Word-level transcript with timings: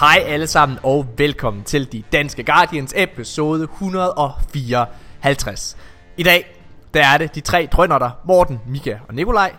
Hej 0.00 0.22
alle 0.26 0.46
sammen 0.46 0.78
og 0.82 1.06
velkommen 1.16 1.64
til 1.64 1.92
De 1.92 2.02
Danske 2.12 2.44
Guardians 2.44 2.94
episode 2.96 3.62
154. 3.62 5.76
I 6.16 6.22
dag, 6.22 6.60
der 6.94 7.06
er 7.06 7.18
det 7.18 7.34
de 7.34 7.40
tre 7.40 7.68
drønnerter, 7.72 8.10
Morten, 8.24 8.60
Mika 8.66 8.98
og 9.08 9.14
Nikolaj. 9.14 9.56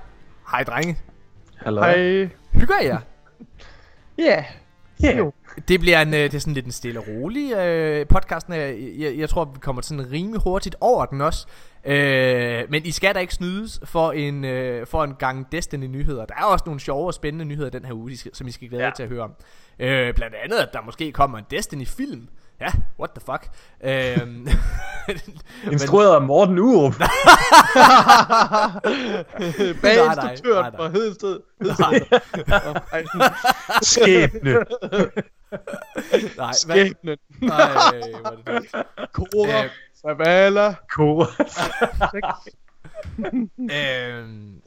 Hej 0.51 0.63
drenge. 0.63 0.97
Hallo. 1.55 1.81
Hej. 1.81 2.29
Hygger 2.51 2.81
jer? 2.83 2.99
Ja. 4.17 4.45
Ja. 5.03 5.17
Jo. 5.17 5.33
Det 5.67 5.79
bliver 5.79 6.01
en, 6.01 6.13
øh, 6.13 6.19
det 6.19 6.33
er 6.33 6.39
sådan 6.39 6.53
lidt 6.53 6.65
en 6.65 6.71
stille 6.71 6.99
og 6.99 7.05
rolig 7.07 7.53
øh, 7.53 8.07
podcast. 8.07 8.49
Jeg, 8.49 8.77
jeg, 8.97 9.17
jeg 9.17 9.29
tror, 9.29 9.45
vi 9.45 9.59
kommer 9.59 9.81
sådan 9.81 10.11
rimelig 10.11 10.41
hurtigt 10.41 10.75
over 10.81 11.05
den 11.05 11.21
også. 11.21 11.47
Øh, 11.85 12.63
men 12.69 12.85
I 12.85 12.91
skal 12.91 13.15
da 13.15 13.19
ikke 13.19 13.33
snydes 13.33 13.79
for 13.83 14.11
en, 14.11 14.45
øh, 14.45 14.87
for 14.87 15.03
en 15.03 15.15
gang 15.15 15.51
Destiny-nyheder. 15.51 16.25
Der 16.25 16.35
er 16.37 16.43
også 16.43 16.63
nogle 16.65 16.79
sjove 16.79 17.07
og 17.07 17.13
spændende 17.13 17.45
nyheder 17.45 17.69
den 17.69 17.85
her 17.85 17.93
uge, 17.93 18.17
som 18.33 18.47
I 18.47 18.51
skal 18.51 18.67
glæde 18.69 18.81
jer 18.83 18.87
Ja. 18.87 18.93
til 18.95 19.03
at 19.03 19.09
høre 19.09 19.21
om. 19.23 19.31
Øh, 19.79 20.13
blandt 20.13 20.35
andet, 20.43 20.57
at 20.57 20.69
der 20.73 20.81
måske 20.81 21.11
kommer 21.11 21.37
en 21.37 21.45
Destiny-film. 21.51 22.27
Ja, 22.61 22.67
what 22.99 23.09
the 23.15 23.21
fuck. 23.25 23.49
Øh, 23.83 24.17
Instrueret 25.73 26.15
af 26.15 26.21
Morten 26.21 26.59
Urup. 26.59 26.93
Nej, 26.99 27.09
Bag 29.81 29.95
nej, 29.95 30.31
instruktøren 30.31 30.73
nej, 30.73 30.89
nej. 30.89 31.71
fra 32.45 32.83
Ej, 32.91 33.03
Skæbne. 33.81 34.53
nej, 36.37 36.53
hvad? 36.65 36.85
Skæbnen. 36.85 37.17
Nej, 37.41 37.71
hvor 38.21 38.29
er 38.29 38.35
det 38.35 38.47
dumt. 38.47 39.11
Kora. 39.13 39.63
Øh, 39.63 39.69
Savala. 40.01 40.75
Kora. 40.95 41.25
Øhm, 43.57 44.61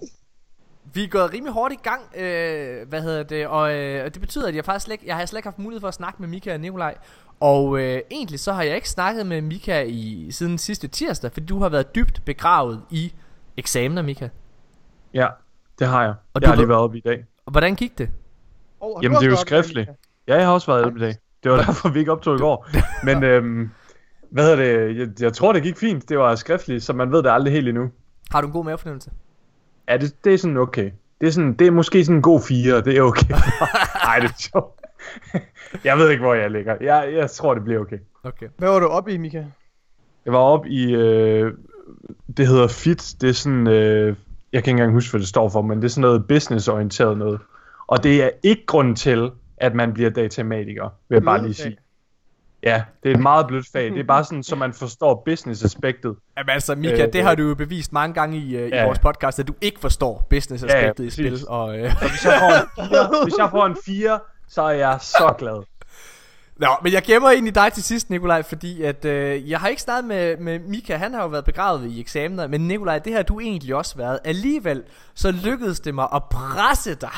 vi 0.94 1.05
er 1.05 1.08
gået 1.08 1.33
rimelig 1.33 1.52
hårdt 1.52 1.72
i 1.72 1.78
gang, 1.83 2.02
øh, 2.16 2.88
hvad 2.88 3.02
hedder 3.02 3.22
det, 3.22 3.47
og, 3.47 3.75
øh, 3.75 4.05
og 4.05 4.14
det 4.14 4.20
betyder, 4.20 4.48
at 4.48 4.55
jeg 4.55 4.64
faktisk 4.64 4.84
slet, 4.84 5.00
jeg 5.06 5.16
har 5.16 5.27
slet 5.27 5.38
ikke 5.38 5.47
haft 5.47 5.58
mulighed 5.58 5.80
for 5.80 5.88
at 5.88 5.94
snakke 5.94 6.22
med 6.22 6.28
Mika 6.28 6.55
og 6.55 6.60
Nikolaj. 6.60 6.94
Og 7.41 7.80
øh, 7.80 8.00
egentlig 8.10 8.41
så 8.41 8.53
har 8.53 8.62
jeg 8.62 8.77
ikke 8.77 8.88
snakket 8.88 9.27
med 9.27 9.41
Mika 9.41 9.83
i, 9.83 10.30
siden 10.30 10.58
sidste 10.58 10.88
tirsdag, 10.88 11.33
fordi 11.33 11.47
du 11.47 11.58
har 11.58 11.69
været 11.69 11.94
dybt 11.94 12.22
begravet 12.25 12.83
i 12.91 13.12
eksamener, 13.56 14.03
Mika. 14.03 14.28
Ja, 15.14 15.28
det 15.78 15.86
har 15.86 16.03
jeg. 16.03 16.14
Og 16.34 16.42
jeg 16.42 16.50
har 16.50 16.56
lige 16.56 16.69
været 16.69 16.80
oppe 16.80 16.98
i 16.98 17.00
dag. 17.00 17.25
Og 17.47 17.53
hvordan 17.53 17.75
gik 17.75 17.98
det? 17.98 18.10
Oh, 18.80 19.05
Jamen, 19.05 19.19
det 19.19 19.27
er 19.27 19.30
jo 19.30 19.36
skriftligt. 19.36 19.91
Ja, 20.28 20.36
jeg 20.36 20.47
har 20.47 20.53
også 20.53 20.72
været 20.72 20.84
oppe 20.84 20.98
i 20.98 21.03
dag. 21.03 21.14
Det 21.42 21.53
var 21.53 21.56
derfor, 21.64 21.88
vi 21.88 21.98
ikke 21.98 22.12
optog 22.12 22.36
i 22.36 22.38
går. 22.38 22.69
Men, 23.05 23.22
øhm, 23.22 23.70
hvad 24.33 24.44
hedder 24.44 24.86
det? 24.86 24.98
Jeg, 24.98 25.08
jeg 25.20 25.33
tror, 25.33 25.52
det 25.52 25.62
gik 25.62 25.77
fint. 25.77 26.08
Det 26.08 26.19
var 26.19 26.34
skriftligt, 26.34 26.84
så 26.84 26.92
man 26.92 27.12
ved 27.12 27.22
det 27.22 27.30
aldrig 27.30 27.52
helt 27.52 27.69
endnu. 27.69 27.91
Har 28.30 28.41
du 28.41 28.47
en 28.47 28.52
god 28.52 28.64
mavefornemmelse? 28.64 29.11
Ja, 29.88 29.97
det, 29.97 30.25
det 30.25 30.34
er 30.34 30.38
sådan 30.38 30.56
okay. 30.56 30.91
Det 31.20 31.27
er, 31.27 31.33
sådan, 31.33 31.52
det 31.52 31.66
er 31.66 31.70
måske 31.70 32.05
sådan 32.05 32.16
en 32.16 32.22
god 32.22 32.41
fire, 32.41 32.80
det 32.80 32.97
er 32.97 33.03
okay. 33.03 33.30
Nej, 34.06 34.19
det 34.19 34.30
er 34.30 34.34
sjovt. 34.38 34.80
jeg 35.84 35.98
ved 35.98 36.10
ikke, 36.10 36.22
hvor 36.22 36.34
jeg 36.34 36.50
ligger. 36.50 36.77
Jeg, 36.80 37.12
jeg 37.14 37.30
tror, 37.30 37.55
det 37.55 37.64
bliver 37.64 37.80
okay. 37.80 37.98
Okay. 38.25 38.47
Hvad 38.58 38.69
var 38.69 38.80
du 38.80 38.86
oppe 38.86 39.12
i, 39.12 39.19
Mika? 39.19 39.44
Jeg 40.25 40.33
var 40.33 40.38
oppe 40.38 40.69
i, 40.69 40.94
øh, 40.94 41.53
det 42.37 42.47
hedder 42.47 42.69
FIT, 42.69 43.14
det 43.20 43.28
er 43.28 43.32
sådan, 43.32 43.66
øh, 43.66 44.06
jeg 44.53 44.64
kan 44.64 44.70
ikke 44.70 44.70
engang 44.70 44.93
huske, 44.93 45.12
hvad 45.12 45.20
det 45.20 45.28
står 45.28 45.49
for, 45.49 45.62
men 45.62 45.78
det 45.78 45.84
er 45.84 45.88
sådan 45.88 46.00
noget 46.00 46.26
businessorienteret 46.28 47.19
noget. 47.19 47.41
Og 47.87 48.03
det 48.03 48.22
er 48.22 48.31
ikke 48.43 48.66
grund 48.66 48.97
til, 48.97 49.31
at 49.56 49.75
man 49.75 49.93
bliver 49.93 50.10
datamatiker, 50.10 50.88
vil 51.09 51.16
jeg 51.16 51.22
bare 51.22 51.43
lige 51.43 51.54
sige. 51.54 51.76
Ja, 52.62 52.83
det 53.03 53.11
er 53.11 53.15
et 53.15 53.21
meget 53.21 53.47
blødt 53.47 53.67
fag. 53.73 53.91
Det 53.91 54.00
er 54.00 54.05
bare 54.05 54.25
sådan, 54.25 54.43
så 54.43 54.56
man 54.65 54.73
forstår 54.73 55.23
business-aspektet. 55.27 56.17
Jamen 56.39 56.50
altså, 56.50 56.75
Mika, 56.75 57.06
Øh, 57.06 57.12
det 57.12 57.23
har 57.23 57.34
du 57.34 57.43
jo 57.49 57.55
bevist 57.55 57.93
mange 57.93 58.15
gange 58.15 58.39
i, 58.39 58.56
øh, 58.56 58.69
i 58.69 58.71
ja. 58.75 58.84
vores 58.84 58.99
podcast, 58.99 59.39
at 59.39 59.49
du 59.49 59.55
ikke 59.61 59.81
forstår 59.81 60.27
business-aspektet 60.31 60.99
Ja, 60.99 61.05
ja, 61.05 61.09
i 61.09 61.11
spil. 61.11 61.49
Og, 61.49 61.78
øh, 61.78 61.93
Så 62.00 62.09
hvis 62.09 62.25
jeg 62.25 62.31
får 62.41 62.47
en 62.56 62.87
4, 62.91 63.25
hvis 63.25 63.34
jeg 63.39 63.50
får 63.50 63.67
en 63.67 63.77
4 63.87 64.21
så 64.49 64.62
er 64.62 64.71
jeg 64.71 64.99
så 65.00 65.34
glad. 65.39 65.62
Nå, 66.56 66.69
men 66.83 66.93
jeg 66.93 67.03
gemmer 67.03 67.31
egentlig 67.31 67.55
dig 67.55 67.73
til 67.73 67.83
sidst, 67.83 68.11
Nikolaj, 68.11 68.43
fordi 68.43 68.83
at 68.83 69.05
øh, 69.05 69.50
jeg 69.50 69.61
har 69.61 69.69
ikke 69.69 69.83
snakket 69.83 70.05
med, 70.05 70.37
med 70.37 70.59
Mika, 70.59 70.97
han 70.97 71.15
har 71.15 71.23
jo 71.23 71.29
været 71.29 71.44
begravet 71.44 71.91
i 71.91 72.00
eksamener, 72.00 72.47
men 72.47 72.69
Nikolaj, 72.69 72.99
det 72.99 73.12
har 73.15 73.23
du 73.23 73.41
egentlig 73.41 73.75
også 73.75 73.97
været. 73.97 74.19
Alligevel, 74.25 74.83
så 75.15 75.31
lykkedes 75.31 75.81
det 75.81 75.94
mig 75.94 76.09
at 76.15 76.23
presse 76.31 76.94
dig. 76.94 77.11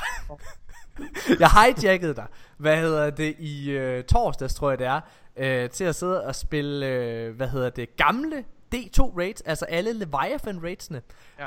jeg 1.41 1.51
hijackede 1.51 2.15
dig, 2.15 2.27
hvad 2.57 2.77
hedder 2.77 3.11
det, 3.11 3.35
i 3.39 3.71
øh, 3.71 4.05
torsdags, 4.05 4.55
tror 4.55 4.71
jeg 4.71 4.79
det 4.79 4.87
er, 4.87 5.01
øh, 5.37 5.71
til 5.71 5.85
at 5.85 5.95
sidde 5.95 6.25
og 6.25 6.35
spille, 6.35 6.87
øh, 6.87 7.37
hvad 7.37 7.49
hedder 7.49 7.71
det, 7.71 7.97
gamle 7.97 8.45
D2 8.75 9.19
raids, 9.19 9.41
altså 9.41 9.65
alle 9.65 9.93
Leviathan 9.93 10.63
raidsene. 10.63 11.03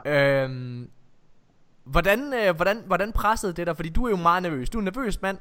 Ja. 0.06 0.44
Øhm, 0.44 0.90
hvordan, 1.84 2.34
øh, 2.34 2.56
hvordan, 2.56 2.84
hvordan 2.86 3.12
pressede 3.12 3.54
det 3.54 3.68
dig? 3.68 3.76
Fordi 3.76 3.90
du 3.90 4.06
er 4.06 4.10
jo 4.10 4.16
meget 4.16 4.44
nervøs. 4.44 4.70
Du 4.70 4.78
er 4.78 4.82
en 4.82 4.86
nervøs 4.86 5.22
mand. 5.22 5.38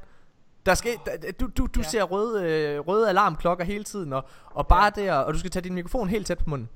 Der 0.67 0.75
skal, 0.75 0.93
der, 1.07 1.33
du 1.41 1.47
du, 1.57 1.67
du 1.67 1.81
ja. 1.81 1.89
ser 1.89 2.03
røde, 2.03 2.45
øh, 2.45 2.81
røde 2.81 3.09
alarmklokker 3.09 3.65
hele 3.65 3.85
tiden, 3.85 4.13
og, 4.13 4.25
og 4.51 4.67
bare 4.67 4.93
ja. 4.97 5.03
der, 5.03 5.15
og 5.15 5.35
du 5.35 5.39
skal 5.39 5.51
tage 5.51 5.63
din 5.63 5.75
mikrofon 5.75 6.09
helt 6.09 6.27
tæt 6.27 6.39
på 6.39 6.51
munden. 6.51 6.69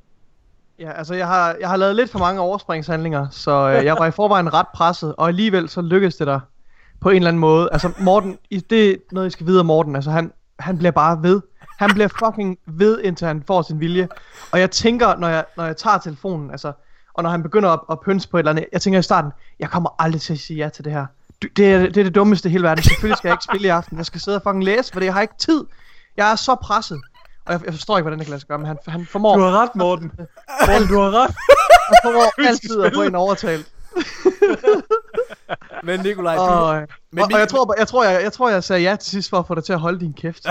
Ja, 0.79 0.93
altså 0.93 1.15
jeg 1.15 1.27
har, 1.27 1.57
jeg 1.61 1.69
har 1.69 1.77
lavet 1.77 1.97
lidt 1.97 2.11
for 2.11 2.19
mange 2.19 2.41
overspringshandlinger, 2.41 3.29
så 3.31 3.51
øh, 3.51 3.85
jeg 3.85 3.97
var 3.99 4.07
i 4.07 4.11
forvejen 4.11 4.55
ret 4.55 4.69
presset, 4.75 5.15
og 5.17 5.29
alligevel 5.29 5.69
så 5.69 5.81
lykkedes 5.81 6.17
det 6.17 6.27
der 6.27 6.41
på 7.01 7.11
en 7.11 7.17
eller 7.17 7.29
anden 7.29 7.41
måde. 7.41 7.69
Altså 7.73 7.91
Morten, 7.99 8.39
det 8.71 8.91
er 8.91 8.97
noget, 9.13 9.27
I 9.27 9.31
skal 9.31 9.47
vide 9.47 9.61
om 9.61 9.67
Morten, 9.67 9.97
altså 9.97 10.11
han, 10.11 10.33
han 10.59 10.79
bliver 10.79 10.91
bare 10.91 11.23
ved. 11.23 11.41
Han 11.79 11.91
bliver 11.91 12.09
fucking 12.09 12.59
ved, 12.67 13.01
indtil 13.01 13.27
han 13.27 13.43
får 13.47 13.63
sin 13.63 13.81
vilje. 13.81 14.09
Og 14.53 14.61
jeg 14.61 14.71
tænker, 14.71 15.17
når 15.17 15.29
jeg, 15.29 15.45
når 15.57 15.65
jeg 15.65 15.77
tager 15.77 15.99
telefonen, 15.99 16.51
altså, 16.51 16.73
og 17.15 17.23
når 17.23 17.31
han 17.31 17.43
begynder 17.43 17.71
at, 17.71 17.81
at 17.91 18.01
pynse 18.01 18.29
på 18.29 18.37
et 18.37 18.41
eller 18.41 18.51
andet, 18.51 18.67
jeg 18.73 18.81
tænker 18.81 18.99
i 18.99 19.03
starten, 19.03 19.31
jeg 19.59 19.71
kommer 19.71 19.95
aldrig 19.99 20.21
til 20.21 20.33
at 20.33 20.39
sige 20.39 20.57
ja 20.57 20.69
til 20.69 20.85
det 20.85 20.93
her. 20.93 21.07
Det 21.57 21.73
er, 21.73 21.79
det 21.79 21.97
er 21.97 22.05
det 22.05 22.15
dummeste 22.15 22.49
i 22.49 22.53
hele 22.53 22.65
verden. 22.65 22.85
Selvfølgelig 22.85 23.17
skal 23.17 23.29
jeg 23.29 23.35
ikke 23.35 23.45
spille 23.45 23.67
i 23.67 23.71
aften. 23.71 23.99
Jeg 23.99 24.07
skal 24.07 24.21
sidde 24.21 24.37
og 24.37 24.43
fucking 24.43 24.65
læse, 24.65 24.93
for 24.93 25.01
jeg 25.05 25.15
har 25.15 25.21
ikke 25.21 25.35
tid. 25.39 25.65
Jeg 26.17 26.33
er 26.33 26.37
så 26.37 26.55
presset. 26.55 27.01
Og 27.47 27.53
jeg, 27.53 27.61
jeg 27.65 27.75
forstår 27.75 27.99
ikke, 27.99 28.03
hvordan 28.03 28.19
det 28.19 28.27
kan 28.27 28.31
lade 28.31 28.41
sig 28.41 28.49
gøre, 28.49 28.59
men 28.59 28.67
han, 28.67 28.79
han 28.89 29.07
formår, 29.07 29.37
Du 29.37 29.43
har 29.43 29.63
ret, 29.63 29.77
Morten. 29.77 30.13
Morten, 30.69 30.89
du 30.89 31.01
har 31.01 31.11
ret. 31.11 31.35
han 31.89 31.97
formår 32.05 32.49
altid 32.49 32.83
at 32.83 32.93
få 32.95 33.03
en 33.03 33.15
overtalt. 33.15 33.73
Men 35.83 36.01
Nikolaj, 36.01 36.37
Og, 36.37 36.49
du, 36.49 36.53
og, 36.53 36.75
men 37.13 37.23
og 37.23 37.29
min- 37.29 37.39
jeg, 37.39 37.49
tror, 37.49 37.75
jeg, 37.79 37.89
tror, 37.89 38.05
jeg, 38.05 38.23
jeg 38.23 38.33
tror, 38.33 38.51
jeg 38.51 38.65
sagde 38.65 38.83
ja 38.83 38.97
til 38.97 39.11
sidst 39.11 39.31
for 39.31 39.39
at 39.39 39.47
få 39.47 39.55
dig 39.55 39.65
til 39.65 39.73
at 39.73 39.81
holde 39.81 40.01
din 40.01 40.13
kæft. 40.15 40.47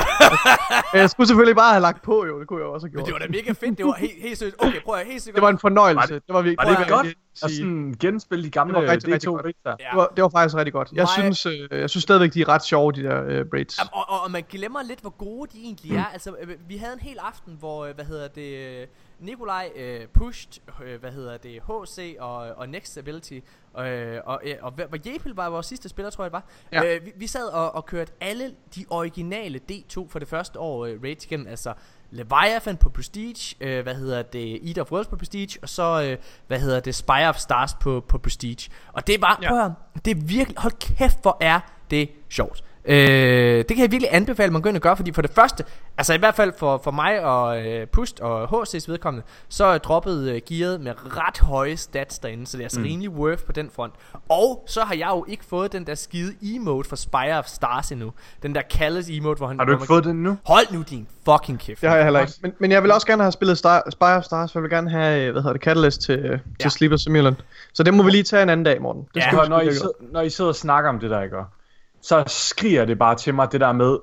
jeg 0.94 1.10
skulle 1.10 1.28
selvfølgelig 1.28 1.56
bare 1.56 1.72
have 1.72 1.82
lagt 1.82 2.02
på, 2.02 2.26
jo. 2.26 2.40
Det 2.40 2.48
kunne 2.48 2.60
jeg 2.60 2.68
også 2.68 2.88
have 2.88 2.92
men 2.96 3.06
gjort. 3.06 3.06
det 3.06 3.14
var 3.14 3.20
da 3.20 3.28
mega 3.28 3.52
fedt. 3.68 3.78
Det 3.78 3.86
var 3.86 3.94
helt, 3.94 4.22
helt 4.22 4.38
seriøst. 4.38 4.56
Okay, 4.60 4.82
prøv 4.86 4.96
at 4.96 5.06
helt 5.06 5.22
sikkert. 5.22 5.36
Det 5.36 5.44
var 5.44 5.50
en 5.50 5.60
fornøjelse. 5.60 5.96
Var 6.00 6.06
det, 6.06 6.16
det- 6.16 6.28
det 6.28 6.34
var 6.36 6.42
virkelig 6.42 6.68
Var 6.70 6.76
det 6.76 6.84
at 6.84 6.90
godt 6.92 7.08
at 7.44 7.52
sådan 7.52 7.96
genspille 8.00 8.44
de 8.46 8.50
gamle 8.50 8.76
Det 8.76 8.84
var 8.86 8.92
rigtig, 8.92 9.14
rigtig 9.14 9.30
D2 9.30 9.32
godt. 9.32 9.46
raids 9.46 9.58
der? 9.64 9.70
Ja. 9.80 9.86
det, 9.90 9.98
var, 9.98 10.08
det 10.16 10.22
var 10.24 10.30
faktisk 10.30 10.56
rigtig 10.56 10.74
godt. 10.74 10.90
Jeg 10.94 11.02
Mig- 11.18 11.34
synes, 11.34 11.46
øh, 11.46 11.80
jeg 11.80 11.90
synes 11.90 12.04
stadigvæk, 12.04 12.34
de 12.34 12.42
er 12.42 12.50
ret 12.50 12.64
sjove, 12.64 12.92
de 12.92 13.04
der 13.04 13.24
øh, 13.28 13.46
braids. 13.52 13.78
Jamen, 13.80 13.90
og, 13.94 14.06
og, 14.10 14.22
og 14.24 14.32
man 14.32 14.44
glemmer 14.50 14.84
lidt, 14.84 15.00
hvor 15.02 15.10
gode 15.18 15.50
de 15.54 15.58
egentlig 15.64 15.98
er. 15.98 16.06
Altså, 16.14 16.36
øh, 16.42 16.48
vi 16.68 16.78
havde 16.78 16.94
en 16.94 17.00
hel 17.00 17.18
aften, 17.28 17.56
hvor, 17.60 17.86
øh, 17.86 17.96
hvad 17.96 18.06
hedder 18.06 18.28
det, 18.28 18.58
øh, 18.82 18.88
Nikolaj 19.20 19.70
øh, 19.76 20.08
pushed, 20.08 20.62
øh, 20.84 21.00
hvad 21.00 21.12
hedder 21.12 21.38
det, 21.38 21.62
HC 21.62 22.16
og, 22.20 22.36
og 22.36 22.70
Next 22.70 22.98
Ability, 22.98 23.40
øh, 23.80 24.18
og, 24.26 24.42
øh, 24.46 24.56
og, 24.62 24.74
og 24.92 25.00
Jepil 25.06 25.32
var 25.36 25.50
vores 25.50 25.66
sidste 25.66 25.90
spiller, 25.90 26.10
tror 26.10 26.24
jeg 26.24 26.32
det 26.32 26.34
var. 26.34 26.44
Ja. 26.72 26.96
Øh, 26.96 27.06
vi, 27.06 27.12
vi 27.16 27.28
sad 27.28 27.48
og, 27.48 27.76
og 27.76 27.86
kørte 27.86 28.12
alle 28.22 28.56
de 28.76 28.86
originale 28.90 29.60
D2 29.72 30.08
for 30.10 30.20
det 30.20 30.28
første 30.28 30.60
år 30.60 30.86
øh, 30.86 31.00
raids 31.04 31.26
igennem, 31.26 31.48
altså 31.48 31.74
Leviathan 32.12 32.78
på 32.78 32.90
Prestige, 32.90 33.56
øh, 33.62 33.84
hvad 33.84 33.96
hedder 33.96 34.22
det, 34.22 34.68
Eat 34.70 34.78
of 34.78 34.92
Worlds 34.92 35.08
på 35.08 35.16
Prestige, 35.16 35.60
og 35.62 35.70
så, 35.70 36.04
øh, 36.12 36.18
hvad 36.48 36.60
hedder 36.60 36.80
det, 36.80 36.96
Spire 36.96 37.30
of 37.30 37.38
Stars 37.38 37.74
på, 37.74 38.06
på 38.08 38.18
Prestige. 38.18 38.72
Og 38.94 39.08
det 39.08 39.22
bare, 39.22 39.38
Ja. 39.42 39.50
prøv 39.50 39.72
det 40.06 40.12
er 40.18 40.22
virkelig, 40.22 40.58
hold 40.58 40.96
kæft, 40.98 41.22
hvor 41.22 41.38
er 41.42 41.60
det 41.92 42.10
sjovt. 42.30 42.64
Øh, 42.90 43.58
det 43.58 43.68
kan 43.68 43.80
jeg 43.80 43.92
virkelig 43.92 44.10
anbefale, 44.12 44.46
at 44.46 44.54
man 44.54 44.62
går 44.62 44.70
ind 44.70 44.78
og 44.78 44.82
gøre, 44.82 44.96
fordi 44.96 45.12
for 45.12 45.22
det 45.22 45.32
første, 45.32 45.64
altså 45.98 46.14
i 46.14 46.18
hvert 46.18 46.36
fald 46.36 46.54
for, 46.58 46.82
for 46.84 46.92
mig 46.92 47.24
og 47.24 47.66
øh, 47.68 47.88
Pust 47.88 48.20
og 48.20 48.44
HC's 48.44 48.92
vedkommende, 48.92 49.26
så 49.50 49.66
er 49.66 49.78
droppet 49.78 50.30
øh, 50.30 50.42
gearet 50.48 50.82
med 50.82 50.94
ret 51.18 51.40
høje 51.40 51.78
stats 51.78 52.20
derinde, 52.20 52.48
så 52.48 52.58
det 52.58 52.64
er 52.64 52.66
altså 52.66 52.80
mm. 52.80 52.86
rimelig 52.86 53.10
worth 53.10 53.44
på 53.44 53.52
den 53.52 53.70
front. 53.76 53.94
Og 54.30 54.64
så 54.68 54.82
har 54.82 54.96
jeg 54.96 55.08
jo 55.10 55.26
ikke 55.28 55.46
fået 55.46 55.72
den 55.72 55.88
der 55.88 55.96
skide 55.96 56.34
emote 56.42 56.90
for 56.90 56.96
Spire 56.96 57.38
of 57.38 57.46
Stars 57.46 57.92
endnu. 57.92 58.12
Den 58.44 58.56
der 58.56 58.62
Callous 58.72 59.10
emote, 59.10 59.38
hvor 59.38 59.48
han... 59.48 59.60
Har 59.60 59.66
du 59.66 59.72
ikke 59.72 59.86
fået 59.86 60.04
den 60.04 60.24
nu? 60.24 60.38
Hold 60.46 60.66
nu 60.72 60.82
din 60.90 61.08
fucking 61.26 61.60
kæft. 61.60 61.82
Det 61.82 61.90
har 61.90 61.96
jeg 61.96 62.06
heller 62.06 62.20
ikke. 62.20 62.34
Men, 62.42 62.54
men 62.60 62.72
jeg 62.72 62.84
vil 62.84 62.92
også 62.92 63.08
gerne 63.08 63.24
have 63.24 63.32
spillet 63.32 63.58
Star, 63.58 63.84
Spire 63.92 64.18
of 64.18 64.24
Stars, 64.24 64.52
for 64.52 64.60
jeg 64.60 64.64
vil 64.64 64.72
gerne 64.72 64.90
have, 64.90 65.26
øh, 65.26 65.32
hvad 65.32 65.42
hedder 65.42 65.54
det, 65.54 65.62
Catalyst 65.62 66.02
til, 66.02 66.20
øh, 66.20 66.30
til 66.30 66.40
Ja. 66.64 66.70
Sleeper 66.70 66.98
Simulant. 66.98 67.46
Så 67.74 67.84
det 67.84 67.94
må 67.94 68.04
vi 68.04 68.12
lige 68.12 68.24
tage 68.24 68.44
en 68.44 68.50
anden 68.50 68.64
dag, 68.64 68.82
Morten. 68.82 69.02
Det 69.14 69.22
Ja, 69.22 69.28
skal 69.32 69.50
når, 69.50 69.62
I 69.62 69.74
sidder, 69.74 69.92
når 70.12 70.22
I 70.22 70.30
sidder 70.30 70.50
og 70.50 70.56
snakker 70.56 70.90
om 70.90 71.00
det 71.00 71.10
der, 71.10 71.22
ikke? 71.22 71.38
Så 72.02 72.24
skriger 72.28 72.86
det 72.86 73.00
bare 73.00 73.16
til 73.16 73.34
mig, 73.36 73.52
det 73.52 73.62
der 73.62 73.72
med, 73.72 73.98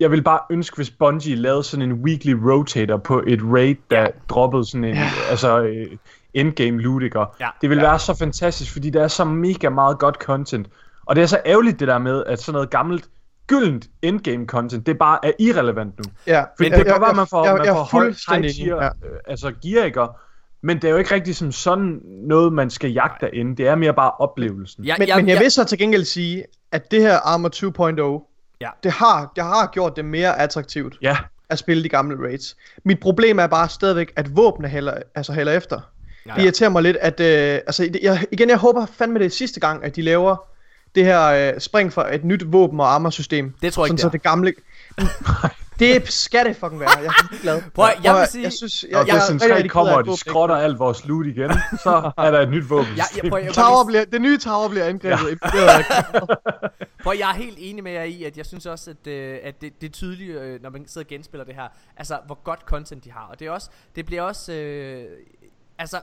jeg 0.00 0.10
vil 0.10 0.22
bare 0.22 0.40
ønske, 0.50 0.76
hvis 0.76 0.90
Bungie 0.90 1.36
lavede 1.36 1.62
sådan 1.62 1.82
en 1.90 1.92
weekly 1.92 2.32
rotator 2.32 2.96
på 2.96 3.22
et 3.26 3.40
raid, 3.42 3.74
der 3.90 4.00
Ja. 4.00 4.06
droppede 4.28 4.64
sådan 4.70 4.84
en, 4.84 4.94
Ja. 4.94 5.10
altså 5.30 5.60
øh, 5.60 5.86
endgame 6.34 6.80
loot, 6.82 7.02
ikke? 7.02 7.18
Ja. 7.40 7.48
Det 7.60 7.70
vil 7.70 7.78
Ja. 7.78 7.84
være 7.84 7.98
så 7.98 8.14
fantastisk, 8.18 8.72
fordi 8.72 8.90
der 8.90 9.02
er 9.04 9.08
så 9.08 9.24
mega 9.24 9.68
meget 9.68 9.98
godt 9.98 10.14
content. 10.14 10.68
Og 11.06 11.16
det 11.16 11.22
er 11.22 11.26
så 11.26 11.40
ærgerligt 11.46 11.80
det 11.80 11.88
der 11.88 11.98
med, 11.98 12.24
at 12.26 12.40
sådan 12.40 12.52
noget 12.52 12.70
gammelt, 12.70 13.08
gyldent 13.46 13.86
endgame 14.02 14.46
content, 14.46 14.86
det 14.86 14.98
bare 14.98 15.18
er 15.22 15.32
irrelevant 15.38 15.98
nu. 15.98 16.04
Ja, 16.26 16.44
Men 16.58 16.72
det 16.72 16.86
kan 16.86 17.00
være, 17.00 17.14
man 17.14 17.26
får, 17.26 17.44
jeg, 17.44 17.54
man 17.56 17.66
jeg, 17.66 17.74
får 17.74 17.88
højt 17.92 18.16
tier, 18.16 18.34
enig, 18.36 18.56
ja. 18.66 18.84
øh, 18.86 18.90
altså 19.26 19.52
gear, 19.62 19.84
ikke? 19.84 20.06
Men 20.62 20.76
det 20.76 20.84
er 20.84 20.90
jo 20.90 20.96
ikke 20.96 21.14
rigtig 21.14 21.36
som 21.36 21.52
sådan 21.52 22.00
noget, 22.04 22.52
man 22.52 22.70
skal 22.70 22.90
jagte 22.90 23.26
derinde. 23.26 23.56
Det 23.56 23.66
er 23.68 23.74
mere 23.74 23.94
bare 23.94 24.10
oplevelsen. 24.10 24.84
Ja, 24.84 24.94
Men, 24.98 25.08
jeg, 25.08 25.16
men 25.16 25.28
jeg 25.28 25.34
jeg, 25.34 25.42
vil 25.42 25.50
så 25.50 25.64
til 25.64 25.78
gengæld 25.78 26.04
sige, 26.04 26.44
at 26.72 26.90
det 26.90 27.00
her 27.00 27.16
Armor 27.16 27.48
2.0, 28.18 28.28
Ja. 28.60 28.68
Det 28.82 28.92
har, 28.92 29.32
det 29.36 29.44
har 29.44 29.70
gjort 29.72 29.96
det 29.96 30.04
mere 30.04 30.38
attraktivt 30.38 30.96
Ja, 31.02 31.16
at 31.48 31.58
spille 31.58 31.82
de 31.82 31.88
gamle 31.88 32.26
raids. 32.26 32.56
Mit 32.84 33.00
problem 33.00 33.38
er 33.38 33.46
bare 33.46 33.68
stadigvæk, 33.68 34.12
at 34.16 34.36
våbne 34.36 34.68
hælder, 34.68 34.94
altså 35.14 35.32
hælder 35.32 35.52
efter. 35.52 35.80
Ja. 36.26 36.30
Ja. 36.32 36.36
Det 36.36 36.42
irriterer 36.42 36.70
mig 36.70 36.82
lidt, 36.82 36.96
at... 36.96 37.20
Øh, 37.20 37.54
altså, 37.54 37.90
jeg, 38.02 38.24
igen, 38.32 38.48
jeg 38.48 38.56
håber 38.58 38.86
fandme 38.86 39.18
det 39.18 39.26
er 39.26 39.30
sidste 39.30 39.60
gang, 39.60 39.84
at 39.84 39.96
de 39.96 40.02
laver 40.02 40.36
det 40.94 41.04
her 41.04 41.52
øh, 41.54 41.60
spring 41.60 41.92
for 41.92 42.02
et 42.02 42.24
nyt 42.24 42.52
våben- 42.52 42.80
og 42.80 42.94
armor-system. 42.94 43.54
Det 43.62 43.72
tror 43.72 43.84
jeg 43.84 43.92
ikke, 43.92 44.00
sådan, 44.00 44.12
det 44.12 44.20
så 44.22 44.22
det 44.22 44.22
gamle... 44.22 44.54
det 45.78 46.12
skal 46.12 46.46
det 46.46 46.56
fucking 46.56 46.80
være. 46.80 46.90
Jeg 46.98 47.06
er 47.06 47.28
helt 47.30 47.42
glad. 47.42 47.62
Prøv 47.74 47.84
at- 47.84 48.04
jeg 48.04 48.14
vil 48.14 48.26
sige- 48.30 48.42
Jeg 48.44 48.52
synes, 48.52 48.82
jeg, 48.82 48.90
når 48.92 48.98
jeg, 49.06 49.14
Destiny 49.14 49.36
er 49.36 49.40
rigtig, 49.40 49.50
3 49.50 49.56
rigtig 49.56 49.70
kommer, 49.70 49.92
og 49.92 50.04
de 50.06 50.16
skrotter 50.16 50.56
alt 50.56 50.78
vores 50.78 51.04
loot 51.04 51.26
igen, 51.26 51.50
så 51.82 52.10
er 52.18 52.30
der 52.30 52.40
et 52.40 52.50
nyt 52.50 52.70
våben. 52.70 52.96
Jeg, 52.96 53.04
jeg, 53.22 53.30
prøv, 53.30 53.38
jeg, 53.38 53.46
jeg, 53.46 53.54
Tower 53.54 53.84
bliver, 53.86 54.04
det 54.04 54.20
nye 54.20 54.38
tower 54.38 54.68
bliver 54.68 54.84
angrebet. 54.84 55.38
Ja. 55.54 55.84
Prøv, 57.04 57.14
jeg 57.18 57.30
er 57.30 57.34
helt 57.34 57.56
enig 57.60 57.84
med 57.84 57.92
jer 57.92 58.02
i, 58.02 58.24
at 58.24 58.36
jeg 58.36 58.46
synes 58.46 58.66
også, 58.66 58.90
at, 58.90 59.06
øh, 59.06 59.38
at 59.42 59.60
det, 59.60 59.80
det 59.80 59.86
er 59.86 59.92
tydeligt, 59.92 60.38
øh, 60.38 60.62
når 60.62 60.70
man 60.70 60.88
sidder 60.88 61.04
og 61.04 61.08
genspiller 61.08 61.44
det 61.44 61.54
her, 61.54 61.68
altså 61.96 62.18
hvor 62.26 62.38
godt 62.44 62.60
content 62.60 63.04
de 63.04 63.10
har. 63.12 63.26
Og 63.30 63.38
det, 63.38 63.46
er 63.46 63.50
også, 63.50 63.70
det 63.96 64.06
bliver 64.06 64.22
også, 64.22 64.52
øh, 64.52 65.04
altså, 65.78 66.00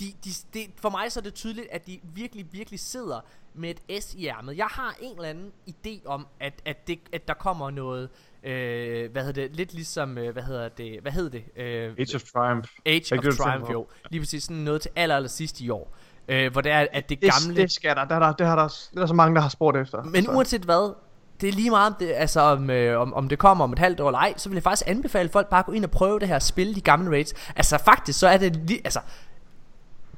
de, 0.00 0.04
de, 0.24 0.30
det, 0.54 0.66
for 0.76 0.90
mig 0.90 1.12
så 1.12 1.20
er 1.20 1.22
det 1.24 1.34
tydeligt, 1.34 1.66
at 1.72 1.86
de 1.86 2.00
virkelig, 2.14 2.46
virkelig 2.52 2.80
sidder 2.80 3.20
med 3.56 3.74
et 3.88 4.02
S 4.02 4.14
i 4.14 4.26
ærmet. 4.26 4.56
Jeg 4.56 4.66
har 4.70 4.94
en 5.00 5.16
eller 5.16 5.28
anden 5.28 5.52
idé 5.68 6.06
om, 6.06 6.26
at, 6.40 6.52
at, 6.64 6.86
det, 6.88 6.98
at 7.12 7.28
der 7.28 7.34
kommer 7.34 7.70
noget, 7.70 8.08
øh, 8.42 9.12
hvad 9.12 9.24
hedder 9.24 9.42
det, 9.42 9.56
lidt 9.56 9.74
ligesom, 9.74 10.18
øh, 10.18 10.32
hvad 10.32 10.42
hedder 10.42 10.68
det, 10.68 10.98
hvad 11.02 11.12
hedder 11.12 11.30
det? 11.30 11.44
Øh, 11.56 11.94
Age 11.98 12.14
of 12.16 12.22
Triumph. 12.22 12.68
Age 12.86 13.18
of 13.18 13.34
Triumph, 13.34 13.72
jo. 13.72 13.86
Lige 14.10 14.20
præcis 14.20 14.44
sådan 14.44 14.56
noget 14.56 14.80
til 14.82 14.90
aller, 14.96 15.16
aller 15.16 15.28
sidst 15.28 15.60
i 15.60 15.70
år. 15.70 15.96
Øh, 16.28 16.52
hvor 16.52 16.60
det 16.60 16.72
er, 16.72 16.86
at 16.92 17.08
det 17.08 17.22
Det, 17.22 17.30
gamle... 17.32 17.62
det 17.62 17.72
skal 17.72 17.96
der. 17.96 18.02
Det, 18.04 18.12
har 18.12 18.18
der, 18.18 18.32
det, 18.32 18.46
har 18.46 18.56
der, 18.56 18.68
det 18.68 18.96
er 18.96 19.00
der 19.00 19.06
så 19.06 19.14
mange, 19.14 19.34
der 19.34 19.40
har 19.40 19.48
spurgt 19.48 19.76
efter. 19.76 20.02
Men 20.02 20.24
så. 20.24 20.30
uanset 20.30 20.62
hvad, 20.62 20.94
det 21.40 21.48
er 21.48 21.52
lige 21.52 21.70
meget 21.70 21.86
om 21.86 21.96
det, 22.00 22.12
altså 22.14 22.40
om, 22.40 22.70
øh, 22.70 23.00
om, 23.00 23.14
om 23.14 23.28
det 23.28 23.38
kommer 23.38 23.64
om 23.64 23.72
et 23.72 23.78
halvt 23.78 24.00
år 24.00 24.08
eller 24.08 24.18
ej, 24.18 24.34
så 24.36 24.48
vil 24.48 24.56
jeg 24.56 24.62
faktisk 24.62 24.88
anbefale 24.88 25.28
folk 25.28 25.48
bare 25.48 25.60
at 25.60 25.66
gå 25.66 25.72
ind 25.72 25.84
og 25.84 25.90
prøve 25.90 26.18
det 26.18 26.28
her, 26.28 26.38
spille 26.38 26.74
de 26.74 26.80
gamle 26.80 27.10
raids. 27.10 27.34
Altså 27.56 27.78
faktisk, 27.78 28.18
så 28.18 28.28
er 28.28 28.36
det 28.36 28.56
li- 28.70 28.80
altså, 28.84 29.00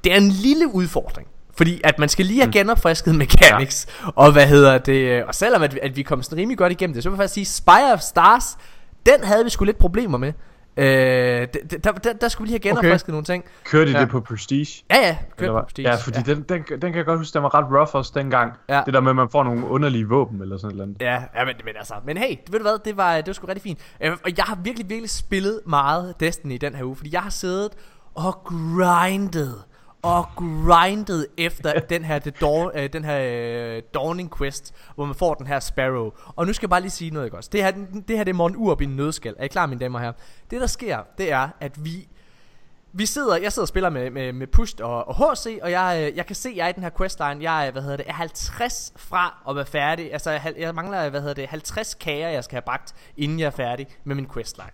det 0.03 0.13
er 0.13 0.17
en 0.17 0.29
lille 0.29 0.67
udfordring. 0.73 1.27
Fordi 1.59 1.81
at 1.83 1.99
man 1.99 2.09
skal 2.09 2.25
lige 2.25 2.41
have 2.41 2.51
genopfrisket 2.51 3.15
mechanics 3.15 3.87
ja. 4.05 4.09
Og 4.15 4.31
hvad 4.31 4.47
hedder 4.47 4.77
det 4.77 4.93
øh, 4.93 5.23
Og 5.27 5.35
selvom 5.35 5.61
at, 5.61 5.73
vi- 5.75 5.79
at 5.83 5.95
vi 5.95 6.01
kom 6.03 6.23
sådan 6.23 6.37
rimelig 6.37 6.57
godt 6.57 6.71
igennem 6.71 6.93
det 6.93 7.03
Så 7.03 7.09
vil 7.09 7.13
jeg 7.15 7.17
faktisk 7.19 7.33
sige 7.33 7.45
Spire 7.45 7.93
of 7.93 7.99
Stars 7.99 8.57
Den 9.05 9.23
havde 9.23 9.43
vi 9.43 9.49
sgu 9.49 9.65
lidt 9.65 9.77
problemer 9.77 10.17
med 10.17 10.33
øh, 10.77 11.47
der, 11.83 11.91
der, 11.91 12.13
der 12.21 12.27
skulle 12.27 12.45
vi 12.49 12.53
lige 12.57 12.61
have 12.63 12.69
genopfrisket 12.69 13.03
okay. 13.09 13.11
nogle 13.11 13.25
ting 13.25 13.43
Kørte 13.65 13.91
de 13.91 13.95
Ja. 13.97 14.01
det 14.03 14.09
på 14.09 14.19
Prestige? 14.19 14.83
Ja 14.91 14.95
ja, 14.95 15.01
Eller 15.07 15.17
kør 15.37 15.51
hvad? 15.51 15.61
på 15.61 15.65
Prestige. 15.65 15.89
Ja, 15.89 15.95
fordi 15.95 16.19
Den, 16.25 16.45
den, 16.49 16.63
den 16.69 16.79
kan 16.81 16.95
jeg 16.95 17.05
godt 17.05 17.19
huske, 17.19 17.33
den 17.33 17.43
var 17.43 17.53
ret 17.55 17.65
rough 17.79 17.95
også 17.95 18.11
dengang. 18.15 18.53
Ja. 18.69 18.81
Det 18.85 18.93
der 18.93 18.99
med, 19.01 19.09
at 19.09 19.15
man 19.15 19.29
får 19.29 19.43
nogle 19.43 19.65
underlige 19.67 20.07
våben 20.07 20.41
eller 20.41 20.57
sådan 20.57 20.77
noget. 20.77 20.95
Ja, 21.01 21.13
ja 21.13 21.45
men, 21.45 21.55
men 21.65 21.73
altså, 21.77 21.93
men 22.05 22.17
hey, 22.17 22.35
ved 22.51 22.59
du 22.59 22.63
hvad, 22.63 22.79
det 22.85 22.97
var, 22.97 23.15
det 23.15 23.27
var 23.27 23.33
sgu 23.33 23.47
rigtig 23.47 23.63
fint. 23.63 23.79
Øh, 24.01 24.11
og 24.25 24.31
jeg 24.37 24.45
har 24.45 24.57
virkelig, 24.63 24.89
virkelig 24.89 25.09
spillet 25.09 25.61
meget 25.65 26.13
Destiny 26.19 26.53
i 26.53 26.57
den 26.57 26.75
her 26.75 26.83
uge, 26.83 26.95
fordi 26.95 27.09
jeg 27.13 27.21
har 27.21 27.29
siddet 27.29 27.69
og 28.15 28.33
grindet 28.45 29.55
og 30.01 30.25
grindet 30.35 31.27
efter 31.37 31.79
den 31.93 32.05
her, 32.05 32.19
the 32.19 32.31
dawn, 32.31 32.71
øh, 32.75 32.93
den 32.93 33.05
her 33.05 33.19
øh, 33.19 33.81
Dawning 33.93 34.37
Quest, 34.37 34.73
hvor 34.95 35.05
man 35.05 35.15
får 35.15 35.33
den 35.33 35.47
her 35.47 35.59
Sparrow. 35.59 36.11
Og 36.35 36.47
nu 36.47 36.53
skal 36.53 36.65
jeg 36.65 36.69
bare 36.69 36.81
lige 36.81 36.91
sige 36.91 37.11
noget, 37.11 37.27
ikke 37.27 37.37
også? 37.37 37.49
Det 37.53 37.63
her, 37.63 37.71
det 38.07 38.17
her 38.17 38.23
det 38.23 38.31
er 38.31 38.33
Morten 38.33 38.57
Urup 38.57 38.81
i 38.81 38.83
en 38.83 38.95
nødskal. 38.95 39.35
Er 39.39 39.43
I 39.43 39.47
klar, 39.47 39.65
mine 39.65 39.79
damer 39.79 39.99
og 39.99 40.01
herrer? 40.01 40.13
Det, 40.51 40.61
der 40.61 40.67
sker, 40.67 40.99
det 41.17 41.31
er, 41.31 41.49
at 41.59 41.85
vi 41.85 42.07
vi 42.91 43.05
sidder, 43.05 43.37
jeg 43.37 43.53
sidder 43.53 43.63
og 43.63 43.67
spiller 43.67 43.89
med, 43.89 44.09
med, 44.09 44.33
med 44.33 44.47
Pusht 44.47 44.81
og, 44.81 45.07
og 45.07 45.15
HC, 45.15 45.59
og 45.61 45.71
jeg, 45.71 46.07
øh, 46.11 46.17
jeg 46.17 46.25
kan 46.25 46.35
se, 46.35 46.49
at 46.49 46.55
jeg 46.55 46.65
er 46.65 46.69
i 46.69 46.71
den 46.71 46.83
her 46.83 46.89
questline, 46.97 47.37
jeg 47.41 47.67
er, 47.67 47.71
hvad 47.71 47.81
hedder 47.81 47.97
det, 47.97 48.09
er 48.09 48.13
50 48.13 48.93
fra 48.95 49.43
at 49.49 49.55
være 49.55 49.65
færdig. 49.65 50.13
Altså, 50.13 50.31
jeg, 50.31 50.53
jeg 50.57 50.75
mangler, 50.75 51.09
hvad 51.09 51.21
hedder 51.21 51.33
det, 51.33 51.47
50 51.47 51.93
kager, 51.93 52.29
jeg 52.29 52.43
skal 52.43 52.55
have 52.55 52.61
bragt, 52.61 52.95
inden 53.17 53.39
jeg 53.39 53.45
er 53.45 53.51
færdig 53.51 53.87
med 54.03 54.15
min 54.15 54.29
questline. 54.33 54.69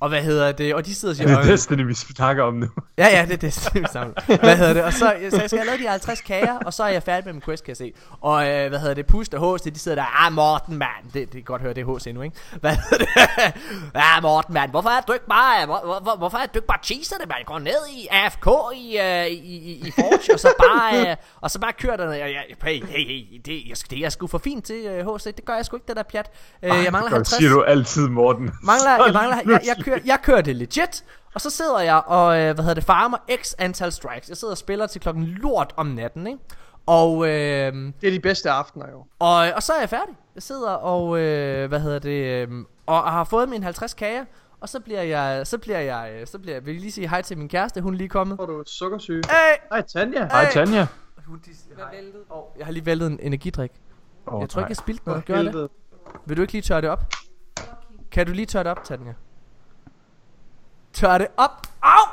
Og 0.00 0.08
hvad 0.08 0.22
hedder 0.22 0.52
det, 0.52 0.74
og 0.74 0.86
de 0.86 0.94
sidder 0.94 1.14
og 1.14 1.18
Det 1.18 1.32
er 1.36 1.42
siger, 1.42 1.52
Destiny, 1.52 1.86
vi 1.86 1.94
snakker 1.94 2.42
om 2.44 2.54
nu. 2.54 2.66
Ja, 2.98 3.06
ja, 3.06 3.24
det, 3.24 3.32
er 3.32 3.36
det 3.36 3.90
samme. 3.92 4.14
Hvad 4.26 4.56
hedder 4.56 4.72
det? 4.72 4.82
Og 4.84 4.92
så, 4.92 4.98
så 5.30 5.40
jeg 5.40 5.50
skal 5.50 5.58
have 5.58 5.66
lavet 5.66 5.80
de 5.80 5.88
50 5.88 6.20
kager, 6.20 6.58
og 6.66 6.74
så 6.74 6.82
er 6.82 6.88
jeg 6.88 7.02
færdig 7.02 7.24
med 7.24 7.32
min 7.32 7.42
quest, 7.42 7.64
kan 7.64 7.70
jeg 7.70 7.76
se. 7.76 7.92
Og 8.20 8.48
øh, 8.48 8.68
hvad 8.68 8.78
hedder 8.78 8.94
det? 8.94 9.06
Pust 9.06 9.34
og 9.34 9.58
HC, 9.58 9.72
de 9.72 9.78
sidder 9.78 9.94
der, 9.94 10.26
ah 10.26 10.32
Morten, 10.32 10.76
mand. 10.78 11.04
Det, 11.04 11.12
det 11.14 11.30
kan 11.32 11.42
godt 11.42 11.62
høre, 11.62 11.74
det 11.74 11.80
er 11.88 11.98
HC 11.98 12.06
nu, 12.14 12.22
ikke? 12.22 12.36
Hvad 12.60 12.70
hedder 12.76 13.04
det? 13.04 13.08
ah 14.14 14.22
Morten, 14.22 14.54
mand. 14.54 14.70
Hvorfor 14.70 14.88
er 14.88 15.00
du 15.00 15.12
ikke 15.12 15.26
bare, 15.26 15.66
hvor, 15.66 15.80
hvor, 15.84 16.00
hvor, 16.02 16.16
hvorfor 16.16 16.38
er 16.38 16.46
du 16.46 16.58
ikke 16.58 16.66
bare 16.66 16.82
cheeser 16.82 17.16
det, 17.16 17.28
man? 17.28 17.36
Går 17.46 17.58
ned 17.58 17.80
i 17.96 18.08
AFK 18.10 18.46
i, 18.74 18.98
øh, 18.98 19.26
i, 19.26 19.56
i, 19.70 19.86
i 19.86 19.90
Forge, 19.90 20.34
og 20.34 20.40
så 20.40 20.48
bare, 20.58 21.10
øh, 21.10 21.16
og 21.40 21.50
så 21.50 21.60
bare 21.60 21.72
kører 21.72 21.96
den. 21.96 22.10
Jeg, 22.10 22.18
jeg, 22.20 22.44
hey, 22.62 22.84
hey, 22.86 23.06
hey, 23.06 23.40
det, 23.44 23.62
jeg, 23.68 23.76
det 23.90 23.96
er 23.96 24.00
jeg 24.00 24.12
sgu 24.12 24.26
for 24.26 24.38
fint 24.38 24.64
til, 24.64 24.76
øh, 24.86 25.14
HC. 25.16 25.24
Det 25.24 25.44
gør 25.44 25.54
jeg 25.54 25.64
sgu 25.66 25.76
ikke, 25.76 25.88
det 25.88 25.96
der 25.96 26.02
pjat. 26.02 26.30
Øh, 26.62 26.70
jeg 26.70 26.92
mangler 26.92 27.08
Det 27.08 27.16
50 27.16 27.38
siger 27.38 27.50
du 27.50 27.62
altid, 27.62 28.08
Morten. 28.08 28.50
mangler, 28.62 28.90
jeg, 28.90 29.12
mangler, 29.20 29.36
jeg, 29.36 29.60
jeg, 29.66 29.76
kører, 29.90 30.00
jeg 30.06 30.18
kører 30.22 30.40
det 30.40 30.56
legit, 30.56 31.04
og 31.34 31.40
så 31.40 31.50
sidder 31.50 31.80
jeg 31.80 32.02
og, 32.06 32.38
øh, 32.38 32.54
hvad 32.54 32.64
hedder 32.64 32.74
det, 32.74 32.84
farmer 32.84 33.18
x 33.42 33.54
antal 33.58 33.92
strikes. 33.92 34.28
Jeg 34.28 34.36
sidder 34.36 34.52
og 34.52 34.58
spiller 34.58 34.86
til 34.86 35.00
klokken 35.00 35.24
lort 35.24 35.72
om 35.76 35.86
natten, 35.86 36.26
ikke? 36.26 36.38
Og, 36.86 37.26
øh, 37.28 37.72
Det 38.00 38.06
er 38.06 38.10
de 38.10 38.20
bedste 38.20 38.50
aftener 38.50 38.90
jo. 38.90 39.04
og, 39.18 39.36
og 39.56 39.62
så 39.62 39.72
er 39.72 39.80
jeg 39.80 39.88
færdig. 39.88 40.14
Jeg 40.34 40.42
sidder 40.42 40.70
og, 40.70 41.18
øh, 41.20 41.68
hvad 41.68 41.80
hedder 41.80 41.98
det, 41.98 42.48
øh, 42.48 42.48
og 42.86 43.02
har 43.12 43.24
fået 43.24 43.48
mine 43.48 43.64
50 43.64 43.94
kager. 43.94 44.24
Og 44.60 44.68
så 44.68 44.80
bliver 44.80 45.02
jeg, 45.02 45.46
så 45.46 45.58
bliver 45.58 45.78
jeg, 45.78 46.10
øh, 46.20 46.26
så 46.26 46.38
bliver 46.38 46.54
jeg, 46.54 46.66
vil 46.66 46.72
jeg 46.72 46.80
lige 46.80 46.92
sige 46.92 47.08
hej 47.08 47.22
til 47.22 47.38
min 47.38 47.48
kæreste, 47.48 47.80
hun 47.80 47.94
er 47.94 47.98
lige 47.98 48.08
kommet. 48.08 48.36
Får 48.36 48.46
du 48.46 48.62
sukkersyge? 48.66 49.22
Hey! 49.30 49.56
Hej 49.70 49.82
Tanja. 49.82 50.24
Hej, 50.26 50.50
Tanja. 50.52 50.86
Hun, 51.26 51.40
de, 51.46 51.50
hej. 51.76 52.00
Oh, 52.30 52.42
jeg 52.58 52.66
har 52.66 52.72
lige 52.72 52.86
væltet 52.86 53.06
en 53.06 53.18
energidrik. 53.22 53.70
Oh, 54.26 54.40
Jeg 54.40 54.48
tror 54.48 54.60
ikke, 54.60 54.70
jeg 54.70 54.76
spildte 54.76 55.02
noget. 55.08 55.24
Gør 55.24 55.42
det? 55.42 55.68
Vil 56.26 56.36
du 56.36 56.42
ikke 56.42 56.52
lige 56.52 56.62
tørre 56.62 56.80
det 56.80 56.90
op? 56.90 57.04
Kan 58.12 58.26
du 58.26 58.32
lige 58.32 58.46
tørre 58.46 58.64
det 58.64 58.70
op, 58.70 58.84
Tanja? 58.84 59.12
Tør 60.92 61.18
det 61.18 61.26
op. 61.36 61.66
Au! 61.82 62.06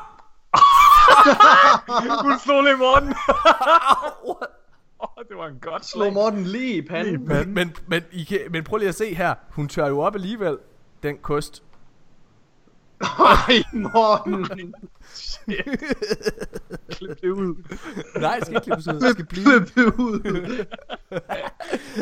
Hun 2.24 2.40
slog 2.40 2.64
lige 2.64 2.76
Morten. 2.76 3.16
Åh, 5.00 5.24
det 5.30 5.38
var 5.38 5.48
en 5.48 5.60
godt 5.62 5.86
Slå 5.86 6.02
slag. 6.02 6.14
Morten 6.14 6.44
lige 6.44 6.74
i 6.74 6.82
panden. 6.82 7.28
Men, 7.28 7.54
men, 7.54 7.76
men, 7.88 8.04
I 8.12 8.24
kan, 8.24 8.40
men 8.50 8.64
prøv 8.64 8.78
lige 8.78 8.90
at 8.90 8.96
se 8.96 9.14
her. 9.14 9.36
Hun 9.52 9.68
tør 9.68 9.88
jo 9.88 10.00
op 10.00 10.16
alligevel. 10.16 10.58
Den 11.04 11.18
kost. 11.18 11.64
Ej, 13.02 13.64
Morten. 13.74 14.46
Klip 16.90 17.22
det 17.22 17.30
ud. 17.30 17.64
Nej, 18.20 18.36
det 18.36 18.46
skal 18.46 18.56
ikke 18.56 18.66
klippes 18.66 18.88
ud. 18.88 19.00
Det 19.00 19.12
skal 19.12 19.26
blive. 19.26 19.46
Klip 19.46 19.76
det 19.76 19.86
ud. 19.94 20.66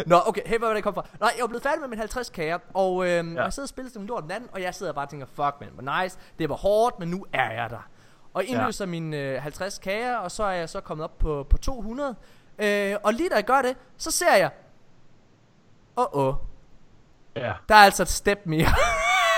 Nå, 0.05 0.21
okay. 0.25 0.41
Hey, 0.45 0.57
hvad 0.57 0.67
var 0.67 0.75
det, 0.75 0.83
kom 0.83 0.93
fra? 0.93 1.05
Nej, 1.19 1.33
jeg 1.37 1.43
er 1.43 1.47
blevet 1.47 1.63
færdig 1.63 1.79
med 1.81 1.87
min 1.87 1.99
50 1.99 2.29
kager. 2.29 2.57
Og, 2.73 3.07
øhm, 3.09 3.33
ja. 3.33 3.39
og 3.39 3.45
jeg 3.45 3.53
sidder 3.53 3.65
og 3.65 3.69
spiller 3.69 3.91
som 3.91 4.01
en 4.01 4.07
lort 4.07 4.23
den 4.23 4.31
anden. 4.31 4.49
Og 4.53 4.61
jeg 4.61 4.75
sidder 4.75 4.93
bare 4.93 5.05
og 5.05 5.09
tænker, 5.09 5.25
fuck 5.25 5.55
man, 5.59 5.69
hvor 5.73 6.01
nice. 6.03 6.17
Det 6.39 6.49
var 6.49 6.55
hårdt, 6.55 6.99
men 6.99 7.07
nu 7.09 7.25
er 7.33 7.51
jeg 7.51 7.69
der. 7.69 7.87
Og 8.33 8.43
indløser 8.43 8.85
ja. 8.85 8.89
mine 8.89 9.17
øh, 9.17 9.41
50 9.41 9.79
kager. 9.79 10.17
Og 10.17 10.31
så 10.31 10.43
er 10.43 10.51
jeg 10.51 10.69
så 10.69 10.79
kommet 10.81 11.03
op 11.03 11.17
på, 11.17 11.47
på 11.49 11.57
200. 11.57 12.15
Øh, 12.59 12.95
og 13.03 13.13
lige 13.13 13.29
da 13.29 13.35
jeg 13.35 13.45
gør 13.45 13.61
det, 13.61 13.77
så 13.97 14.11
ser 14.11 14.35
jeg... 14.35 14.51
Åh, 15.97 16.05
oh, 16.13 16.27
oh. 16.27 16.35
Ja, 17.35 17.53
Der 17.69 17.75
er 17.75 17.79
altså 17.79 18.03
et 18.03 18.09
step 18.09 18.39
mere. 18.45 18.67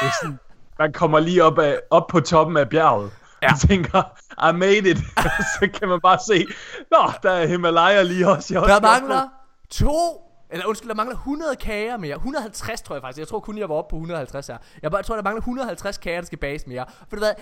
det 0.02 0.08
er 0.08 0.12
sådan, 0.22 0.40
man 0.80 0.94
kommer 0.94 1.20
lige 1.20 1.44
op, 1.44 1.60
af, 1.60 1.80
op 1.90 2.08
på 2.08 2.20
toppen 2.20 2.58
af 2.58 2.70
bjerget. 2.70 3.12
Ja. 3.42 3.52
Og 3.52 3.60
tænker, 3.70 4.04
I 4.50 4.54
made 4.54 4.90
it. 4.90 4.98
så 5.60 5.70
kan 5.80 5.90
man 5.90 6.00
bare 6.02 6.20
se, 6.28 6.46
Nå, 6.92 7.12
der 7.24 7.32
er 7.32 7.48
Himalaya 7.48 8.02
lige 8.02 8.28
også. 8.30 8.54
Jeg 8.54 8.64
er 8.64 8.68
Der 8.68 8.82
mangler 8.82 9.22
to 9.70 10.24
eller 10.50 10.66
undskyld, 10.66 10.90
der 10.90 10.96
mangler 10.96 11.16
100 11.16 11.56
kager 11.56 11.98
mere. 11.98 12.16
150 12.16 12.82
tror 12.82 12.96
jeg 12.96 13.02
faktisk. 13.02 13.20
Jeg 13.20 13.28
tror 13.28 13.40
kun, 13.40 13.58
jeg 13.58 13.70
var 13.70 13.76
oppe 13.76 13.90
på 13.90 13.96
150 13.96 14.48
her. 14.48 14.58
Jeg 14.82 14.92
bare, 14.92 15.04
tror, 15.04 15.16
der 15.16 15.24
mangler 15.24 15.42
150 15.42 15.98
kager, 15.98 16.22
der 16.22 16.26
skal 16.26 16.38
bages 16.38 16.68
mere. 16.68 16.86
For 17.10 17.16
du 17.16 17.18
hvad, 17.18 17.34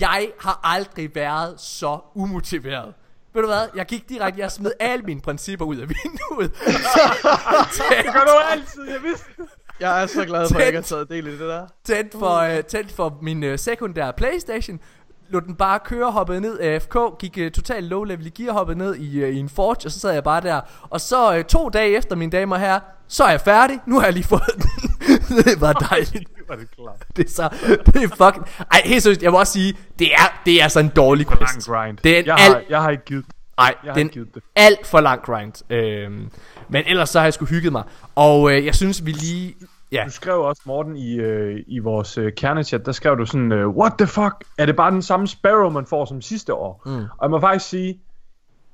jeg 0.00 0.28
har 0.40 0.60
aldrig 0.62 1.14
været 1.14 1.60
så 1.60 1.98
umotiveret. 2.14 2.94
Ved 3.34 3.42
du 3.42 3.48
hvad, 3.48 3.68
jeg 3.74 3.86
gik 3.86 4.08
direkte, 4.08 4.40
jeg 4.40 4.52
smed 4.52 4.72
alle 4.80 5.04
mine 5.04 5.20
principper 5.20 5.64
ud 5.64 5.76
af 5.76 5.88
vinduet. 5.88 6.52
Det 8.04 8.12
gør 8.12 8.24
du 8.24 8.38
altid, 8.50 8.90
jeg 8.90 9.02
vidste. 9.02 9.26
Jeg 9.80 10.02
er 10.02 10.06
så 10.06 10.24
glad 10.24 10.48
for, 10.48 10.54
at 10.54 10.60
jeg 10.60 10.66
ikke 10.66 10.78
har 10.78 10.82
taget 10.82 11.08
del 11.08 11.26
i 11.26 11.30
det 11.30 11.40
der. 11.40 11.66
tændt 11.84 12.12
for, 12.12 12.56
uh, 12.58 12.64
tændt 12.68 12.92
for 12.92 13.18
min 13.22 13.44
uh, 13.44 13.58
sekundære 13.58 14.12
Playstation. 14.12 14.80
Lod 15.28 15.40
den 15.40 15.54
bare 15.54 15.78
køre, 15.84 16.10
hoppede 16.10 16.40
ned 16.40 16.58
af 16.58 16.74
AFK, 16.74 17.18
gik 17.18 17.38
uh, 17.40 17.50
totalt 17.52 17.86
low 17.86 18.04
level 18.04 18.26
i 18.26 18.30
gear, 18.30 18.52
hoppede 18.52 18.78
ned 18.78 18.94
i, 18.96 19.24
uh, 19.24 19.28
i 19.28 19.38
en 19.38 19.48
Forge, 19.48 19.86
og 19.86 19.90
så 19.92 20.00
sad 20.00 20.12
jeg 20.12 20.24
bare 20.24 20.40
der. 20.40 20.60
Og 20.90 21.00
så 21.00 21.38
uh, 21.38 21.44
to 21.44 21.68
dage 21.68 21.96
efter, 21.96 22.16
mine 22.16 22.32
damer 22.32 22.56
og 22.56 22.60
herrer, 22.60 22.80
så 23.08 23.24
er 23.24 23.30
jeg 23.30 23.40
færdig. 23.40 23.80
Nu 23.86 23.98
har 23.98 24.06
jeg 24.06 24.12
lige 24.12 24.24
fået 24.24 24.42
den. 24.56 24.64
det 25.44 25.60
var 25.60 25.72
dejligt. 25.72 26.28
Det 26.36 26.44
var 26.48 26.56
det 26.56 26.68
klart. 26.76 27.16
Det 27.16 27.24
er 27.26 27.30
så, 27.30 27.48
det 27.86 28.02
er 28.02 28.08
fucking... 28.08 28.46
Ej, 28.72 28.82
helt 28.84 29.02
seriøst, 29.02 29.22
jeg 29.22 29.30
må 29.32 29.38
også 29.38 29.52
sige, 29.52 29.76
det 29.98 30.12
er, 30.12 30.40
det 30.46 30.62
er 30.62 30.68
så 30.68 30.80
en 30.80 30.88
dårlig 30.88 31.26
quest. 31.26 31.66
grind. 31.66 31.98
Det 32.04 32.14
er 32.14 32.18
en 32.18 32.26
jeg, 32.26 32.34
har, 32.34 32.62
jeg 32.68 32.82
har 32.82 32.90
ikke 32.90 33.04
givet 33.04 33.24
Ej, 33.58 33.74
Jeg 33.84 33.90
har 33.90 33.94
det 33.94 34.00
er 34.00 34.04
ikke 34.04 34.08
en 34.08 34.08
givet 34.12 34.34
det. 34.34 34.42
alt 34.56 34.86
for 34.86 35.00
lang 35.00 35.22
grind. 35.22 35.72
Øhm, 35.72 36.30
men 36.68 36.82
ellers 36.86 37.08
så 37.08 37.18
har 37.18 37.26
jeg 37.26 37.34
sgu 37.34 37.44
hygget 37.44 37.72
mig. 37.72 37.82
Og 38.14 38.52
øh, 38.52 38.64
jeg 38.66 38.74
synes, 38.74 39.06
vi 39.06 39.10
lige... 39.12 39.54
Ja, 39.92 40.02
Du 40.06 40.10
skrev 40.10 40.40
også, 40.40 40.62
Morten, 40.66 40.96
i, 40.96 41.14
øh, 41.14 41.60
i 41.66 41.78
vores 41.78 42.18
øh, 42.18 42.32
kernechat, 42.36 42.86
der 42.86 42.92
skrev 42.92 43.18
du 43.18 43.26
sådan, 43.26 43.52
øh, 43.52 43.68
what 43.68 43.92
the 43.98 44.06
fuck, 44.06 44.34
er 44.58 44.66
det 44.66 44.76
bare 44.76 44.90
den 44.90 45.02
samme 45.02 45.26
Sparrow, 45.26 45.70
man 45.70 45.86
får 45.86 46.04
som 46.04 46.22
sidste 46.22 46.54
år? 46.54 46.82
Mm. 46.86 46.92
Og 46.92 47.22
jeg 47.22 47.30
må 47.30 47.40
faktisk 47.40 47.68
sige, 47.70 48.00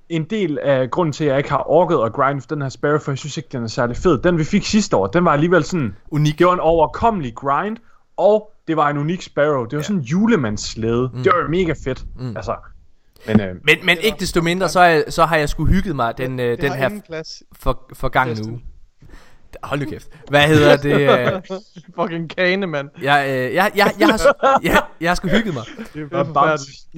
en 0.08 0.25
del 0.25 0.58
af 0.58 0.90
grunden 0.90 1.12
til, 1.12 1.25
at 1.25 1.30
jeg 1.30 1.38
ikke 1.38 1.50
har 1.50 1.70
orket 1.70 1.99
at 2.04 2.12
grind 2.12 2.40
for 2.40 2.49
den 2.49 2.62
her 2.62 2.68
Sparrow, 2.68 2.99
for 2.99 3.10
jeg 3.10 3.18
synes 3.18 3.37
ikke, 3.37 3.49
den 3.52 3.62
er 3.62 3.66
særlig 3.68 3.96
fed. 3.96 4.18
Den 4.18 4.38
vi 4.38 4.44
fik 4.44 4.64
sidste 4.64 4.96
år, 4.96 5.06
den 5.06 5.25
var 5.25 5.30
alligevel 5.32 5.64
sådan... 5.64 5.96
Unik. 6.10 6.38
Det 6.38 6.46
var 6.46 6.52
en 6.52 6.60
overkommelig 6.60 7.34
grind, 7.34 7.76
og 8.16 8.52
det 8.68 8.76
var 8.76 8.88
en 8.90 8.99
unik 8.99 9.22
Sparrow. 9.22 9.64
Det 9.64 9.72
var 9.72 9.78
ja. 9.78 9.82
sådan 9.82 9.96
en 9.96 10.02
julemandsslæde. 10.02 11.10
Mm. 11.14 11.22
Det 11.22 11.32
var 11.34 11.49
mega 11.49 11.75
fedt. 11.84 12.04
Mm. 12.18 12.37
Altså, 12.37 12.54
men, 13.27 13.41
øh, 13.41 13.57
men, 13.65 13.77
men 13.87 13.99
ikke 14.00 14.17
desto 14.21 14.41
mindre, 14.41 14.69
så, 14.69 14.81
er, 14.81 15.11
så 15.11 15.25
har 15.25 15.37
jeg 15.37 15.49
sgu 15.49 15.65
hygget 15.67 15.97
mig 15.97 16.19
den, 16.19 16.41
øh, 16.41 16.61
den 16.61 16.73
her 16.73 16.91
for, 17.53 17.91
for 17.93 18.09
gang 18.09 18.47
nu. 18.47 18.61
Hold 19.62 19.81
nu 19.81 19.91
kæft. 19.91 20.09
Hvad 20.29 20.49
hedder 20.49 20.77
det? 20.77 21.43
Fucking 22.00 22.31
kane, 22.31 22.67
mand. 22.67 22.89
Jeg, 23.03 23.27
øh, 23.29 23.55
jeg, 23.55 23.71
jeg, 23.77 23.95
jeg, 23.99 24.09
har, 24.09 24.61
jeg, 24.62 24.83
jeg 25.00 25.11
har 25.11 25.15
sgu 25.15 25.29
hygget 25.29 25.55
mig. 25.55 25.65
Det 25.95 26.03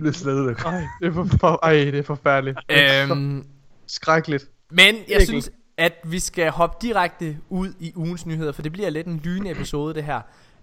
er 0.06 0.12
slæde. 0.12 0.54
Ej, 0.64 0.82
det 1.00 1.08
er, 1.08 1.12
for, 1.12 1.28
for, 1.40 1.58
ej, 1.62 1.72
det 1.72 1.98
er 1.98 2.02
forfærdeligt. 2.02 2.58
Øhm, 2.68 3.46
Skrækkeligt. 3.86 4.44
Men 4.70 4.86
jeg 4.86 4.94
Virkelig. 5.08 5.26
synes, 5.26 5.50
at 5.76 5.92
vi 6.04 6.18
skal 6.18 6.50
hoppe 6.50 6.86
direkte 6.86 7.36
ud 7.48 7.72
i 7.80 7.92
ugens 7.96 8.26
nyheder, 8.26 8.52
for 8.52 8.62
det 8.62 8.72
bliver 8.72 8.90
lidt 8.90 9.06
en 9.06 9.20
lynepisode 9.24 9.94
det 9.94 10.04
her. 10.04 10.20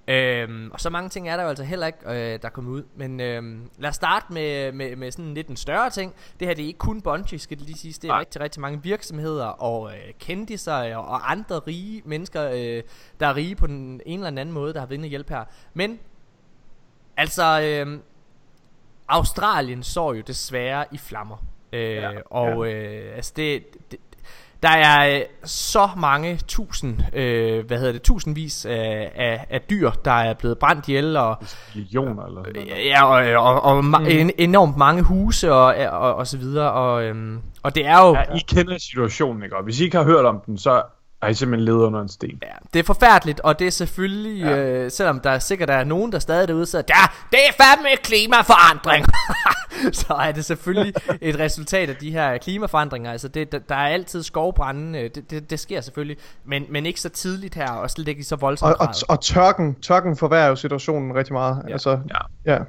Øhm, 0.10 0.72
og 0.74 0.80
så 0.82 0.90
mange 0.90 1.10
ting 1.10 1.30
er 1.30 1.38
der 1.38 1.44
jo 1.44 1.50
altså 1.50 1.64
heller 1.64 1.88
ikke, 1.88 2.00
øh, 2.06 2.14
der 2.14 2.40
er 2.44 2.50
kommet 2.50 2.72
ud. 2.72 2.84
Men 2.96 3.20
øhm, 3.20 3.70
lad 3.78 3.90
os 3.90 3.96
starte 3.96 4.34
med, 4.34 4.72
med, 4.72 4.96
med 4.96 5.12
sådan 5.12 5.34
lidt 5.34 5.48
en 5.48 5.58
større 5.58 5.90
ting. 5.90 6.14
Det 6.40 6.48
her 6.48 6.56
det 6.56 6.64
er 6.64 6.68
ikke 6.68 6.80
kun 6.80 7.02
Bungie, 7.02 7.40
skal 7.40 7.58
det 7.58 7.66
lige 7.66 7.78
sige. 7.78 7.94
Det 7.94 8.04
er 8.04 8.08
Nej. 8.08 8.20
rigtig, 8.20 8.42
rigtig 8.42 8.62
mange 8.62 8.84
virksomheder 8.84 9.46
og 9.46 9.92
øh, 9.92 10.14
kendiser 10.20 10.96
og, 10.96 11.06
og 11.06 11.32
andre 11.32 11.60
rige 11.60 12.02
mennesker, 12.06 12.50
øh, 12.54 12.84
der 13.20 13.28
er 13.28 13.36
rige 13.36 13.56
på 13.56 13.68
den 13.68 14.02
ene 14.06 14.28
eller 14.28 14.42
anden 14.42 14.52
måde, 14.52 14.74
der 14.74 14.80
har 14.80 14.88
været 14.88 14.98
inde 14.98 15.06
og 15.06 15.10
hjælpe 15.10 15.34
her. 15.34 15.44
Men, 15.74 16.00
altså, 17.18 17.62
øh, 17.62 18.00
Australien 19.08 19.84
så 19.84 20.14
jo 20.14 20.22
desværre 20.22 20.86
i 20.92 20.98
flammer. 20.98 21.38
Øh, 21.74 21.96
ja, 21.96 22.12
og 22.26 22.68
ja. 22.70 22.74
Øh, 22.74 23.16
altså 23.16 23.34
det, 23.36 23.64
det, 23.92 24.00
der 24.64 24.70
er 24.70 25.16
øh, 25.16 25.22
så 25.44 25.90
mange 25.98 26.40
tusind, 26.48 27.00
øh, 27.14 27.66
hvad 27.68 27.78
hedder 27.78 27.92
det, 27.92 28.02
tusindvis 28.02 28.66
af, 28.66 29.12
af, 29.16 29.46
af 29.50 29.62
dyr, 29.62 29.92
der 29.92 30.12
er 30.12 30.34
blevet 30.34 30.58
brændt 30.58 30.88
ihjel. 30.88 31.18
Og, 31.18 31.38
Millioner 31.76 32.26
eller 32.26 32.42
noget. 32.44 32.68
Ja, 32.86 33.06
og, 33.06 33.46
og, 33.46 33.64
og 33.64 33.86
mm. 33.86 33.96
en, 34.10 34.32
enormt 34.38 34.78
mange 34.78 35.04
huse 35.04 35.54
og, 35.54 35.76
og, 35.92 36.16
og 36.16 36.28
så 36.28 36.38
videre. 36.38 36.72
Og, 36.72 37.04
øhm, 37.04 37.40
og 37.64 37.76
det 37.76 37.86
er 37.86 38.08
jo... 38.08 38.16
Ja, 38.16 38.36
I 38.36 38.40
kender 38.48 38.78
situationen, 38.78 39.44
ikke? 39.44 39.58
Og 39.58 39.64
hvis 39.64 39.80
I 39.80 39.84
ikke 39.84 39.98
har 39.98 40.04
hørt 40.04 40.26
om 40.26 40.42
den, 40.46 40.58
så 40.58 40.82
ej, 41.22 41.34
simpelthen 41.34 41.66
levet 41.66 41.86
under 41.86 42.02
en 42.02 42.10
sten. 42.10 42.40
Ja, 42.42 42.48
det 42.74 42.80
er 42.80 42.84
forfærdeligt, 42.84 43.40
og 43.40 43.60
det 43.60 43.68
er 43.68 43.72
selvfølgelig, 43.72 44.40
ja. 44.40 44.58
øh, 44.58 44.92
selvom 44.92 45.20
der 45.20 45.30
er 45.30 45.40
sikkert 45.40 45.70
er 45.70 45.84
nogen, 45.84 46.12
der 46.12 46.20
stadig 46.20 46.42
er 46.42 46.46
derude, 46.46 46.66
så 46.66 46.78
ja, 46.78 47.04
det 47.32 47.40
er 47.48 47.64
fandme 47.64 47.90
klimaforandring. 48.04 49.06
så 50.08 50.14
er 50.14 50.32
det 50.32 50.46
selvfølgelig 50.46 50.94
et 51.22 51.40
resultat 51.40 51.90
af 51.90 51.96
de 51.96 52.12
her 52.12 52.38
klimaforandringer. 52.38 53.12
Altså, 53.12 53.28
det, 53.28 53.52
der, 53.52 53.60
der 53.60 53.76
er 53.76 53.88
altid 53.88 54.24
skovbrænde, 54.24 55.00
øh, 55.00 55.10
det, 55.16 55.32
det, 55.32 55.50
det 55.50 55.60
sker 55.60 55.82
selvfølgelig, 55.82 56.18
men, 56.46 56.66
men 56.70 56.86
ikke 56.86 57.02
så 57.02 57.10
tidligt 57.10 57.56
her, 57.56 57.72
og 57.72 57.90
slet 57.90 58.08
ikke 58.08 58.20
i 58.20 58.24
så 58.24 58.36
voldsomt 58.36 58.76
og, 58.80 58.88
og, 58.88 58.96
og 59.10 59.22
tørken, 59.22 59.76
tørken 59.76 60.18
forværrer 60.18 60.48
jo 60.48 60.56
situationen 60.56 61.16
rigtig 61.16 61.34
meget. 61.34 61.64
Ja. 61.68 61.74
Altså, 61.74 62.00
ja. 62.46 62.54
ja. 62.54 62.60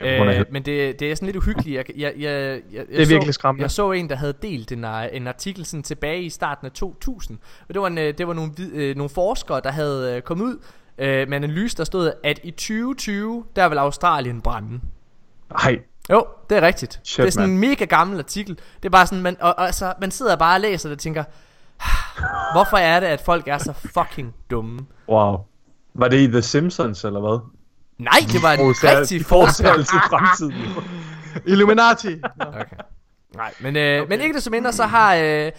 Øh, 0.00 0.44
men 0.50 0.62
det, 0.62 1.00
det 1.00 1.10
er 1.10 1.14
sådan 1.14 1.26
lidt 1.26 1.36
uhyggeligt. 1.36 1.76
Jeg, 1.76 1.84
jeg, 1.96 2.12
jeg, 2.18 2.20
jeg, 2.20 2.60
jeg 2.72 2.86
det 2.88 3.00
er 3.00 3.04
så, 3.04 3.12
virkelig 3.12 3.34
skræmmende. 3.34 3.62
Jeg 3.62 3.70
så 3.70 3.92
en, 3.92 4.08
der 4.08 4.16
havde 4.16 4.34
delt 4.42 4.72
en, 4.72 4.84
øh, 4.84 5.08
en 5.12 5.26
artikel 5.26 5.66
sådan 5.66 5.82
tilbage 5.82 6.22
i 6.22 6.30
starten 6.30 6.66
af 6.66 6.72
2000. 6.72 7.38
Og 7.68 7.74
det 7.74 7.82
var, 7.82 7.86
en, 7.86 7.98
øh, 7.98 8.18
det 8.18 8.26
var 8.26 8.34
nogle, 8.34 8.52
øh, 8.72 8.96
nogle 8.96 9.10
forskere, 9.10 9.60
der 9.64 9.70
havde 9.70 10.16
øh, 10.16 10.22
kommet 10.22 10.44
ud 10.44 10.58
øh, 10.98 11.28
med 11.28 11.36
en 11.36 11.44
analyse, 11.44 11.76
der 11.76 11.84
stod, 11.84 12.12
at 12.24 12.40
i 12.42 12.50
2020, 12.50 13.44
der 13.56 13.68
vil 13.68 13.78
Australien 13.78 14.40
brænde. 14.40 14.80
Nej. 15.50 15.78
Jo, 16.10 16.26
det 16.50 16.58
er 16.58 16.62
rigtigt. 16.62 17.00
Shit, 17.04 17.22
det 17.22 17.26
er 17.26 17.30
sådan 17.30 17.48
man. 17.48 17.56
en 17.56 17.70
mega 17.70 17.84
gammel 17.84 18.18
artikel. 18.18 18.54
Det 18.54 18.84
er 18.84 18.90
bare 18.90 19.06
sådan, 19.06 19.22
man, 19.22 19.36
og, 19.40 19.54
og, 19.58 19.66
altså, 19.66 19.94
man 20.00 20.10
sidder 20.10 20.36
bare 20.36 20.56
og 20.56 20.60
læser 20.60 20.88
det 20.88 20.96
og 20.96 21.00
tænker, 21.00 21.24
hvorfor 22.54 22.76
er 22.76 23.00
det, 23.00 23.06
at 23.06 23.20
folk 23.20 23.48
er 23.48 23.58
så 23.58 23.72
fucking 23.72 24.34
dumme? 24.50 24.80
Wow. 25.08 25.38
Var 25.94 26.08
det 26.08 26.20
i 26.20 26.26
The 26.26 26.42
Simpsons, 26.42 27.04
eller 27.04 27.20
hvad? 27.20 27.40
Nej, 28.00 28.20
det 28.32 28.42
var 28.42 28.52
en 28.52 28.60
rigtig 28.60 29.26
forudsigelse 29.32 29.92
til 29.92 30.00
fremtiden. 30.08 30.54
Illuminati. 31.46 32.20
okay. 32.40 32.64
Nej, 33.34 33.54
men, 33.60 33.76
øh, 33.76 34.02
okay. 34.02 34.08
men 34.08 34.20
ikke 34.20 34.34
desto 34.34 34.50
mindre, 34.50 34.72
så 34.72 34.84
har... 34.84 35.14
Øh, 35.14 35.52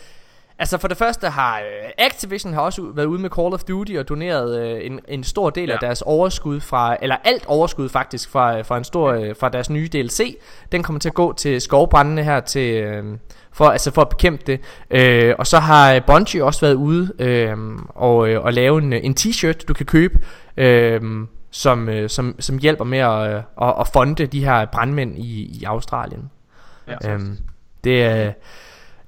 altså 0.60 0.78
for 0.78 0.88
det 0.88 0.98
første 0.98 1.30
har 1.30 1.60
øh, 1.60 1.90
Activision 1.98 2.54
har 2.54 2.62
også 2.62 2.82
været 2.96 3.06
ude 3.06 3.22
med 3.22 3.30
Call 3.30 3.54
of 3.54 3.64
Duty 3.64 3.94
og 3.94 4.10
doneret 4.10 4.62
øh, 4.62 4.86
en, 4.86 5.00
en 5.08 5.24
stor 5.24 5.50
del 5.50 5.68
ja. 5.68 5.74
af 5.74 5.80
deres 5.80 6.02
overskud 6.02 6.60
fra... 6.60 6.98
Eller 7.02 7.16
alt 7.24 7.46
overskud 7.46 7.90
faktisk 7.90 8.30
fra, 8.30 8.62
fra, 8.62 8.78
en 8.78 8.84
stor, 8.84 9.12
øh, 9.12 9.36
fra 9.40 9.50
deres 9.50 9.70
nye 9.70 9.90
DLC. 9.94 10.38
Den 10.72 10.84
kommer 10.84 11.00
til 11.00 11.10
at 11.10 11.16
gå 11.16 11.34
til 11.34 11.62
skovbrændende 11.62 12.24
her 12.24 12.40
til... 12.40 12.74
Øh, 12.74 13.18
for, 13.54 13.66
altså 13.66 13.92
for 13.92 14.02
at 14.02 14.10
bekæmpe 14.10 14.44
det. 14.48 14.62
Øh, 14.92 15.36
og 15.38 15.48
så 15.48 15.60
har 15.60 16.00
Bungie 16.00 16.44
også 16.44 16.62
været 16.62 16.74
ude 16.74 17.14
øh, 17.20 17.58
og, 17.90 18.30
øh, 18.30 18.44
og 18.44 18.54
lave 18.54 18.82
en, 18.82 18.94
en 18.94 19.16
t-shirt, 19.20 19.66
du 19.68 19.74
kan 19.74 19.86
købe, 19.86 20.20
øh, 20.58 21.02
som, 21.52 21.90
øh, 21.90 22.10
som, 22.10 22.36
som 22.40 22.58
hjælper 22.58 22.86
med 22.86 23.00
at, 23.00 23.36
øh, 23.36 23.44
at, 23.62 23.74
at 23.80 23.88
fonde 23.94 24.26
de 24.26 24.46
her 24.46 24.66
brandmænd 24.66 25.18
i, 25.18 25.60
i 25.60 25.64
Australien. 25.64 26.32
Ja, 26.88 27.14
øhm, 27.14 27.38
det, 27.84 28.04
er, 28.04 28.26
det, 28.26 28.34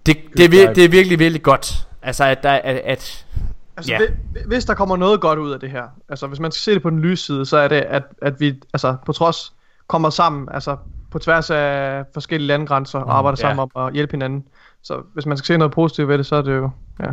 det, 0.05 0.37
det, 0.37 0.45
er 0.45 0.49
vir, 0.49 0.73
det 0.73 0.85
er 0.85 0.89
virkelig, 0.89 1.19
virkelig 1.19 1.43
godt. 1.43 1.87
Altså, 2.01 2.23
at, 2.23 2.43
der, 2.43 2.51
at, 2.51 2.75
at 2.75 3.25
Altså, 3.77 3.93
ja. 3.93 3.99
hvis 4.45 4.65
der 4.65 4.73
kommer 4.73 4.97
noget 4.97 5.21
godt 5.21 5.39
ud 5.39 5.51
af 5.51 5.59
det 5.59 5.71
her, 5.71 5.83
altså 6.09 6.27
hvis 6.27 6.39
man 6.39 6.51
skal 6.51 6.59
se 6.59 6.73
det 6.73 6.81
på 6.81 6.89
den 6.89 6.99
lyse 6.99 7.25
side, 7.25 7.45
så 7.45 7.57
er 7.57 7.67
det, 7.67 7.75
at, 7.75 8.03
at 8.21 8.39
vi 8.39 8.61
altså, 8.73 8.95
på 9.05 9.13
trods 9.13 9.53
kommer 9.87 10.09
sammen, 10.09 10.47
altså 10.51 10.77
på 11.11 11.19
tværs 11.19 11.49
af 11.49 12.03
forskellige 12.13 12.47
landegrænser, 12.47 12.99
og 12.99 13.05
mm, 13.05 13.11
arbejder 13.11 13.37
ja. 13.39 13.41
sammen 13.41 13.69
om 13.73 13.87
at 13.87 13.93
hjælpe 13.93 14.11
hinanden. 14.11 14.45
Så 14.81 15.01
hvis 15.13 15.25
man 15.25 15.37
skal 15.37 15.45
se 15.45 15.57
noget 15.57 15.73
positivt 15.73 16.07
ved 16.07 16.17
det, 16.17 16.25
så 16.25 16.35
er 16.35 16.41
det 16.41 16.55
jo, 16.55 16.69
ja. 16.99 17.11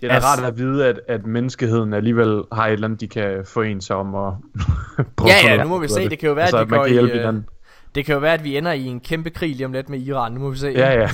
Det 0.00 0.10
er 0.10 0.20
da 0.20 0.26
rart 0.26 0.44
at 0.44 0.58
vide, 0.58 0.86
at, 0.86 1.00
at 1.08 1.26
menneskeheden 1.26 1.92
alligevel 1.92 2.42
har 2.52 2.66
et 2.66 2.72
eller 2.72 2.84
andet, 2.84 3.00
de 3.00 3.08
kan 3.08 3.44
forene 3.44 3.82
sig 3.82 3.96
om 3.96 4.14
og 4.14 4.36
prøve 5.16 5.30
Ja, 5.30 5.54
ja, 5.54 5.62
nu 5.62 5.68
må 5.68 5.78
vi 5.78 5.88
se. 5.88 6.08
Det. 6.08 6.18
kan 6.18 6.28
jo 6.28 6.34
være, 6.34 6.44
altså, 6.44 6.58
at 6.58 6.70
vi 6.70 6.76
går 6.76 6.86
i, 6.86 7.26
uh, 7.26 7.34
det 7.94 8.06
kan 8.06 8.12
jo 8.12 8.18
være, 8.18 8.34
at 8.34 8.44
vi 8.44 8.56
ender 8.56 8.72
i 8.72 8.84
en 8.84 9.00
kæmpe 9.00 9.30
krig 9.30 9.56
lige 9.56 9.66
om 9.66 9.72
lidt 9.72 9.88
med 9.88 10.00
Iran. 10.00 10.32
Nu 10.32 10.40
må 10.40 10.50
vi 10.50 10.58
se. 10.58 10.68
Ja, 10.68 10.92
ja. 10.92 11.00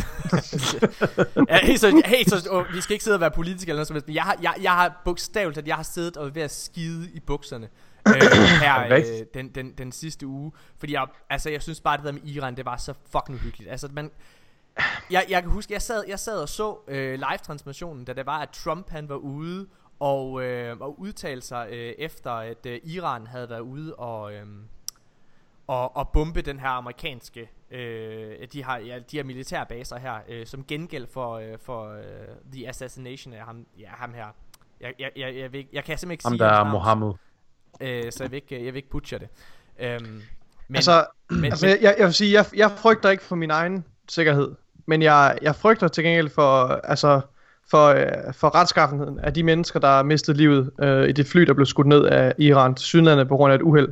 ja 1.50 1.58
hey, 1.62 1.76
så, 1.76 2.02
hey, 2.04 2.24
så 2.26 2.48
oh, 2.50 2.64
vi 2.74 2.80
skal 2.80 2.94
ikke 2.94 3.04
sidde 3.04 3.16
og 3.16 3.20
være 3.20 3.30
politikere 3.30 3.70
eller 3.70 3.78
noget 3.78 3.86
som 3.86 3.94
helst. 3.94 4.08
Jeg 4.08 4.22
har, 4.22 4.36
jeg, 4.42 4.54
jeg 4.62 4.70
har 4.70 5.02
bogstaveligt, 5.04 5.58
at 5.58 5.68
jeg 5.68 5.76
har 5.76 5.82
siddet 5.82 6.16
og 6.16 6.34
ved 6.34 6.42
at 6.42 6.54
skide 6.54 7.08
i 7.14 7.20
bukserne. 7.20 7.68
øh, 8.08 8.14
her 8.62 8.96
øh, 8.96 9.02
den, 9.34 9.48
den, 9.48 9.72
den 9.78 9.92
sidste 9.92 10.26
uge. 10.26 10.52
Fordi 10.78 10.92
jeg, 10.92 11.06
altså, 11.30 11.50
jeg 11.50 11.62
synes 11.62 11.80
bare, 11.80 11.94
at 11.94 12.00
det 12.00 12.06
der 12.06 12.12
med 12.12 12.20
Iran, 12.24 12.56
det 12.56 12.64
var 12.64 12.76
så 12.76 12.94
fucking 13.12 13.38
uhyggeligt. 13.38 13.70
Altså, 13.70 13.88
man, 13.92 14.10
jeg, 15.10 15.26
jeg 15.28 15.42
kan 15.42 15.50
huske, 15.50 15.72
jeg 15.72 15.82
sad, 15.82 16.04
jeg 16.08 16.18
sad 16.18 16.42
og 16.42 16.48
så 16.48 16.78
øh, 16.88 17.14
live-transmissionen, 17.14 18.04
da 18.04 18.12
det 18.12 18.26
var, 18.26 18.38
at 18.38 18.48
Trump 18.48 18.90
han 18.90 19.08
var 19.08 19.16
ude 19.16 19.66
og, 20.00 20.42
øh, 20.42 20.76
og 20.80 21.00
udtalte 21.00 21.46
sig 21.46 21.68
øh, 21.70 21.94
efter, 21.98 22.30
at 22.30 22.66
øh, 22.66 22.80
Iran 22.84 23.26
havde 23.26 23.50
været 23.50 23.60
ude 23.60 23.94
og, 23.94 24.34
øh, 24.34 24.46
og, 25.66 25.96
og 25.96 26.08
bombe 26.08 26.42
den 26.42 26.60
her 26.60 26.68
amerikanske, 26.68 27.50
øh, 27.70 28.48
de, 28.52 28.64
har, 28.64 28.78
ja, 28.78 28.98
de 28.98 29.16
her 29.16 29.24
militære 29.24 29.66
baser 29.66 29.96
her, 29.98 30.14
øh, 30.28 30.46
som 30.46 30.64
gengæld 30.64 31.06
for, 31.06 31.34
øh, 31.34 31.58
for 31.58 31.92
øh, 31.92 32.02
the 32.52 32.68
assassination 32.68 33.34
af 33.34 33.44
ham, 33.44 33.66
ja, 33.78 33.88
ham 33.88 34.14
her. 34.14 34.26
Jeg, 34.80 34.92
jeg, 34.98 35.10
jeg, 35.16 35.34
jeg, 35.34 35.54
jeg, 35.54 35.66
jeg 35.72 35.84
kan 35.84 35.98
simpelthen 35.98 36.10
ikke 36.10 36.24
ham 36.24 36.32
sige 36.32 36.38
der 36.38 36.46
er 36.46 36.64
Mohammed. 36.64 37.12
Øh, 37.80 38.12
så 38.12 38.24
jeg 38.24 38.30
vil 38.30 38.36
ikke, 38.36 38.64
jeg 38.64 38.72
vil 38.72 38.76
ikke 38.76 38.90
butcher 38.90 39.18
det. 39.18 39.28
Øhm, 39.78 40.02
men, 40.68 40.76
altså, 40.76 41.06
men, 41.30 41.44
altså 41.44 41.66
men, 41.66 41.82
jeg, 41.82 41.94
jeg 41.98 42.06
vil 42.06 42.14
sige, 42.14 42.32
jeg, 42.32 42.46
jeg 42.56 42.70
frygter 42.70 43.10
ikke 43.10 43.22
for 43.22 43.36
min 43.36 43.50
egen 43.50 43.84
sikkerhed. 44.08 44.54
Men 44.86 45.02
jeg, 45.02 45.38
jeg 45.42 45.54
frygter 45.56 45.88
til 45.88 46.04
gengæld 46.04 46.28
for, 46.34 46.80
altså, 46.84 47.20
for, 47.70 47.86
øh, 47.86 48.34
for 48.34 48.54
retskaffenheden 48.54 49.18
af 49.18 49.34
de 49.34 49.42
mennesker, 49.42 49.80
der 49.80 50.02
mistet 50.02 50.36
livet 50.36 50.70
øh, 50.82 51.08
i 51.08 51.12
det 51.12 51.26
fly, 51.26 51.42
der 51.42 51.54
blev 51.54 51.66
skudt 51.66 51.86
ned 51.86 52.04
af 52.04 52.34
Iran 52.38 52.74
til 52.74 52.84
Sydlandet 52.84 53.28
på 53.28 53.36
grund 53.36 53.52
af 53.52 53.56
et 53.56 53.62
uheld. 53.62 53.88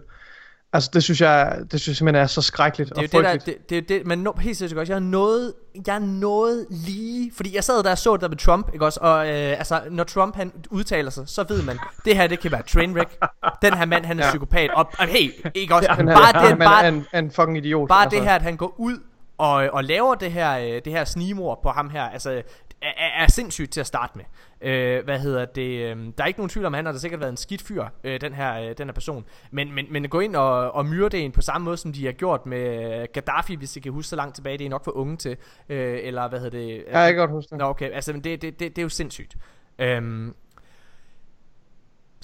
Altså 0.73 0.91
det 0.93 1.03
synes 1.03 1.21
jeg, 1.21 1.59
det 1.73 1.81
synes 1.81 1.89
jeg 1.89 1.97
simpelthen 1.97 2.23
er 2.23 2.27
så 2.27 2.43
skrækkeligt 2.43 2.91
det 2.91 2.99
er 2.99 3.03
og 3.03 3.11
frygteligt. 3.11 3.47
Det, 3.47 3.71
der, 3.71 3.81
det, 3.81 3.89
det 3.89 3.99
det, 3.99 4.07
men 4.07 4.19
no, 4.19 4.33
helt 4.33 4.57
sikkert 4.57 4.79
også, 4.79 4.93
jeg 4.93 5.01
noget, 5.01 5.53
jeg 5.87 5.95
er 5.95 5.99
noget 5.99 6.67
lige, 6.71 7.33
fordi 7.37 7.55
jeg 7.55 7.65
sad 7.65 7.83
der 7.83 7.91
og 7.91 7.99
så 7.99 8.13
det 8.13 8.21
der 8.21 8.29
med 8.29 8.37
Trump, 8.37 8.71
ikke 8.73 8.85
også, 8.85 9.01
og 9.03 9.29
øh, 9.29 9.33
altså 9.35 9.81
når 9.91 10.05
Trump 10.05 10.37
han 10.37 10.53
udtaler 10.71 11.11
sig, 11.11 11.29
så 11.29 11.45
ved 11.49 11.63
man, 11.63 11.79
det 12.05 12.17
her 12.17 12.27
det 12.27 12.41
kan 12.41 12.53
være 12.53 12.63
trainwreck, 12.63 13.19
den 13.63 13.75
her 13.75 13.85
mand 13.85 14.05
han 14.05 14.21
er 14.21 14.25
ja. 14.25 14.31
psykopat, 14.31 14.71
og, 14.71 14.91
og 14.99 15.07
hey, 15.07 15.31
ikke 15.55 15.75
også, 15.75 15.89
ja, 15.91 16.03
bare 16.05 16.51
det, 16.51 16.59
bare, 16.59 16.89
en, 16.89 17.07
en 17.15 17.31
fucking 17.31 17.57
idiot. 17.57 17.89
Bare 17.89 18.05
altså. 18.05 18.19
det 18.19 18.25
her, 18.25 18.35
at 18.35 18.43
han 18.43 18.57
går 18.57 18.75
ud 18.79 18.99
og, 19.39 19.55
og 19.73 19.85
laver 19.85 20.15
det 20.15 20.33
her, 20.33 20.59
øh, 20.59 20.83
det 20.85 20.93
her 20.93 21.05
snimor 21.05 21.61
på 21.63 21.69
ham 21.69 21.91
her, 21.91 22.03
altså 22.03 22.43
er, 22.83 23.23
er 23.23 23.27
sindssygt 23.27 23.73
til 23.73 23.81
at 23.81 23.87
starte 23.87 24.13
med. 24.19 24.25
Øh, 24.61 25.05
hvad 25.05 25.19
hedder 25.19 25.45
det? 25.45 25.91
Øh, 25.91 25.97
der 26.19 26.23
er 26.23 26.27
ikke 26.27 26.41
nogen 26.41 26.51
tvivl 26.51 26.67
om, 26.67 26.75
han 26.75 26.85
har 26.85 26.93
da 26.93 26.99
sikkert 26.99 27.21
været 27.21 27.31
en 27.31 27.37
skidt 27.37 27.63
fyr, 27.63 27.85
øh, 28.05 28.21
den, 28.21 28.35
her, 28.35 28.61
øh, 28.61 28.75
den 28.79 28.89
her 28.89 28.93
person. 28.93 29.25
Men, 29.51 29.75
men, 29.75 29.87
men 29.91 30.05
at 30.05 30.11
gå 30.11 30.21
ind 30.21 30.37
og, 30.37 30.73
og 30.73 30.87
myrde 30.87 31.19
en 31.19 31.33
på 31.33 31.41
samme 31.43 31.65
måde, 31.65 31.77
som 31.77 31.93
de 31.93 32.05
har 32.05 32.13
gjort 32.13 32.47
med 32.47 33.13
Gaddafi, 33.13 33.55
hvis 33.55 33.77
I 33.77 33.81
kan 33.81 33.93
huske 33.93 34.09
så 34.09 34.17
langt 34.17 34.35
tilbage, 34.35 34.59
det 34.59 34.65
er 34.65 34.71
nok 34.71 34.85
for 34.85 34.97
unge 34.97 35.17
til. 35.17 35.37
Øh, 35.69 35.99
eller 36.03 36.29
hvad 36.29 36.41
hedder 36.41 36.59
det? 36.59 36.85
Ja, 36.91 36.99
jeg 36.99 37.13
kan 37.13 37.21
godt 37.21 37.31
huske 37.31 37.51
det. 37.51 37.59
Nå, 37.59 37.65
okay, 37.65 37.91
altså 37.91 38.13
det, 38.13 38.25
det, 38.25 38.43
det, 38.43 38.61
det 38.61 38.79
er 38.79 38.83
jo 38.83 38.89
sindssygt. 38.89 39.37
Øh, 39.79 40.33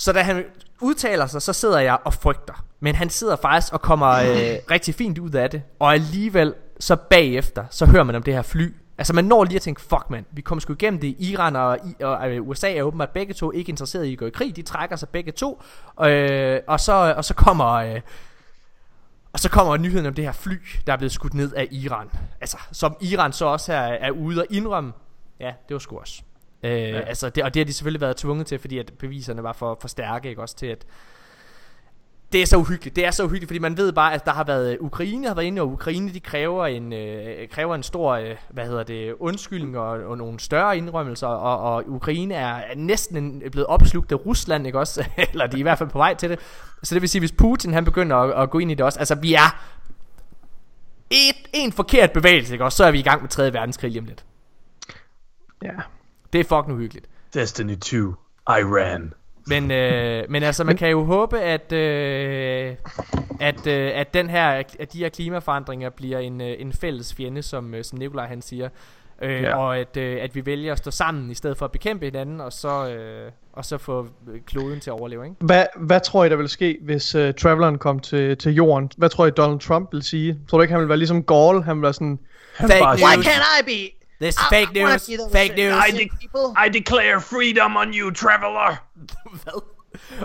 så 0.01 0.13
da 0.13 0.23
han 0.23 0.45
udtaler 0.81 1.27
sig, 1.27 1.43
så 1.43 1.53
sidder 1.53 1.79
jeg 1.79 1.99
og 2.05 2.15
frygter. 2.15 2.65
Men 2.81 2.95
han 2.95 3.11
sidder 3.11 3.37
faktisk 3.37 3.73
og 3.73 3.83
kommer 3.83 4.09
øh, 4.09 4.59
rigtig 4.75 4.95
fint 4.95 5.19
ud 5.19 5.31
af 5.31 5.51
det. 5.51 5.63
Og 5.79 5.95
alligevel 5.95 6.55
så 6.81 6.97
bagefter, 6.97 7.65
så 7.71 7.87
hører 7.87 8.05
man 8.05 8.15
om 8.15 8.23
det 8.23 8.35
her 8.35 8.43
fly, 8.43 8.75
Altså 8.99 9.13
man 9.13 9.25
når 9.25 9.45
lige 9.45 9.57
at 9.57 9.63
tænke, 9.63 9.81
fuck 9.81 10.11
mand, 10.11 10.25
vi 10.31 10.41
kommer 10.41 10.61
sgu 10.61 10.73
igennem 10.73 11.01
det. 11.01 11.17
Iran 11.19 11.57
og, 11.57 11.79
og, 12.01 12.17
og 12.17 12.31
USA 12.41 12.75
er 12.75 12.83
åbenbart 12.83 13.11
begge 13.11 13.35
to 13.35 13.53
ikke 13.53 13.71
interesseret 13.71 14.05
i 14.05 14.13
at 14.13 14.19
gå 14.19 14.27
i 14.27 14.31
krig. 14.31 14.57
De 14.57 14.63
trækker 14.63 14.97
sig 14.97 15.09
begge 15.09 15.33
to. 15.33 15.63
Øh, 16.05 16.61
og, 16.67 16.81
så, 16.81 17.15
og 17.17 17.25
så 17.25 17.35
kommer... 17.35 17.67
Øh, 17.67 18.01
og 19.33 19.41
så 19.41 19.51
kommer 19.51 19.77
nyheden 19.77 20.07
om 20.07 20.15
det 20.15 20.25
her 20.25 20.33
fly, 20.33 20.55
der 20.87 20.93
er 20.93 20.97
blevet 20.97 21.13
skudt 21.13 21.35
ned 21.35 21.53
af 21.53 21.69
Iran. 21.71 22.11
Altså, 22.41 22.59
som 22.73 22.97
Iran 23.01 23.33
så 23.33 23.45
også 23.45 23.73
er, 23.73 23.79
er 23.79 24.11
ude 24.11 24.41
og 24.41 24.47
indrømme. 24.51 24.93
Ja, 25.41 25.53
det 25.69 25.75
var 25.75 25.79
sgu 25.79 25.99
også. 25.99 26.23
Øh, 26.63 26.71
ja. 26.71 27.01
altså, 27.01 27.29
det, 27.29 27.45
og 27.45 27.55
det 27.55 27.61
har 27.61 27.65
de 27.65 27.73
selvfølgelig 27.73 28.01
været 28.01 28.17
tvunget 28.17 28.47
til, 28.47 28.59
fordi 28.59 28.79
at 28.79 28.93
beviserne 28.99 29.43
var 29.43 29.53
for, 29.53 29.79
for 29.81 29.89
stærke, 29.89 30.29
ikke 30.29 30.43
også 30.43 30.57
til 30.57 30.67
at 30.67 30.87
det 32.33 32.43
er 32.43 32.47
så 32.47 32.57
uhyggeligt. 32.57 32.97
Det 32.97 33.07
er 33.07 33.11
så 33.11 33.25
uhyggeligt, 33.25 33.49
fordi 33.49 33.59
man 33.59 33.77
ved 33.77 33.93
bare, 33.93 34.15
at 34.15 34.25
der 34.25 34.33
har 34.33 34.45
været 34.45 34.79
Ukraine 34.81 35.27
har 35.27 35.35
været 35.35 35.47
inde, 35.47 35.63
og 35.63 35.69
Ukraine 35.69 36.15
de 36.15 36.21
kræver 36.21 36.67
en 36.67 36.93
øh, 36.93 37.49
kræver 37.49 37.75
en 37.75 37.83
stor, 37.83 38.13
øh, 38.13 38.37
hvad 38.51 38.67
hedder 38.67 38.83
det, 38.83 39.15
undskyldning 39.21 39.79
og, 39.79 39.89
og 39.89 40.19
nogle 40.19 40.41
større 40.41 40.77
indrømmelser, 40.77 41.27
og, 41.27 41.75
og 41.75 41.85
Ukraine 41.89 42.35
er, 42.35 42.55
er 42.55 42.75
næsten 42.75 43.17
en, 43.17 43.43
blevet 43.51 43.67
opslugt 43.67 44.13
af 44.13 44.27
Rusland, 44.27 44.67
ikke 44.67 44.79
også? 44.79 45.05
Eller 45.33 45.47
de 45.47 45.57
er 45.57 45.59
i 45.59 45.63
hvert 45.63 45.79
fald 45.79 45.89
på 45.89 45.99
vej 45.99 46.15
til 46.15 46.31
det. 46.31 46.39
Så 46.83 46.95
det 46.95 47.03
vil 47.03 47.09
sige, 47.09 47.21
hvis 47.21 47.33
Putin 47.33 47.73
han 47.73 47.85
begynder 47.85 48.17
at, 48.17 48.43
at 48.43 48.51
gå 48.51 48.59
ind 48.59 48.71
i 48.71 48.75
det 48.75 48.85
også, 48.87 48.99
altså 48.99 49.15
vi 49.15 49.35
er 49.35 49.63
et, 51.11 51.49
en 51.53 51.73
forkert 51.73 52.13
bevægelse, 52.13 52.55
ikke 52.55 52.65
også? 52.65 52.77
Så 52.77 52.85
er 52.85 52.91
vi 52.91 52.99
i 52.99 53.03
gang 53.03 53.23
med 53.23 53.29
3. 53.29 53.53
verdenskrig 53.53 53.91
lige 53.91 54.01
om 54.01 54.07
lidt. 54.07 54.25
Ja. 55.63 55.73
Det 56.33 56.41
er 56.41 56.45
fucking 56.45 56.77
uhyggeligt. 56.77 57.07
Destiny 57.35 57.77
2, 57.79 57.97
Iran. 58.49 59.13
Men, 59.47 59.71
øh, 59.71 60.25
men 60.29 60.43
altså, 60.43 60.65
man 60.65 60.77
kan 60.77 60.91
jo 60.91 61.05
håbe, 61.05 61.41
at, 61.41 61.73
øh, 61.73 62.75
at, 63.41 63.67
øh, 63.67 63.91
at, 63.95 64.15
den 64.15 64.31
her, 64.31 64.49
at 64.79 64.93
de 64.93 64.99
her 64.99 65.09
klimaforandringer 65.09 65.91
bliver 65.91 66.19
en, 66.19 66.41
øh, 66.41 66.55
en 66.59 66.73
fælles 66.73 67.15
fjende, 67.15 67.43
som, 67.43 67.75
øh, 67.75 67.85
som 67.85 67.99
Nikolaj 67.99 68.27
han 68.27 68.43
siger. 68.43 68.69
Øh, 69.23 69.43
ja. 69.43 69.57
Og 69.57 69.79
at, 69.79 69.97
øh, 69.97 70.23
at 70.23 70.35
vi 70.35 70.47
vælger 70.47 70.73
at 70.73 70.79
stå 70.79 70.91
sammen, 70.91 71.31
i 71.31 71.35
stedet 71.35 71.57
for 71.57 71.65
at 71.65 71.73
bekæmpe 71.73 72.05
hinanden, 72.05 72.41
og 72.41 72.53
så, 72.53 72.89
øh, 72.89 73.31
og 73.53 73.65
så 73.65 73.79
få 73.79 74.07
kloden 74.47 74.81
til 74.81 74.91
at 74.91 74.95
overleve. 74.95 75.25
Ikke? 75.25 75.37
Hvad, 75.41 75.67
hvad 75.77 76.01
tror 76.01 76.25
I, 76.25 76.29
der 76.29 76.37
vil 76.37 76.49
ske, 76.49 76.79
hvis 76.83 77.15
uh, 77.15 77.31
Traveleren 77.39 77.79
kom 77.79 78.01
til, 78.01 78.37
til 78.37 78.53
jorden? 78.53 78.91
Hvad 78.97 79.09
tror 79.09 79.27
I, 79.27 79.31
Donald 79.31 79.61
Trump 79.61 79.93
vil 79.93 80.03
sige? 80.03 80.39
Tror 80.49 80.59
du 80.59 80.63
ikke, 80.63 80.73
han 80.73 80.81
vil 80.81 80.89
være 80.89 80.99
ligesom 80.99 81.23
Gaul? 81.23 81.63
Han 81.63 81.77
vil 81.77 81.83
være 81.83 81.93
sådan... 81.93 82.19
Fake 82.57 82.85
news. 82.85 83.03
Why 83.03 83.25
can't 83.25 83.61
I 83.61 83.65
be? 83.65 84.00
This 84.21 84.35
is 84.35 84.41
fake 84.53 84.73
news. 84.75 85.11
Fake 85.33 85.55
news. 85.57 85.75
I, 85.89 85.91
de- 85.99 86.67
I 86.67 86.69
declare 86.69 87.21
freedom 87.21 87.77
on 87.77 87.95
you, 87.95 88.11
traveler. 88.11 88.71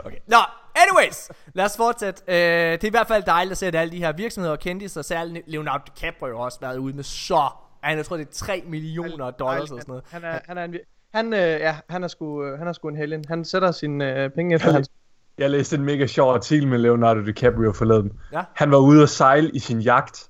Okay. 0.05 0.17
Nå, 0.27 0.37
anyways. 0.75 1.31
Lad 1.53 1.65
os 1.65 1.77
fortsætte. 1.77 2.21
Uh, 2.27 2.33
det 2.33 2.83
er 2.83 2.87
i 2.87 2.89
hvert 2.89 3.07
fald 3.07 3.23
dejligt 3.23 3.51
at 3.51 3.57
se, 3.57 3.67
at 3.67 3.75
alle 3.75 3.91
de 3.91 3.97
her 3.97 4.11
virksomheder 4.13 4.51
og 4.51 4.59
kendte 4.59 4.99
og 4.99 5.05
særligt 5.05 5.43
Leonardo 5.47 5.83
DiCaprio 5.95 6.37
har 6.37 6.43
også 6.43 6.59
været 6.61 6.77
ude 6.77 6.95
med 6.95 7.03
så... 7.03 7.49
Jeg 7.83 8.05
tror, 8.05 8.17
det 8.17 8.27
er 8.27 8.31
3 8.33 8.63
millioner 8.67 9.31
dollars 9.31 9.69
eller 9.69 9.81
sådan 9.81 9.83
noget. 9.87 10.03
Han 10.09 10.23
er, 10.23 10.39
han 10.47 10.57
er 10.57 10.63
en, 10.63 10.75
han, 11.13 11.33
øh, 11.33 11.39
ja, 11.39 11.75
han 11.89 12.03
er 12.03 12.07
sgu, 12.07 12.43
øh, 12.43 12.59
han 12.59 12.67
er 12.67 12.73
sgu 12.73 12.87
en 12.87 12.97
helgen. 12.97 13.25
Han 13.27 13.45
sætter 13.45 13.71
sine 13.71 14.23
øh, 14.23 14.29
penge 14.29 14.55
efter 14.55 14.71
hans... 14.71 14.89
Jeg 15.37 15.49
læste 15.49 15.75
en 15.75 15.83
mega 15.85 16.07
sjov 16.07 16.33
artikel 16.33 16.67
med 16.67 16.77
Leonardo 16.77 17.25
DiCaprio 17.25 17.73
forleden. 17.73 18.11
Ja. 18.33 18.43
Han 18.53 18.71
var 18.71 18.77
ude 18.77 19.03
at 19.03 19.09
sejle 19.09 19.49
i 19.53 19.59
sin 19.59 19.79
jagt, 19.81 20.29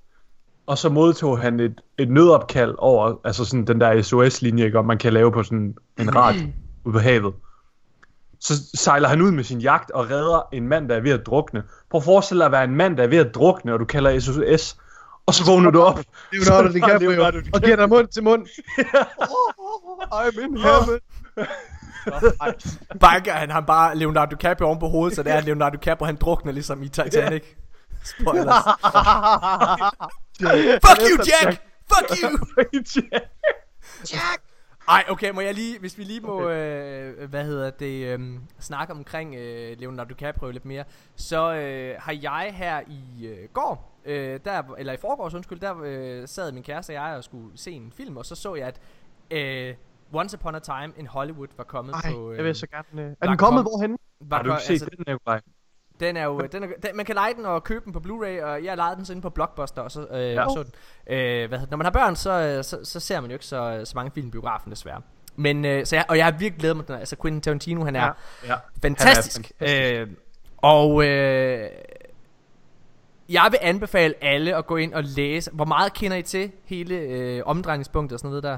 og 0.68 0.78
så 0.78 0.90
modtog 0.90 1.40
han 1.40 1.60
et, 1.60 1.82
et 1.98 2.10
nødopkald 2.10 2.76
over, 2.78 3.14
altså 3.24 3.46
sådan 3.46 3.66
den 3.68 3.82
der 3.82 4.02
SOS-linje, 4.02 4.66
ikke, 4.66 4.80
om 4.80 4.86
man 4.86 4.98
kan 4.98 5.14
lave 5.14 5.32
på 5.32 5.44
sådan 5.44 5.76
en 6.00 6.16
rad 6.16 6.36
ude 6.86 6.94
på 6.94 7.00
havet. 7.00 7.34
Så 8.40 8.54
sejler 8.74 9.08
han 9.08 9.22
ud 9.22 9.32
med 9.32 9.44
sin 9.44 9.60
jagt 9.60 9.92
og 9.92 10.10
redder 10.12 10.48
en 10.54 10.68
mand, 10.68 10.90
der 10.90 10.96
er 10.96 11.00
ved 11.02 11.12
at 11.12 11.26
drukne. 11.26 11.64
Prøv 11.90 11.98
at 12.00 12.04
forestille 12.04 12.40
dig 12.40 12.46
at 12.46 12.52
være 12.52 12.64
en 12.64 12.76
mand, 12.76 12.98
der 12.98 13.04
er 13.04 13.08
ved 13.08 13.18
at 13.18 13.36
drukne, 13.36 13.74
og 13.74 13.80
du 13.80 13.86
kalder 13.86 14.20
SOS, 14.20 14.78
og 15.26 15.34
så 15.34 15.46
vågner 15.46 15.72
du 15.72 15.82
op. 15.82 16.00
Leonardo 16.32 16.68
Så- 16.72 16.74
DiCaprio, 16.74 17.10
Leonardo 17.10 17.38
og 17.54 17.62
giver 17.62 17.76
dig 17.76 17.90
mund 17.90 18.08
til 18.08 18.24
mund. 18.24 18.46
I'm 20.14 20.40
in 20.44 20.58
heaven. 20.58 21.00
Banker 23.00 23.34
han 23.34 23.50
ham 23.52 23.66
bare 23.66 23.98
Leonardo 23.98 24.36
DiCaprio 24.36 24.68
oven 24.68 24.80
på 24.80 24.88
hovedet, 24.88 25.16
så 25.16 25.24
det 25.24 25.32
er, 25.32 25.42
Leonardo 25.42 25.76
DiCaprio 25.76 26.06
han 26.06 26.16
drukner 26.16 26.52
ligesom 26.52 26.84
i 26.84 26.88
Titanic. 26.90 27.44
Spoilers. 28.04 28.56
Fuck 30.86 31.00
you, 31.10 31.18
Jack! 31.30 31.62
Fuck 31.94 32.10
you! 32.22 32.30
Jack! 34.14 34.42
Ej, 34.88 35.04
okay, 35.10 35.32
må 35.32 35.42
jeg 35.42 35.54
lige, 35.54 35.80
hvis 35.80 35.98
vi 35.98 36.04
lige 36.04 36.20
må, 36.20 36.42
okay. 36.42 37.14
øh, 37.20 37.30
hvad 37.30 37.46
hedder 37.46 37.70
det, 37.70 38.20
øh, 38.20 38.40
snakke 38.60 38.94
omkring 38.94 39.36
øh, 39.36 39.80
Leonardo 39.80 40.10
DiCaprio 40.10 40.52
lidt 40.52 40.66
mere, 40.66 40.84
så 41.16 41.54
øh, 41.54 41.96
har 42.00 42.18
jeg 42.22 42.54
her 42.54 42.82
i 42.88 43.28
øh, 43.28 43.50
går, 43.54 44.02
øh, 44.06 44.40
der, 44.46 44.64
eller 44.78 44.94
i 44.94 44.98
forgårs, 44.98 45.34
undskyld, 45.34 45.60
der 45.60 45.76
øh, 45.84 46.28
sad 46.28 46.52
min 46.52 46.64
kæreste 46.64 46.92
og 46.92 46.94
jeg 46.94 47.16
og 47.18 47.24
skulle 47.24 47.58
se 47.58 47.72
en 47.72 47.94
film, 47.98 48.18
og 48.18 48.26
så 48.26 48.36
så 48.36 48.56
jeg, 48.56 48.68
at 48.68 48.80
øh, 49.32 49.76
Once 50.14 50.38
Upon 50.38 50.56
a 50.56 50.60
Time 50.60 50.94
in 50.98 51.08
Hollywood 51.08 51.48
var 51.58 51.64
kommet 51.64 51.96
Ej, 51.96 52.12
på... 52.12 52.32
Øh, 52.32 52.38
jeg 52.38 52.46
vil 52.46 52.56
så 52.56 52.68
gerne... 52.68 53.02
Øh, 53.02 53.16
er 53.22 53.28
den 53.28 53.38
kommet 53.38 53.64
kom- 53.64 53.72
hvorhen? 53.72 53.98
var 54.20 54.38
Har 54.38 54.44
du 54.44 54.52
ikke 54.52 54.64
set 54.80 54.90
den, 54.98 55.06
Nikolaj? 55.08 55.42
Den 56.00 56.18
er 56.18 56.26
jo, 56.26 56.40
den 56.52 56.64
er, 56.64 56.68
den, 56.68 56.96
man 56.96 57.06
kan 57.06 57.16
lege 57.16 57.34
den 57.34 57.46
og 57.46 57.64
købe 57.64 57.86
den 57.86 57.94
på 57.94 58.00
Blu-ray, 58.00 58.44
og 58.44 58.64
jeg 58.64 58.78
lejede 58.78 58.96
den 58.96 59.06
så 59.06 59.14
inde 59.14 59.22
på 59.22 59.30
Blockbuster, 59.30 59.82
og 59.82 59.92
så, 59.92 60.08
øh, 60.12 60.20
ja. 60.20 60.26
Ja. 60.26 60.46
så 60.50 60.64
den. 60.64 61.16
Øh, 61.16 61.50
hvad 61.50 61.60
når 61.70 61.78
man 61.78 61.86
har 61.86 61.92
børn, 61.92 62.16
så, 62.16 62.32
øh, 62.32 62.64
så, 62.64 62.80
så 62.84 63.00
ser 63.00 63.22
man 63.22 63.30
jo 63.30 63.36
ikke 63.36 63.46
så, 63.46 63.82
så 63.86 63.92
mange 63.96 64.12
film 64.12 64.28
i 64.28 64.32
biografen 64.32 64.72
desværre. 64.72 65.02
Men, 65.36 65.66
øh, 65.66 65.86
så 65.86 65.96
jeg, 65.96 66.06
og 66.10 66.18
jeg 66.18 66.26
har 66.26 66.32
virkelig 66.32 66.60
glædet 66.60 66.78
mig 66.78 66.88
den. 66.88 66.96
Altså 66.96 67.16
Quentin 67.22 67.42
Tarantino, 67.42 67.86
han 67.86 67.96
er 67.96 68.04
Ja. 68.04 68.12
ja. 68.48 68.56
Fantastisk. 68.82 69.52
Han 69.60 69.68
er 69.68 69.72
fantastisk. 69.72 70.02
Øh, 70.02 70.08
og 70.58 71.06
øh, 71.06 71.70
jeg 73.30 73.48
vil 73.52 73.60
anbefale 73.62 74.14
alle 74.22 74.56
at 74.56 74.68
gå 74.68 74.78
ind 74.78 74.94
og 74.94 75.04
læse. 75.04 75.52
Hvor 75.52 75.66
meget 75.66 75.94
kender 75.94 76.18
I 76.18 76.22
til 76.22 76.52
hele 76.66 76.96
øh, 76.96 77.42
omdrejningspunktet 77.46 78.14
og 78.14 78.20
sådan 78.20 78.30
noget 78.30 78.44
der? 78.44 78.58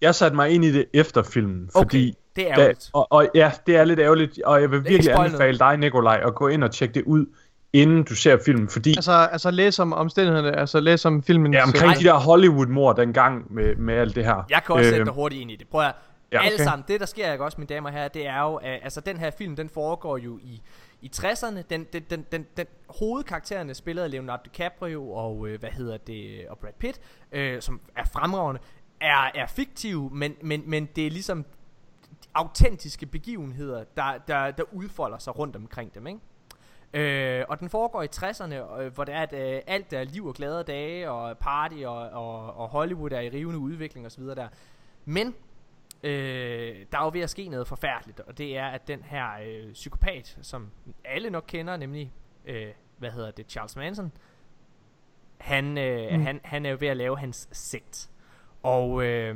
Jeg 0.00 0.14
satte 0.14 0.36
mig 0.36 0.50
ind 0.50 0.64
i 0.64 0.72
det 0.72 0.86
efter 0.94 1.22
filmen, 1.22 1.70
fordi... 1.72 2.14
det 2.38 2.50
er 2.50 2.54
Da, 2.54 2.60
ærgerligt. 2.60 2.90
og, 2.92 3.12
og 3.12 3.28
ja, 3.34 3.52
det 3.66 3.76
er 3.76 3.84
lidt 3.84 4.00
ærgerligt, 4.00 4.42
og 4.42 4.60
jeg 4.60 4.70
vil 4.70 4.84
virkelig 4.84 5.14
anbefale 5.14 5.58
dig, 5.58 5.76
Nikolaj, 5.76 6.20
at 6.26 6.34
gå 6.34 6.48
ind 6.48 6.64
og 6.64 6.70
tjekke 6.70 6.94
det 6.94 7.02
ud, 7.02 7.26
inden 7.72 8.02
du 8.04 8.14
ser 8.14 8.38
filmen, 8.44 8.68
fordi 8.68 8.90
Altså, 8.96 9.12
altså 9.12 9.50
læs 9.50 9.78
om 9.78 9.92
omstændighederne, 9.92 10.56
altså 10.56 10.80
læs 10.80 11.04
om 11.04 11.22
filmen. 11.22 11.52
ja, 11.54 11.62
omkring 11.64 11.96
de 11.98 12.04
der 12.04 12.14
Hollywood-mord 12.14 12.96
dengang 12.96 13.54
med, 13.54 13.76
med 13.76 13.94
alt 13.94 14.14
det 14.16 14.24
her. 14.24 14.42
Jeg 14.50 14.62
kan 14.66 14.74
også 14.74 14.84
sætte 14.84 14.98
Øhm, 14.98 15.04
dig 15.06 15.14
hurtigt 15.14 15.42
ind 15.42 15.50
i 15.50 15.56
det. 15.56 15.68
Prøv 15.68 15.80
at 15.80 15.92
ja, 16.32 16.42
alle 16.42 16.54
okay. 16.54 16.64
sammen. 16.64 16.84
Det 16.88 17.00
der 17.00 17.06
sker 17.06 17.32
ikke 17.32 17.44
også, 17.44 17.58
mine 17.60 17.66
damer 17.74 17.88
og 17.88 17.94
herrer, 17.94 18.08
det 18.08 18.26
er 18.26 18.40
jo, 18.42 18.54
at, 18.54 18.80
altså 18.82 19.00
den 19.00 19.16
her 19.16 19.30
film, 19.30 19.56
den 19.56 19.68
foregår 19.68 20.16
jo 20.18 20.38
i, 20.42 20.62
i 21.02 21.10
60'erne. 21.16 21.62
Den, 21.70 21.86
den, 21.92 22.02
den, 22.10 22.26
den, 22.32 22.46
den 22.56 22.66
hovedkaraktererne 23.00 23.74
spillet 23.74 24.02
af 24.02 24.10
Leonardo 24.10 24.42
DiCaprio 24.44 25.10
og, 25.12 25.48
øh, 25.48 25.60
hvad 25.60 25.70
hedder 25.70 25.96
det, 25.96 26.46
og 26.50 26.58
Brad 26.58 26.72
Pitt, 26.80 27.00
øh, 27.32 27.62
som 27.62 27.80
er 27.96 28.04
fremragende, 28.12 28.60
er, 29.00 29.30
er 29.34 29.46
fiktive, 29.46 30.10
men, 30.12 30.34
men, 30.42 30.62
men 30.66 30.88
det 30.96 31.06
er 31.06 31.10
ligesom 31.10 31.44
autentiske 32.34 33.06
begivenheder, 33.06 33.84
der, 33.96 34.18
der, 34.28 34.50
der 34.50 34.64
udfolder 34.72 35.18
sig 35.18 35.38
rundt 35.38 35.56
omkring 35.56 35.94
dem, 35.94 36.06
ikke? 36.06 36.20
Øh, 36.92 37.44
og 37.48 37.60
den 37.60 37.68
foregår 37.68 38.02
i 38.02 38.06
60'erne, 38.16 38.80
øh, 38.80 38.94
hvor 38.94 39.04
det 39.04 39.14
er, 39.14 39.22
at 39.22 39.32
øh, 39.32 39.62
alt 39.66 39.92
er 39.92 40.04
liv 40.04 40.26
og 40.26 40.34
glade 40.34 40.62
dage, 40.62 41.10
og 41.10 41.38
party, 41.38 41.74
og, 41.74 41.96
og, 41.96 42.56
og 42.56 42.68
Hollywood 42.68 43.12
er 43.12 43.20
i 43.20 43.28
rivende 43.28 43.58
udvikling 43.58 44.06
osv. 44.06 44.24
der. 44.24 44.48
Men 45.04 45.34
øh, 46.02 46.86
der 46.92 46.98
er 46.98 47.04
jo 47.04 47.10
ved 47.12 47.20
at 47.20 47.30
ske 47.30 47.48
noget 47.48 47.68
forfærdeligt, 47.68 48.20
og 48.20 48.38
det 48.38 48.56
er, 48.56 48.66
at 48.66 48.88
den 48.88 49.02
her 49.02 49.28
øh, 49.46 49.72
psykopat, 49.72 50.38
som 50.42 50.70
alle 51.04 51.30
nok 51.30 51.44
kender, 51.46 51.76
nemlig, 51.76 52.12
øh, 52.44 52.68
hvad 52.98 53.10
hedder 53.10 53.30
det, 53.30 53.50
Charles 53.50 53.76
Manson, 53.76 54.12
han, 55.38 55.78
øh, 55.78 56.12
mm. 56.12 56.22
han, 56.22 56.40
han 56.44 56.66
er 56.66 56.70
jo 56.70 56.76
ved 56.80 56.88
at 56.88 56.96
lave 56.96 57.18
hans 57.18 57.48
sekt. 57.52 58.10
Og, 58.68 59.04
øh, 59.04 59.34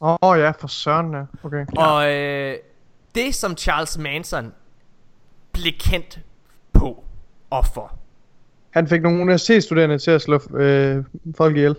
Åh 0.00 0.16
oh, 0.20 0.38
ja, 0.38 0.50
for 0.50 0.68
søren, 0.68 1.12
ja. 1.12 1.22
Okay. 1.42 1.66
og 1.76 2.12
øh, 2.14 2.56
det, 3.14 3.34
som 3.34 3.56
Charles 3.56 3.98
Manson 3.98 4.52
blev 5.52 5.72
kendt 5.78 6.20
på 6.72 7.04
og 7.50 7.66
for, 7.66 7.92
Han 8.70 8.88
fik 8.88 9.02
nogle 9.02 9.22
universitetsstuderende 9.22 9.98
til 9.98 10.10
at 10.10 10.22
slå 10.22 10.40
øh, 10.56 11.04
folk 11.36 11.56
ihjel. 11.56 11.76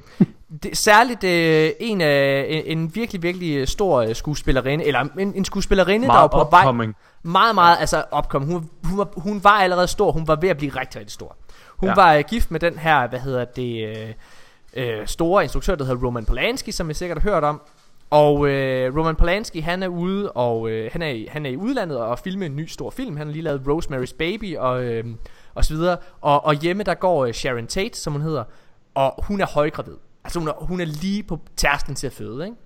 det, 0.63 0.77
særligt 0.77 1.23
øh, 1.23 1.71
en 1.79 2.01
af 2.01 2.45
en, 2.49 2.77
en 2.77 2.95
virkelig 2.95 3.23
virkelig 3.23 3.67
stor 3.67 4.01
øh, 4.01 4.15
skuespillerinde 4.15 4.85
eller 4.85 5.07
en, 5.19 5.33
en 5.35 5.45
skuespillerinde 5.45 6.07
der 6.07 6.13
var 6.13 6.19
meget 6.19 6.31
på 6.31 6.79
vej 6.79 6.93
meget 7.23 7.55
meget 7.55 7.77
altså 7.79 8.03
opkom 8.11 8.43
hun, 8.43 8.69
hun, 8.83 8.97
var, 8.97 9.07
hun 9.17 9.43
var 9.43 9.49
allerede 9.49 9.87
stor 9.87 10.11
hun 10.11 10.27
var 10.27 10.35
ved 10.35 10.49
at 10.49 10.57
blive 10.57 10.71
rigtig 10.71 10.99
rigtig 10.99 11.13
stor 11.13 11.37
hun. 11.77 11.89
Ja. 11.89 11.95
var 11.95 12.13
øh, 12.13 12.23
gift 12.29 12.51
med 12.51 12.59
den 12.59 12.77
her 12.77 13.07
hvad 13.07 13.19
hedder 13.19 13.45
det 13.45 13.87
øh, 13.87 14.13
øh, 14.73 15.07
store 15.07 15.43
instruktør 15.43 15.75
der 15.75 15.85
hedder 15.85 16.05
Roman 16.05 16.25
Polanski 16.25 16.71
som 16.71 16.89
I 16.89 16.93
sikkert 16.93 17.21
har 17.21 17.31
hørt 17.31 17.43
om. 17.43 17.61
Og 18.09 18.49
øh, 18.49 18.97
Roman 18.97 19.15
Polanski 19.15 19.59
han 19.59 19.83
er 19.83 19.87
ude 19.87 20.31
og 20.31 20.69
øh, 20.69 20.89
han 20.91 21.01
er 21.01 21.09
i, 21.09 21.27
han 21.31 21.45
er 21.45 21.49
i 21.49 21.57
udlandet 21.57 21.97
og 21.97 22.19
filme 22.19 22.45
en 22.45 22.55
ny 22.55 22.65
stor 22.65 22.89
film. 22.89 23.17
Han 23.17 23.27
har 23.27 23.33
lige 23.33 23.43
lavet 23.43 23.61
Rosemary's 23.67 24.15
Baby 24.17 24.57
og 24.57 24.83
øh, 24.83 25.05
og 25.53 25.65
så 25.65 25.73
videre. 25.73 25.97
Og, 26.21 26.45
og 26.45 26.53
hjemme 26.53 26.83
der 26.83 26.93
går 26.93 27.25
øh, 27.25 27.33
Sharon 27.33 27.67
Tate 27.67 27.97
som 27.99 28.13
hun 28.13 28.21
hedder 28.21 28.43
og 28.95 29.23
hun 29.27 29.41
er 29.41 29.45
højgravid. 29.45 29.95
Altså 30.23 30.39
hun 30.39 30.47
er, 30.47 30.53
hun 30.61 30.81
er 30.81 30.85
lige 30.85 31.23
på 31.23 31.39
tærsten 31.55 31.95
til 31.95 32.07
at 32.07 32.13
føde 32.13 32.45
ikke? 32.45 32.57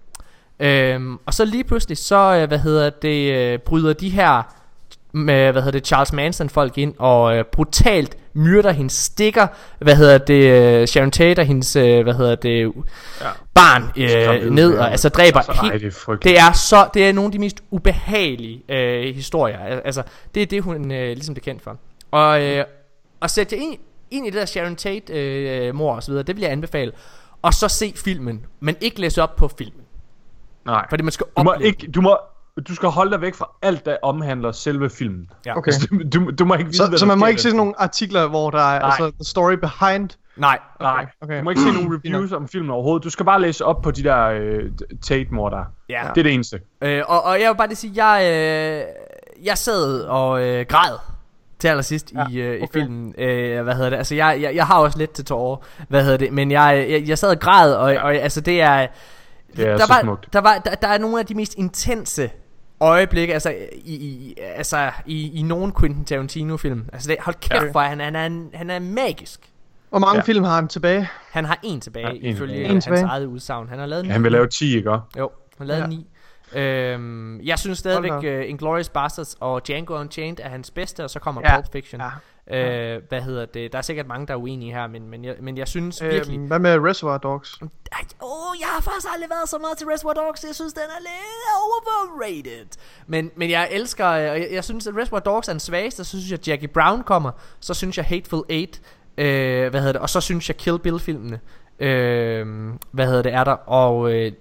Øhm, 0.60 1.18
og 1.26 1.34
så 1.34 1.46
lige 1.46 1.64
pludselig 1.64 1.98
så, 1.98 2.40
øh, 2.42 2.48
hvad 2.48 2.60
hedder 2.60 2.90
det, 2.90 3.34
øh, 3.34 3.60
bryder 3.60 3.94
de 3.94 4.10
her 4.10 4.56
med, 5.16 5.52
hvad 5.52 5.62
hedder 5.62 5.72
det, 5.80 5.88
Charles 5.88 6.14
Manson 6.14 6.50
folk 6.50 6.78
ind 6.78 6.94
og 7.00 7.38
øh, 7.38 7.46
brutalt 7.46 8.18
myrder 8.34 8.72
hendes 8.72 8.94
stikker, 8.94 9.48
hvad 9.80 9.96
hedder 9.96 10.18
det, 10.18 10.44
øh, 10.82 10.88
Sharon 10.88 11.12
Tate 11.12 11.40
og 11.40 11.46
hendes, 11.46 11.76
øh, 11.76 12.04
hvad 12.04 12.14
hedder 12.14 12.36
det, 12.36 12.72
Ja. 13.22 13.28
barn 13.54 13.84
øh, 13.98 14.52
ned 14.52 14.78
og 14.78 14.92
altså 14.92 15.10
dræber 15.10 15.38
Altså, 15.40 15.52
ej, 15.52 15.78
det 15.78 16.08
er 16.08 16.16
det 16.16 16.40
er 16.40 16.52
så 16.54 16.90
det 16.94 17.10
er 17.10 17.14
nogle 17.14 17.28
af 17.28 17.32
de 17.32 17.40
mest 17.40 17.64
ubehagelige 17.72 18.64
øh, 18.70 19.16
historier. 19.16 19.58
Al- 19.60 19.82
Altså 19.86 20.04
det 20.36 20.42
er 20.42 20.46
det 20.46 20.64
hun 20.64 20.92
øh, 20.92 21.08
ligesom 21.08 21.36
bliver 21.36 21.44
kendt 21.44 21.62
for. 21.64 21.78
Og 22.12 22.44
øh, 22.44 22.66
at 23.22 23.32
sætte 23.32 23.56
jer 23.56 23.62
ind, 23.62 23.78
ind 24.12 24.28
i 24.28 24.30
det 24.30 24.40
der 24.40 24.46
Sharon 24.46 24.76
Tate 24.76 25.14
øh, 25.14 25.76
mor 25.76 25.96
og 25.96 26.04
så 26.04 26.12
videre, 26.12 26.24
det 26.24 26.36
vil 26.36 26.42
jeg 26.42 26.52
anbefale. 26.52 26.92
Og 27.42 27.54
så 27.54 27.68
se 27.68 27.94
filmen, 27.96 28.46
men 28.60 28.76
ikke 28.82 29.02
læse 29.02 29.24
op 29.24 29.36
på 29.36 29.48
filmen, 29.58 29.82
Nej. 30.66 30.86
fordi 30.90 31.04
man 31.04 31.12
skal 31.12 31.26
Du 31.38 31.44
må 31.44 31.52
opleve. 31.52 31.68
ikke, 31.68 31.88
du 31.92 32.02
må, 32.02 32.18
du 32.68 32.76
skal 32.76 32.90
holde 32.90 33.12
dig 33.12 33.22
væk 33.22 33.36
fra 33.36 33.50
alt, 33.62 33.86
der 33.86 33.98
omhandler 34.02 34.52
selve 34.52 34.90
filmen. 34.90 35.30
Ja. 35.46 35.58
Okay. 35.58 35.72
Altså, 35.72 35.88
du, 35.92 36.20
du, 36.20 36.32
du 36.32 36.46
må 36.46 36.54
ikke 36.54 36.66
vide, 36.66 36.78
Så, 36.78 36.88
hvad 36.90 37.00
så 37.00 37.06
man 37.06 37.18
må 37.20 37.26
ikke 37.26 37.42
se 37.42 37.48
sådan 37.50 37.58
nogle 37.58 37.74
artikler, 37.82 38.28
hvor 38.28 38.50
der 38.50 38.58
er 38.60 38.80
Nej. 38.80 38.90
altså 38.90 39.12
the 39.12 39.24
story 39.24 39.54
behind. 39.54 40.10
Nej, 40.38 40.60
Nej, 40.82 41.06
Okay. 41.22 41.40
du 41.40 41.44
må 41.44 41.50
ikke 41.50 41.62
se 41.62 41.72
nogen 41.82 42.00
reviews 42.06 42.32
om 42.32 42.48
filmen 42.48 42.70
overhovedet. 42.72 43.04
Du 43.04 43.10
skal 43.10 43.26
bare 43.26 43.42
læse 43.42 43.66
op 43.66 43.82
på 43.82 43.92
de 43.92 44.04
der 44.04 44.26
øh, 44.26 44.64
Tate-mor 45.04 45.50
der. 45.50 45.64
ja. 45.90 46.02
Det 46.16 46.20
er 46.22 46.24
det 46.24 46.34
eneste. 46.34 46.60
Øh, 46.82 47.04
og, 47.08 47.24
og 47.24 47.42
jeg 47.42 47.50
vil 47.50 47.56
bare 47.58 47.68
lige 47.68 47.76
sige, 47.78 48.06
jeg, 48.06 48.22
øh, 48.24 49.46
jeg 49.46 49.58
sad 49.58 50.02
og 50.02 50.42
øh, 50.48 50.66
græd 50.70 50.98
til 51.60 51.68
allersidst 51.68 52.12
ja, 52.14 52.26
i, 52.32 52.38
øh, 52.38 52.50
okay. 52.50 52.60
i 52.60 52.64
okay. 52.64 52.80
filmen. 52.80 53.14
Øh, 53.18 53.64
hvad 53.64 53.76
hedder 53.76 53.90
det? 53.90 53.98
Altså, 53.98 54.16
jeg, 54.16 54.38
jeg, 54.42 54.56
jeg 54.56 54.68
har 54.68 54.80
også 54.80 54.98
lidt 54.98 55.12
til 55.12 55.26
tårer. 55.26 55.58
Hvad 55.90 56.04
hedder 56.04 56.18
det? 56.18 56.34
Men 56.34 56.52
jeg, 56.52 56.86
jeg, 56.90 57.08
jeg 57.08 57.18
sad 57.18 57.30
og 57.30 57.40
græd, 57.40 57.74
og, 57.74 57.94
ja. 57.94 58.04
og 58.04 58.16
altså, 58.16 58.42
det 58.42 58.62
er... 58.62 58.88
Det 59.56 59.68
er 59.68 59.78
der 59.78 59.86
så 59.86 59.94
var, 59.94 60.02
smukt. 60.02 60.34
Der, 60.34 60.42
var, 60.42 60.58
der, 60.66 60.76
der 60.76 60.88
er 60.88 60.98
nogle 60.98 61.20
af 61.20 61.26
de 61.26 61.36
mest 61.36 61.56
intense 61.58 62.30
øjeblikke, 62.82 63.34
altså 63.34 63.50
i, 63.74 63.94
i, 63.96 64.36
altså, 64.42 64.92
i, 65.06 65.40
i 65.40 65.42
nogle 65.42 65.74
Quentin 65.80 66.06
Tarantino-film. 66.06 66.90
Altså, 66.94 67.08
det, 67.10 67.18
hold 67.20 67.36
kæft 67.36 67.64
Ja. 67.64 67.72
for, 67.72 67.80
han, 67.80 68.00
han, 68.00 68.16
er, 68.16 68.58
han 68.58 68.70
er 68.70 68.80
magisk. 68.80 69.50
Hvor 69.90 70.00
mange 70.00 70.16
Ja. 70.16 70.22
film 70.22 70.44
har 70.44 70.56
han 70.56 70.68
tilbage? 70.68 71.10
Han 71.32 71.46
har 71.46 71.60
en 71.64 71.82
tilbage, 71.82 72.08
Ja, 72.08 72.12
en 72.14 72.18
ifølge 72.26 72.36
tilbage. 72.54 72.66
En 72.66 72.72
hans 72.72 72.84
tilbage. 72.84 73.06
eget 73.06 73.26
udsagn. 73.26 73.70
Han 73.70 73.80
har 73.80 73.86
lavet 73.86 74.06
Ja, 74.08 74.12
han 74.12 74.24
vil 74.24 74.32
lave 74.32 74.48
10, 74.48 74.76
ikke? 74.76 74.92
Jo, 75.18 75.30
han 75.58 75.68
lavede 75.68 75.84
Ja. 75.84 75.88
ni. 75.90 76.08
Øhm, 76.56 77.42
jeg 77.42 77.60
synes 77.60 77.78
stadigvæk 77.80 78.12
uh, 78.12 78.50
Inglourious 78.50 78.90
Basterds 78.90 79.38
og 79.40 79.68
Django 79.68 79.94
Unchained 80.00 80.38
er 80.40 80.50
hans 80.50 80.72
bedste, 80.72 81.04
og 81.04 81.10
så 81.10 81.20
kommer 81.20 81.42
Ja, 81.46 81.56
Pulp 81.56 81.72
Fiction. 81.72 82.02
ja. 82.02 82.08
Øh, 82.52 83.02
hvad 83.10 83.22
hedder 83.22 83.46
det? 83.46 83.72
Der 83.72 83.78
er 83.78 83.82
sikkert 83.82 84.08
mange, 84.08 84.28
der 84.28 84.34
er 84.34 84.38
uenige 84.38 84.74
her, 84.74 84.88
men, 84.88 85.10
men, 85.10 85.26
jeg, 85.26 85.36
men 85.42 85.58
jeg 85.58 85.68
synes 85.68 86.04
virkelig... 86.04 86.38
Øhm, 86.38 86.48
hvad 86.48 86.60
med 86.60 86.80
Reservoir 86.80 87.18
Dogs? 87.18 87.60
Ej, 87.62 88.00
oh, 88.20 88.60
jeg 88.60 88.68
har 88.68 88.82
faktisk 88.82 89.08
aldrig 89.14 89.30
været 89.30 89.50
så 89.50 89.58
meget 89.58 89.78
til 89.78 89.88
Reservoir 89.88 90.14
Dogs. 90.14 90.44
Jeg 90.44 90.56
synes, 90.56 90.74
den 90.74 90.84
er 90.84 91.00
lidt 91.00 91.48
overrated. 91.64 92.68
Men, 93.08 93.32
men 93.36 93.50
jeg 93.50 93.70
elsker... 93.72 94.08
øh, 94.08 94.32
Og 94.32 94.40
jeg, 94.40 94.48
jeg 94.52 94.64
synes, 94.64 94.88
at 94.88 94.96
Reservoir 94.96 95.20
Dogs 95.20 95.48
er 95.48 95.54
den 95.54 95.60
svageste. 95.60 96.04
Så 96.04 96.10
synes 96.20 96.32
jeg, 96.32 96.48
Jackie 96.48 96.68
Brown 96.68 97.04
kommer. 97.04 97.32
Så 97.60 97.74
synes 97.74 97.98
jeg 97.98 98.06
Hateful 98.06 98.44
Eight. 98.50 98.82
Øh, 99.18 99.70
hvad 99.70 99.80
hedder 99.80 99.94
det? 99.94 100.02
Og 100.02 100.10
så 100.10 100.22
synes 100.22 100.50
jeg 100.50 100.58
Kill 100.58 100.80
Bill-filmene. 100.80 101.40
Øh, 101.80 102.74
hvad 102.92 103.08
hedder 103.08 103.22
det? 103.22 103.34
Er 103.34 103.44
der. 103.44 103.70
Og 103.70 104.14
øh, 104.14 104.32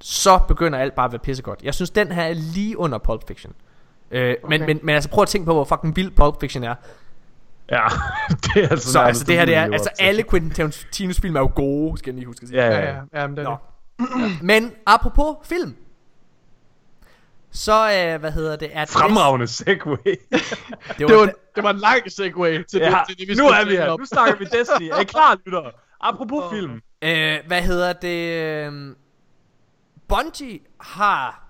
så 0.00 0.40
begynder 0.48 0.78
alt 0.78 0.94
bare 0.94 1.06
at 1.06 1.12
være 1.12 1.18
pissegodt. 1.18 1.62
Jeg 1.62 1.74
synes, 1.74 1.90
den 1.90 2.12
her 2.12 2.22
er 2.22 2.32
lige 2.32 2.78
under 2.78 2.98
Pulp 2.98 3.28
Fiction. 3.28 3.52
Øh, 4.10 4.36
okay. 4.42 4.58
men, 4.58 4.66
men, 4.66 4.80
men 4.82 4.94
altså 4.94 5.10
prøv 5.10 5.22
at 5.22 5.28
tænke 5.28 5.46
på, 5.46 5.52
hvor 5.52 5.64
fucking 5.64 5.96
vild 5.96 6.10
Pulp 6.10 6.40
Fiction 6.40 6.64
er. 6.64 6.74
Ja, 7.70 7.86
det 8.44 8.64
er 8.64 8.68
altså 8.68 8.92
Så 8.92 9.00
altså 9.00 9.24
det 9.24 9.34
her, 9.34 9.44
det 9.44 9.54
er, 9.54 9.62
altså 9.62 9.88
op 9.92 9.96
alle 10.06 10.22
Quentin 10.30 10.50
Tarantinos 10.50 11.20
film 11.20 11.36
er 11.36 11.40
jo 11.40 11.50
gode, 11.54 11.98
skal 11.98 12.10
jeg 12.10 12.14
lige 12.14 12.26
huske 12.26 12.42
at 12.42 12.48
sige. 12.48 12.62
Ja, 12.64 12.70
Ja, 12.78 12.90
ja, 12.94 13.00
ja, 13.20 13.26
men 13.26 13.36
det 13.36 13.46
er 13.46 13.56
det. 13.98 14.42
Men 14.42 14.72
apropos 14.86 15.36
film 15.48 15.76
Så 17.50 17.72
øh, 18.12 18.20
hvad 18.20 18.32
hedder 18.32 18.56
det 18.56 18.70
er 18.72 18.84
Fremragende 18.86 19.46
segway. 19.46 19.96
det, 20.04 20.42
Det 20.98 21.06
var, 21.16 21.32
det 21.54 21.62
var 21.64 21.70
en 21.70 21.76
lang 21.78 22.12
segway 22.12 22.62
til, 22.64 22.80
ja, 22.80 22.88
det, 22.90 22.98
til 23.08 23.18
det, 23.18 23.28
vi 23.28 23.34
nu 23.42 23.46
er 23.48 23.64
vi 23.64 23.70
her. 23.70 23.88
om. 23.88 24.00
Nu 24.00 24.06
snakker 24.06 24.36
vi 24.36 24.44
Destiny. 24.44 24.88
Er 24.88 25.00
I 25.00 25.04
klar, 25.04 25.38
lytter? 25.46 25.70
Apropos 26.00 26.44
film. 26.52 26.72
øh, 27.02 27.38
Hvad 27.46 27.62
hedder 27.62 27.92
det 27.92 28.42
øh, 28.42 28.96
Bungie 30.08 30.58
har 30.80 31.44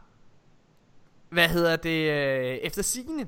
Hvad 1.31 1.48
hedder 1.48 1.77
det 1.77 2.11
øh, 2.11 2.59
Efter 2.62 2.83
sigende 2.83 3.27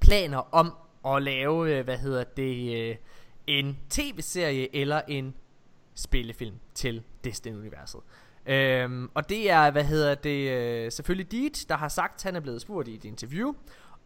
Planer 0.00 0.54
om 0.54 0.72
at 1.06 1.22
lave 1.22 1.78
øh, 1.78 1.84
Hvad 1.84 1.98
hedder 1.98 2.24
det 2.24 2.76
øh, 2.76 2.96
En 3.46 3.78
tv-serie 3.90 4.76
eller 4.76 5.00
en 5.08 5.34
Spillefilm 5.94 6.54
til 6.74 7.02
Destiny-universet 7.24 8.00
Øhm, 8.46 9.10
og 9.14 9.28
det 9.28 9.50
er, 9.50 9.70
hvad 9.70 9.84
hedder 9.84 10.14
det, 10.14 10.50
øh, 10.50 10.92
selvfølgelig 10.92 11.32
Deed, 11.32 11.68
der 11.68 11.76
har 11.76 11.88
sagt, 11.88 12.22
han 12.22 12.36
er 12.36 12.40
blevet 12.40 12.60
spurgt 12.60 12.88
i 12.88 12.94
et 12.94 13.04
interview, 13.04 13.52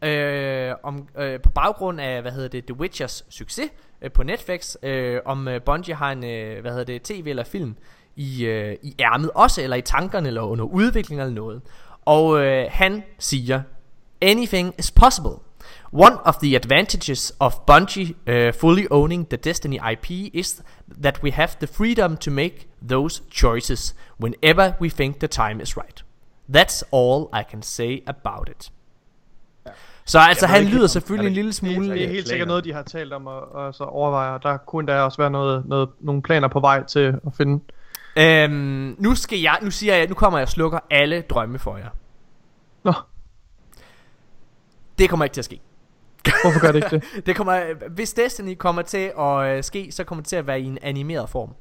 øh, 0.01 0.73
om, 0.83 1.07
øh, 1.17 1.41
på 1.41 1.49
baggrund 1.49 2.01
af, 2.01 2.21
hvad 2.21 2.31
hedder 2.31 2.47
det, 2.47 2.65
The 2.65 2.79
Witchers 2.79 3.25
succes 3.29 3.69
øh, 4.01 4.11
på 4.11 4.23
Netflix, 4.23 4.75
øh, 4.83 5.21
om 5.25 5.47
øh, 5.47 5.61
Bungie 5.61 5.95
har 5.95 6.11
en, 6.11 6.23
øh, 6.23 6.61
hvad 6.61 6.71
hedder 6.71 6.85
det, 6.85 7.01
tv 7.01 7.23
eller 7.27 7.43
film 7.43 7.75
i, 8.15 8.45
øh, 8.45 8.77
i 8.81 8.95
ærmet 8.99 9.31
også, 9.35 9.61
eller 9.61 9.75
i 9.75 9.81
tankerne, 9.81 10.27
eller 10.27 10.41
under 10.41 10.65
udvikling 10.65 11.21
eller 11.21 11.33
noget. 11.33 11.61
Og 12.05 12.45
øh, 12.45 12.67
han 12.69 13.03
siger, 13.19 13.61
anything 14.21 14.73
is 14.77 14.91
possible. 14.91 15.46
One 15.91 16.17
of 16.25 16.37
the 16.39 16.55
advantages 16.55 17.33
of 17.39 17.53
Bungie 17.71 18.13
uh, 18.27 18.51
fully 18.59 18.87
owning 18.91 19.29
the 19.29 19.37
Destiny 19.37 19.79
IP 19.91 20.11
is 20.33 20.61
that 21.03 21.23
we 21.23 21.31
have 21.31 21.51
the 21.59 21.67
freedom 21.67 22.17
to 22.17 22.31
make 22.31 22.67
those 22.89 23.21
choices 23.31 23.95
whenever 24.19 24.73
we 24.81 24.89
think 24.89 25.19
the 25.19 25.27
time 25.27 25.61
is 25.61 25.77
right. 25.77 26.03
That's 26.55 26.83
all 26.91 27.29
I 27.33 27.43
can 27.51 27.61
say 27.61 27.99
about 28.07 28.49
it. 28.49 28.71
Så 30.05 30.19
altså 30.19 30.47
han 30.47 30.61
ikke, 30.61 30.71
lyder 30.73 30.83
om- 30.83 30.87
selvfølgelig 30.87 31.25
er 31.25 31.29
en 31.29 31.35
det- 31.35 31.43
lille 31.45 31.51
Det, 31.51 31.61
det 31.61 31.75
smule... 31.87 32.03
er 32.03 32.09
helt 32.09 32.27
sikkert 32.27 32.47
noget, 32.47 32.63
de 32.63 32.73
har 32.73 32.81
talt 32.83 33.13
om 33.13 33.27
og, 33.27 33.51
og 33.51 33.75
så 33.75 33.83
overvejer. 33.83 34.37
Der 34.37 34.57
kunne 34.57 34.87
der 34.87 34.99
også 35.01 35.17
være 35.17 35.29
noget, 35.31 35.65
noget, 35.65 35.89
nogle 35.99 36.21
planer 36.21 36.47
på 36.47 36.59
vej 36.59 36.83
til 36.83 36.99
at 37.25 37.33
finde. 37.37 37.63
Øhm, 38.17 38.95
nu 38.99 39.15
skal 39.15 39.39
jeg, 39.39 39.59
nu 39.61 39.71
siger 39.71 39.95
jeg, 39.95 40.07
nu 40.07 40.13
kommer 40.15 40.39
jeg 40.39 40.43
og 40.45 40.49
slukker 40.49 40.79
alle 40.91 41.21
drømme 41.21 41.59
for 41.59 41.77
jer. 41.77 41.89
Nå, 42.83 42.93
Det 44.99 45.09
kommer 45.09 45.23
ikke 45.25 45.33
til 45.33 45.41
at 45.41 45.45
ske. 45.45 45.61
hvorfor 46.43 46.59
gør 46.59 46.71
det 46.71 46.93
ikke 46.93 47.05
det? 47.15 47.25
Det 47.25 47.35
kommer, 47.35 47.89
hvis 47.89 48.13
Destiny 48.13 48.55
kommer 48.55 48.81
til 48.81 49.11
at 49.19 49.57
øh, 49.57 49.63
ske, 49.63 49.91
så 49.91 50.03
kommer 50.03 50.21
det 50.21 50.29
til 50.29 50.35
at 50.35 50.47
være 50.47 50.61
i 50.61 50.65
en 50.65 50.77
animeret 50.81 51.29
form. 51.29 51.53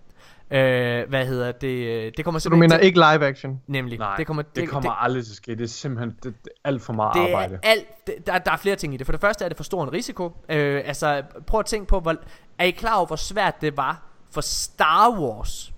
Øh, 0.50 1.08
hvad 1.08 1.26
hedder 1.26 1.52
det? 1.52 2.16
Det 2.16 2.24
kommer 2.24 2.38
Så 2.38 2.48
du 2.48 2.56
mener 2.56 2.76
til, 2.76 2.86
ikke 2.86 2.98
live 2.98 3.26
action? 3.26 3.60
Nemlig. 3.66 3.98
Nej, 3.98 4.16
det 4.16 4.26
kommer, 4.26 4.42
det 4.42 4.68
kommer 4.68 4.90
aldrig 4.90 5.24
til 5.24 5.32
at 5.32 5.36
ske. 5.36 5.54
Det 5.54 5.60
er 5.60 5.66
simpelthen 5.66 6.10
det, 6.22 6.24
det 6.44 6.50
er 6.64 6.68
alt 6.68 6.82
for 6.82 6.92
meget 6.92 7.14
det 7.14 7.20
arbejde. 7.20 7.54
er 7.62 7.70
alt, 7.70 8.06
det, 8.06 8.14
der, 8.26 8.38
der 8.38 8.50
er 8.50 8.56
flere 8.56 8.76
ting 8.76 8.94
i 8.94 8.96
det. 8.96 9.06
For 9.06 9.12
det 9.12 9.20
første 9.20 9.44
er 9.44 9.48
det 9.48 9.56
for 9.56 9.64
stor 9.64 9.82
en 9.84 9.92
risiko. 9.92 10.32
Øh, 10.48 10.82
altså, 10.84 11.22
prøv 11.46 11.60
at 11.60 11.66
tænke 11.66 11.86
på, 11.86 12.00
hvor, 12.00 12.14
er 12.58 12.64
I 12.64 12.70
klar 12.70 12.96
over, 12.96 13.06
hvor 13.06 13.16
svært 13.16 13.60
det 13.60 13.76
var 13.76 14.02
for 14.30 14.40
Star 14.40 15.10
Wars 15.20 15.72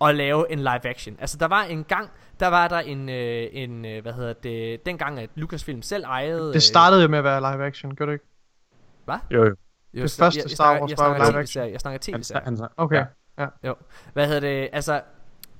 at 0.00 0.14
lave 0.14 0.52
en 0.52 0.58
live 0.58 0.86
action? 0.86 1.16
Altså, 1.20 1.36
der 1.38 1.48
var 1.48 1.62
en 1.62 1.84
gang, 1.84 2.10
der 2.40 2.48
var 2.48 2.68
der 2.68 2.78
en, 2.78 3.08
øh, 3.08 3.48
en 3.52 3.84
øh, 3.84 4.02
hvad 4.02 4.12
hedder 4.12 4.32
det, 4.32 4.86
dengang 4.86 5.18
at 5.18 5.30
Lucasfilm 5.34 5.82
selv 5.82 6.04
ejede... 6.04 6.52
Det 6.52 6.62
startede 6.62 7.02
jo 7.02 7.08
med 7.08 7.18
at 7.18 7.24
være 7.24 7.40
live 7.40 7.66
action, 7.66 7.94
gør 7.94 8.06
det 8.06 8.12
ikke? 8.12 8.24
Jo, 9.30 9.44
jo. 9.44 9.44
øh, 9.94 10.02
det 10.02 10.16
første 10.18 10.40
jeg, 10.42 10.50
Star 10.50 10.80
Wars 10.80 10.90
jeg, 10.90 10.98
var 10.98 11.08
jo 11.08 11.32
live 11.32 11.42
tv-serie, 11.42 11.72
jeg 11.72 11.80
snakker 11.80 12.12
Han, 12.12 12.20
tv-serie. 12.20 12.42
han, 12.44 12.58
Okay. 12.76 12.96
Ja. 12.96 13.04
Ja. 13.38 13.68
Jo. 13.68 13.74
Hvad 14.12 14.26
hedder 14.26 14.40
det? 14.40 14.68
Altså, 14.72 15.00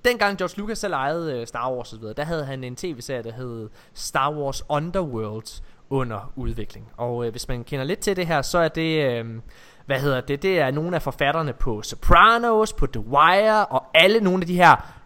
dengang 0.04 0.38
George 0.38 0.54
Lucas 0.58 0.78
selv 0.78 0.92
ejede 0.92 1.40
øh, 1.40 1.46
Star 1.46 1.72
Wars 1.72 1.94
videre, 2.00 2.14
der 2.14 2.24
havde 2.24 2.44
han 2.44 2.64
en 2.64 2.76
tv-serie, 2.76 3.22
der 3.22 3.32
hed 3.32 3.68
Star 3.94 4.32
Wars 4.32 4.62
Underworld 4.68 5.62
under 5.90 6.32
udvikling. 6.36 6.88
Og 6.96 7.26
øh, 7.26 7.30
hvis 7.30 7.48
man 7.48 7.64
kender 7.64 7.84
lidt 7.84 7.98
til 7.98 8.16
det 8.16 8.26
her, 8.26 8.42
så 8.42 8.58
er 8.58 8.68
det, 8.68 9.04
øh, 9.04 9.40
hvad 9.86 10.00
hedder 10.00 10.20
det, 10.20 10.42
det 10.42 10.60
er 10.60 10.70
nogle 10.70 10.96
af 10.96 11.02
forfatterne 11.02 11.52
på 11.52 11.82
Sopranos, 11.82 12.72
på 12.72 12.86
The 12.86 13.00
Wire 13.00 13.66
og 13.66 13.84
alle 13.94 14.20
nogle 14.20 14.40
af 14.42 14.46
de 14.46 14.56
her, 14.56 14.99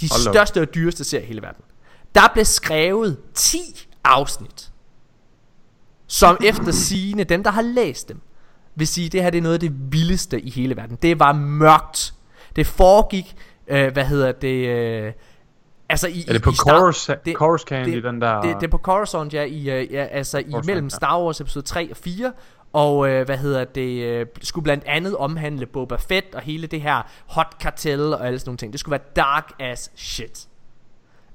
de 0.00 0.08
Hold 0.10 0.20
største 0.34 0.60
og 0.60 0.74
dyreste 0.74 1.04
serier 1.04 1.24
i 1.24 1.26
hele 1.28 1.42
verden. 1.42 1.64
Der 2.14 2.28
blev 2.32 2.44
skrevet 2.44 3.16
10 3.34 3.58
afsnit, 4.04 4.70
som 6.06 6.36
efter 6.44 6.72
sigende, 6.72 7.24
dem 7.24 7.42
der 7.42 7.50
har 7.50 7.62
læst 7.62 8.08
dem, 8.08 8.20
vil 8.74 8.86
sige, 8.86 9.08
det 9.08 9.22
her 9.22 9.30
det 9.30 9.38
er 9.38 9.42
noget 9.42 9.54
af 9.54 9.60
det 9.60 9.72
vildeste 9.92 10.40
i 10.40 10.50
hele 10.50 10.76
verden. 10.76 10.98
Det 11.02 11.18
var 11.20 11.32
mørkt. 11.32 12.14
Det 12.56 12.66
foregik, 12.66 13.36
øh, 13.68 13.92
hvad 13.92 14.04
hedder 14.04 14.32
det, 14.32 14.68
øh, 14.68 15.12
altså 15.88 16.08
i... 16.08 16.20
Er 16.28 16.32
det 16.32 16.40
i- 16.40 16.42
på 16.42 16.50
i 16.50 16.54
Star- 16.54 16.64
det- 17.24 17.36
Chorus 17.36 17.60
Candy, 17.62 17.94
det- 17.94 18.04
den 18.04 18.20
der... 18.20 18.40
det, 18.40 18.56
det 18.60 18.66
er 18.66 18.70
på 18.70 18.78
Coruscant, 18.78 19.34
ja, 19.34 19.42
i, 19.44 19.58
øh, 19.70 19.92
ja 19.92 20.04
altså 20.04 20.38
i 20.38 20.42
Coruscant, 20.42 20.66
mellem 20.66 20.84
ja. 20.84 20.88
Star 20.88 21.20
Wars 21.22 21.40
episode 21.40 21.64
3 21.64 21.90
og 21.90 21.96
4, 21.96 22.32
og 22.76 23.08
øh, 23.08 23.24
hvad 23.24 23.38
hedder 23.38 23.64
det, 23.64 24.02
øh, 24.04 24.26
skulle 24.42 24.62
blandt 24.62 24.84
andet 24.84 25.16
omhandle 25.16 25.66
Boba 25.66 25.96
Fett 25.96 26.34
og 26.34 26.40
hele 26.40 26.66
det 26.66 26.80
her 26.80 27.02
hot 27.26 27.56
cartel 27.60 28.14
og 28.14 28.26
alle 28.26 28.38
sådan 28.38 28.48
nogle 28.48 28.58
ting. 28.58 28.72
Det 28.72 28.80
skulle 28.80 28.92
være 28.92 29.08
dark 29.16 29.52
as 29.58 29.92
shit. 29.94 30.48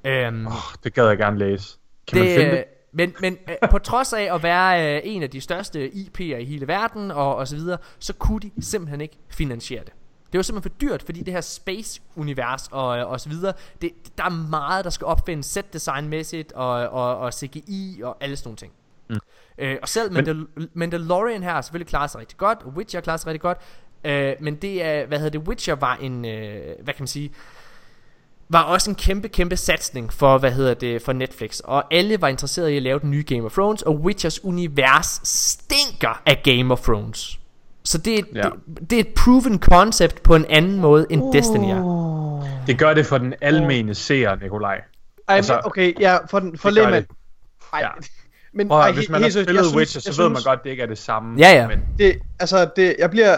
Øhm, 0.06 0.48
Oh, 0.48 0.54
det 0.84 0.94
gad 0.94 1.08
jeg 1.08 1.18
gerne 1.18 1.38
læse. 1.38 1.78
Kan 2.08 2.18
det, 2.18 2.26
man 2.28 2.36
finde 2.36 2.52
øh, 2.52 2.58
det? 2.58 2.66
Men, 2.94 3.14
men 3.22 3.38
øh, 3.50 3.70
på 3.70 3.78
trods 3.78 4.14
af 4.14 4.36
at 4.36 4.44
være 4.44 4.96
øh, 4.96 5.02
en 5.04 5.24
af 5.24 5.30
de 5.30 5.42
største 5.42 5.90
IP'er 5.90 6.22
i 6.22 6.46
hele 6.46 6.68
verden 6.68 7.12
og, 7.12 7.36
og 7.36 7.48
så 7.48 7.56
videre, 7.56 7.78
så 8.00 8.14
kunne 8.14 8.40
de 8.40 8.52
simpelthen 8.62 9.02
ikke 9.02 9.18
finansiere 9.30 9.84
det. 9.84 9.94
Det 10.32 10.38
var 10.38 10.42
simpelthen 10.42 10.72
for 10.72 10.78
dyrt, 10.80 11.04
fordi 11.04 11.24
det 11.24 11.34
her 11.34 11.42
space-univers 11.42 12.68
og, 12.72 12.88
og 12.88 13.20
så 13.20 13.30
videre, 13.30 13.54
det, 13.82 13.92
der 14.18 14.24
er 14.24 14.48
meget, 14.50 14.86
der 14.86 14.92
skal 14.92 15.08
opfindes 15.08 15.46
set 15.46 15.74
design-mæssigt 15.74 16.54
og, 16.54 16.90
og, 16.90 17.18
og 17.18 17.34
CGI 17.34 18.02
og 18.04 18.18
alle 18.22 18.36
sådan 18.36 18.48
nogle 18.48 18.58
ting. 18.58 18.74
Øh, 19.58 19.78
og 19.82 19.90
selv 19.90 20.12
Mandal- 20.18 20.68
Mandalorian 20.74 21.44
her 21.44 21.52
har 21.52 21.62
selvfølgelig 21.62 21.88
klaret 21.90 22.12
sig 22.12 22.20
rigtig 22.22 22.38
godt, 22.38 22.60
og 22.66 22.74
Witcher 22.78 23.02
klarer 23.02 23.18
sig 23.18 23.28
rigtig 23.28 23.42
godt, 23.42 23.58
øh, 24.04 24.34
men 24.42 24.56
det 24.56 24.84
er, 24.86 25.06
hvad 25.06 25.18
hedder 25.18 25.40
det, 25.40 25.48
Witcher 25.48 25.76
var 25.76 25.96
en, 26.02 26.26
øh, 26.26 26.62
hvad 26.84 26.94
kan 26.94 27.02
man 27.02 27.08
sige, 27.08 27.32
var 28.50 28.64
også 28.64 28.90
en 28.92 28.96
kæmpe, 28.96 29.28
kæmpe 29.28 29.58
satsning 29.58 30.14
for, 30.14 30.38
hvad 30.38 30.52
hedder 30.52 30.74
det, 30.74 31.02
for 31.02 31.14
Netflix. 31.14 31.60
Og 31.60 31.94
alle 31.94 32.22
var 32.22 32.28
interesserede 32.28 32.74
i 32.74 32.78
at 32.78 32.84
lave 32.84 33.00
den 33.00 33.12
nye 33.12 33.24
Game 33.28 33.44
of 33.46 33.52
Thrones, 33.54 33.82
og 33.82 33.96
Witchers 34.02 34.44
univers 34.44 35.22
stinker 35.28 36.22
af 36.26 36.42
Game 36.44 36.74
of 36.74 36.82
Thrones. 36.82 37.40
Så 37.84 37.98
det 37.98 38.20
er, 38.20 38.24
Ja. 38.36 38.42
det, 38.42 38.90
det 38.90 38.96
er 38.96 39.00
et 39.00 39.14
proven 39.18 39.60
concept 39.60 40.24
på 40.24 40.36
en 40.36 40.46
anden 40.50 40.80
måde 40.80 41.06
end 41.10 41.22
uh. 41.22 41.34
Destiny 41.34 41.66
er. 41.70 42.62
Det 42.68 42.80
gør 42.80 42.94
det 42.94 43.06
for 43.06 43.18
den 43.18 43.34
almene 43.42 43.96
seer, 43.96 44.36
Nikolaj. 44.36 44.76
Ej, 45.28 45.36
Altså, 45.36 45.62
okay, 45.64 46.00
ja, 46.00 46.18
for, 46.30 46.40
den- 46.40 46.58
for 46.58 46.70
det 46.70 46.78
gør 46.78 46.84
lægmand. 46.84 47.06
det. 47.08 47.16
Ej, 47.74 47.80
Ja. 47.80 47.90
men 48.54 48.68
Prøv 48.68 48.80
ej, 48.80 48.92
hvis 48.92 49.10
man 49.10 49.22
har 49.22 49.26
helt 49.26 49.34
seriøst, 49.34 49.46
spillet 49.48 49.66
synes- 49.66 49.78
Witcher, 49.78 50.02
så 50.14 50.22
ved 50.22 50.30
man 50.30 50.36
synes- 50.38 50.46
godt, 50.46 50.64
det 50.64 50.70
ikke 50.70 50.84
er 50.84 50.88
det 50.88 50.98
samme. 50.98 51.40
Ja, 51.40 51.50
ja. 51.54 51.68
Men 51.68 51.80
det, 51.98 52.20
altså, 52.40 52.70
det, 52.76 52.96
jeg 53.00 53.10
bliver, 53.10 53.38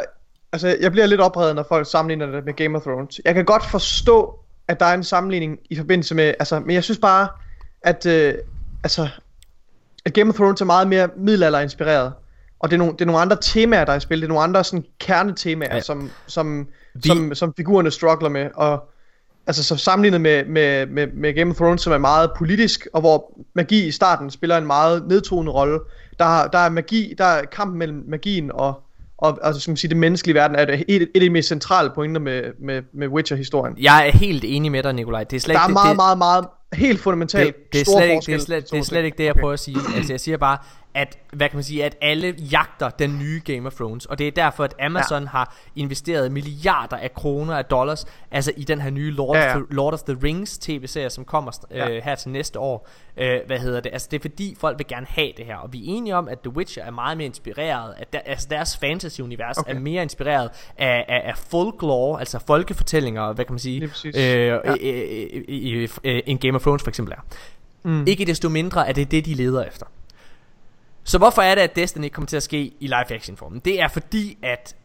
altså, 0.53 0.77
jeg 0.81 0.91
bliver 0.91 1.05
lidt 1.05 1.21
oprevet, 1.21 1.55
når 1.55 1.65
folk 1.69 1.91
sammenligner 1.91 2.25
det 2.25 2.45
med 2.45 2.53
Game 2.53 2.77
of 2.77 2.81
Thrones. 2.81 3.21
Jeg 3.25 3.33
kan 3.33 3.45
godt 3.45 3.65
forstå, 3.65 4.39
at 4.67 4.79
der 4.79 4.85
er 4.85 4.93
en 4.93 5.03
sammenligning 5.03 5.59
i 5.69 5.75
forbindelse 5.77 6.15
med, 6.15 6.23
altså, 6.39 6.59
men 6.59 6.71
jeg 6.75 6.83
synes 6.83 6.97
bare, 6.99 7.27
at, 7.81 8.05
øh, 8.05 8.33
altså, 8.83 9.07
at 10.05 10.13
Game 10.13 10.29
of 10.29 10.35
Thrones 10.35 10.61
er 10.61 10.65
meget 10.65 10.87
mere 10.87 11.09
middelalderinspireret. 11.17 12.13
Og 12.59 12.69
det 12.69 12.75
er, 12.75 12.77
nogle, 12.77 12.93
det 12.93 13.01
er 13.01 13.05
nogle 13.05 13.21
andre 13.21 13.37
temaer, 13.41 13.85
der 13.85 13.91
er 13.93 13.97
i 13.97 13.99
spil. 13.99 14.17
Det 14.17 14.23
er 14.23 14.27
nogle 14.27 14.43
andre 14.43 14.63
sådan, 14.63 14.85
kernetemaer, 14.99 15.75
ja. 15.75 15.81
som, 15.81 16.09
som, 16.27 16.67
Vi- 16.93 17.01
som, 17.09 17.35
som 17.35 17.53
figurerne 17.57 17.91
struggler 17.91 18.29
med. 18.29 18.49
Og 18.55 18.89
altså 19.47 19.63
så 19.63 19.75
sammenlignet 19.77 20.21
med, 20.21 20.45
med, 20.45 20.85
med, 20.87 21.07
med 21.13 21.33
Game 21.33 21.51
of 21.51 21.55
Thrones, 21.57 21.81
som 21.81 21.93
er 21.93 21.97
meget 21.97 22.29
politisk, 22.37 22.87
og 22.93 23.01
hvor 23.01 23.39
magi 23.55 23.87
i 23.87 23.91
starten 23.91 24.31
spiller 24.31 24.57
en 24.57 24.67
meget 24.67 25.07
nedtonende 25.07 25.51
rolle. 25.51 25.79
Der, 26.19 26.25
er- 26.25 26.47
der 26.47 26.57
er 26.59 26.69
magi, 26.69 27.13
der 27.17 27.25
er 27.25 27.45
kampen 27.45 27.79
mellem 27.79 28.03
magien 28.07 28.51
og, 28.53 28.81
og 29.17 29.39
altså, 29.43 29.61
som 29.61 29.75
sige, 29.75 29.89
det 29.89 29.97
menneskelige 29.97 30.35
verden, 30.35 30.55
er 30.55 30.65
det 30.65 30.83
et, 30.87 31.01
et 31.01 31.09
af 31.15 31.21
de 31.21 31.29
mest 31.29 31.47
centrale 31.47 31.91
pointer 31.95 32.21
med, 32.21 32.41
med, 32.61 32.81
med 32.93 33.07
Witcher-historien. 33.07 33.75
Jeg 33.81 34.07
er 34.07 34.11
helt 34.11 34.43
enig 34.47 34.71
med 34.71 34.83
dig, 34.83 34.93
Nikolaj. 34.93 35.23
Det 35.23 35.35
er 35.35 35.39
slet 35.41 35.55
Der 35.55 35.61
er 35.61 35.67
ikke, 35.67 35.73
meget, 35.73 35.89
det, 35.89 35.95
meget, 35.95 36.17
meget, 36.17 36.45
helt 36.73 36.99
fundamentalt 36.99 37.55
det, 37.55 37.73
det, 37.73 37.81
er 37.81 37.85
slet 37.85 38.09
ikke, 38.09 38.21
det, 38.25 38.33
er 38.35 38.39
slet, 38.39 38.71
det 38.71 38.79
er 38.79 38.83
slet 38.83 39.03
ikke 39.05 39.17
det, 39.17 39.23
jeg 39.25 39.35
prøver 39.35 39.53
at 39.53 39.59
sige. 39.59 39.77
Altså, 39.95 40.13
jeg 40.13 40.19
siger 40.19 40.37
bare, 40.37 40.57
at, 40.95 41.17
hvad 41.33 41.49
kan 41.49 41.57
man 41.57 41.63
sige, 41.63 41.85
at 41.85 41.95
alle 42.01 42.35
jagter 42.51 42.89
den 42.89 43.19
nye 43.19 43.41
Game 43.45 43.67
of 43.67 43.73
Thrones. 43.73 44.05
Og 44.05 44.17
det 44.19 44.27
er 44.27 44.31
derfor, 44.31 44.63
at 44.63 44.73
Amazon 44.81 45.23
ja. 45.23 45.29
har 45.29 45.55
investeret 45.75 46.31
milliarder 46.31 46.97
af 46.97 47.13
kroner 47.13 47.57
af 47.57 47.65
dollars, 47.65 48.05
altså 48.31 48.51
i 48.57 48.63
den 48.63 48.81
her 48.81 48.89
nye 48.89 49.11
Lord, 49.11 49.37
Ja, 49.37 49.43
ja. 49.43 49.49
Of, 49.49 49.55
the, 49.55 49.75
Lord 49.75 49.93
of 49.93 49.99
the 50.01 50.17
Rings 50.23 50.57
tv-serie, 50.57 51.09
som 51.09 51.25
kommer 51.25 51.51
øh, 51.71 51.77
Ja. 51.77 51.99
her 52.03 52.15
til 52.15 52.29
næste 52.29 52.59
år. 52.59 52.89
Øh, 53.17 53.39
hvad 53.47 53.59
hedder 53.59 53.79
det? 53.79 53.89
Altså, 53.93 54.07
det 54.11 54.17
er 54.17 54.21
fordi, 54.21 54.55
folk 54.59 54.77
vil 54.77 54.87
gerne 54.87 55.05
have 55.09 55.31
det 55.37 55.45
her. 55.45 55.55
Og 55.55 55.73
vi 55.73 55.77
er 55.79 55.83
enige 55.85 56.15
om, 56.15 56.27
at 56.27 56.39
The 56.39 56.49
Witcher 56.55 56.83
er 56.83 56.91
meget 56.91 57.17
mere 57.17 57.25
inspireret, 57.25 57.93
at 57.97 58.13
der, 58.13 58.19
altså 58.25 58.47
deres 58.49 58.77
fantasy-univers 58.77 59.57
okay. 59.57 59.75
Er 59.75 59.79
mere 59.79 60.03
inspireret 60.03 60.49
af, 60.77 61.05
af, 61.07 61.21
af 61.25 61.37
folklore, 61.37 62.19
altså 62.19 62.39
folkefortællinger, 62.47 63.33
hvad 63.33 63.45
kan 63.45 63.53
man 63.53 63.59
sige, 63.59 63.83
øh, 64.05 64.13
Ja. 64.15 64.55
ja. 64.65 64.73
i, 64.73 64.89
i, 65.47 65.83
i, 65.83 65.89
i, 66.03 66.21
en 66.25 66.37
Game 66.37 66.55
of 66.55 66.61
Thrones 66.61 66.83
for 66.83 66.89
eksempel 66.89 67.13
er. 67.13 67.21
Mm. 67.83 68.07
Ikke 68.07 68.25
desto 68.25 68.49
mindre 68.49 68.87
er 68.87 68.93
det 68.93 69.11
det, 69.11 69.25
de 69.25 69.33
leder 69.33 69.63
efter. 69.63 69.85
Så 71.03 71.17
hvorfor 71.17 71.41
er 71.41 71.55
det, 71.55 71.61
at 71.61 71.75
Destiny 71.75 72.09
kommer 72.09 72.27
til 72.27 72.37
at 72.37 72.43
ske 72.43 72.73
i 72.79 72.87
live 72.87 73.11
action 73.11 73.37
formen? 73.37 73.59
Det 73.59 73.81
er 73.81 73.87
fordi, 73.87 74.37
at 74.41 74.75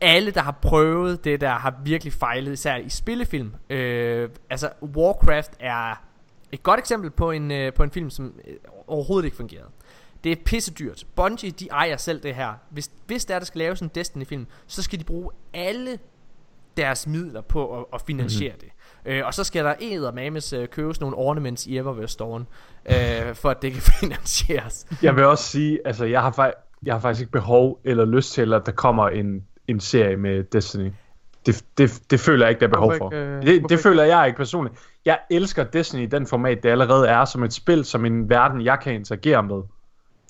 alle, 0.00 0.30
der 0.30 0.40
har 0.40 0.58
prøvet 0.62 1.24
det 1.24 1.40
der, 1.40 1.50
har 1.50 1.80
virkelig 1.84 2.12
fejlet, 2.12 2.52
især 2.52 2.76
i 2.76 2.88
spillefilm. 2.88 3.54
Øh, 3.70 4.28
altså, 4.50 4.70
Warcraft 4.82 5.52
er 5.60 6.04
et 6.52 6.62
godt 6.62 6.80
eksempel 6.80 7.10
på 7.10 7.30
en, 7.30 7.50
øh, 7.50 7.72
på 7.72 7.82
en 7.82 7.90
film, 7.90 8.10
som 8.10 8.34
øh, 8.48 8.54
overhovedet 8.86 9.24
ikke 9.24 9.36
fungerede. 9.36 9.68
Det 10.24 10.32
er 10.32 10.36
pisse 10.44 10.72
dyrt. 10.72 11.04
Bungie, 11.16 11.50
de 11.50 11.68
ejer 11.68 11.96
selv 11.96 12.22
det 12.22 12.34
her. 12.34 12.54
Hvis, 12.70 12.90
hvis 13.06 13.24
der, 13.24 13.38
der 13.38 13.46
skal 13.46 13.58
laves 13.58 13.80
en 13.80 13.90
Destiny-film, 13.94 14.46
så 14.66 14.82
skal 14.82 14.98
de 14.98 15.04
bruge 15.04 15.30
alle 15.54 15.98
deres 16.76 17.06
midler 17.06 17.40
på 17.40 17.78
at, 17.78 17.84
at 17.92 18.02
finansiere 18.06 18.52
mm-hmm. 18.52 18.68
det. 18.68 18.72
Øh, 19.06 19.22
og 19.26 19.34
så 19.34 19.44
skal 19.44 19.64
der 19.64 19.74
eddermames 19.80 20.52
øh, 20.52 20.68
købes 20.68 21.00
nogle 21.00 21.16
ornaments 21.16 21.66
i 21.66 21.76
Eververse 21.76 22.12
Storen, 22.12 22.46
øh, 22.86 23.34
for 23.34 23.50
at 23.50 23.62
det 23.62 23.72
kan 23.72 23.82
finansieres. 24.00 24.86
jeg 25.02 25.16
vil 25.16 25.24
også 25.24 25.44
sige, 25.44 25.78
altså 25.84 26.04
jeg 26.04 26.20
har, 26.20 26.52
jeg 26.82 26.94
har 26.94 27.00
faktisk 27.00 27.20
ikke 27.20 27.32
behov 27.32 27.80
eller 27.84 28.04
lyst 28.04 28.32
til, 28.32 28.54
at 28.54 28.66
der 28.66 28.72
kommer 28.72 29.08
en, 29.08 29.44
en 29.68 29.80
serie 29.80 30.16
med 30.16 30.44
Destiny. 30.44 30.92
Det, 31.46 31.64
det, 31.78 32.02
det 32.10 32.20
føler 32.20 32.46
jeg 32.46 32.50
ikke, 32.50 32.60
der 32.60 32.66
er 32.66 32.72
behov 32.72 32.94
for. 32.98 33.12
ikke, 33.12 33.24
øh, 33.24 33.42
det, 33.42 33.70
det 33.70 33.78
føler 33.78 34.02
jeg 34.02 34.26
ikke 34.26 34.36
personligt. 34.36 34.80
Jeg 35.04 35.18
elsker 35.30 35.64
Destiny 35.64 36.02
i 36.02 36.06
den 36.06 36.26
format, 36.26 36.62
det 36.62 36.68
allerede 36.68 37.08
er, 37.08 37.24
som 37.24 37.42
et 37.42 37.52
spil, 37.52 37.84
som 37.84 38.04
en 38.04 38.30
verden, 38.30 38.64
jeg 38.64 38.78
kan 38.82 38.94
interagere 38.94 39.42
med. 39.42 39.62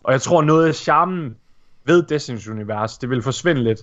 Og 0.04 0.12
jeg 0.12 0.20
tror, 0.20 0.42
noget 0.42 0.68
af 0.68 0.74
charmen 0.74 1.37
ved 1.85 2.12
Destiny's 2.12 2.50
univers, 2.50 2.98
det 2.98 3.11
vil 3.11 3.22
forsvinde 3.22 3.62
lidt, 3.62 3.80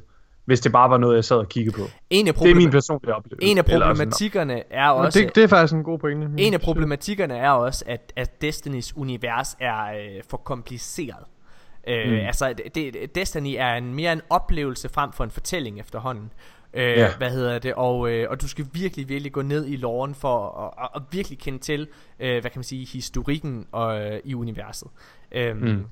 hvis 0.47 0.59
det 0.59 0.71
bare 0.71 0.89
var 0.89 0.97
noget, 0.97 1.15
jeg 1.15 1.23
sad 1.23 1.37
og 1.37 1.49
kiggede 1.49 1.75
på. 1.77 1.81
En 2.09 2.27
af, 2.27 2.33
Det 2.33 2.51
er 2.51 2.55
min 2.55 2.71
personlige 2.71 3.15
oplevelse. 3.15 3.47
en 3.47 3.57
af 3.57 3.65
problematikkerne 3.65 4.63
er 4.73 4.89
også... 4.89 5.19
det, 5.19 5.35
det 5.35 5.43
er 5.43 5.47
faktisk 5.47 5.73
en 5.73 5.83
god 5.83 5.99
pointe. 5.99 6.29
En 6.37 6.53
af 6.53 6.61
problematikkerne 6.61 7.37
er 7.37 7.49
også, 7.51 7.83
at, 7.87 8.13
at 8.15 8.41
Destinys 8.41 8.97
univers 8.97 9.57
er 9.59 9.83
øh, 9.85 10.21
for 10.29 10.37
kompliceret. 10.37 11.23
Øh, 11.87 12.07
Mm. 12.11 12.13
Altså, 12.13 12.53
det, 12.75 13.15
Destiny 13.15 13.55
er 13.57 13.73
en, 13.73 13.93
mere 13.95 14.13
en 14.13 14.21
oplevelse 14.29 14.89
frem 14.89 15.11
for 15.11 15.23
en 15.23 15.31
fortælling 15.31 15.79
efterhånden. 15.79 16.31
Øh, 16.73 16.83
Ja. 16.97 17.07
Hvad 17.17 17.31
hedder 17.31 17.59
det? 17.59 17.73
Og, 17.73 18.09
øh, 18.11 18.27
og 18.29 18.41
du 18.41 18.47
skal 18.47 18.65
virkelig, 18.73 19.09
virkelig 19.09 19.31
gå 19.31 19.41
ned 19.41 19.67
i 19.67 19.75
loven 19.75 20.15
for 20.15 20.59
at 20.95 21.01
virkelig 21.11 21.39
kende 21.39 21.59
til, 21.59 21.87
øh, 22.19 22.29
hvad 22.31 22.41
kan 22.41 22.51
man 22.59 22.63
sige, 22.63 22.85
historikken 22.93 23.67
og, 23.71 24.01
øh, 24.01 24.19
i 24.23 24.33
universet. 24.35 24.87
Øh, 25.31 25.55
Mm. 25.57 25.85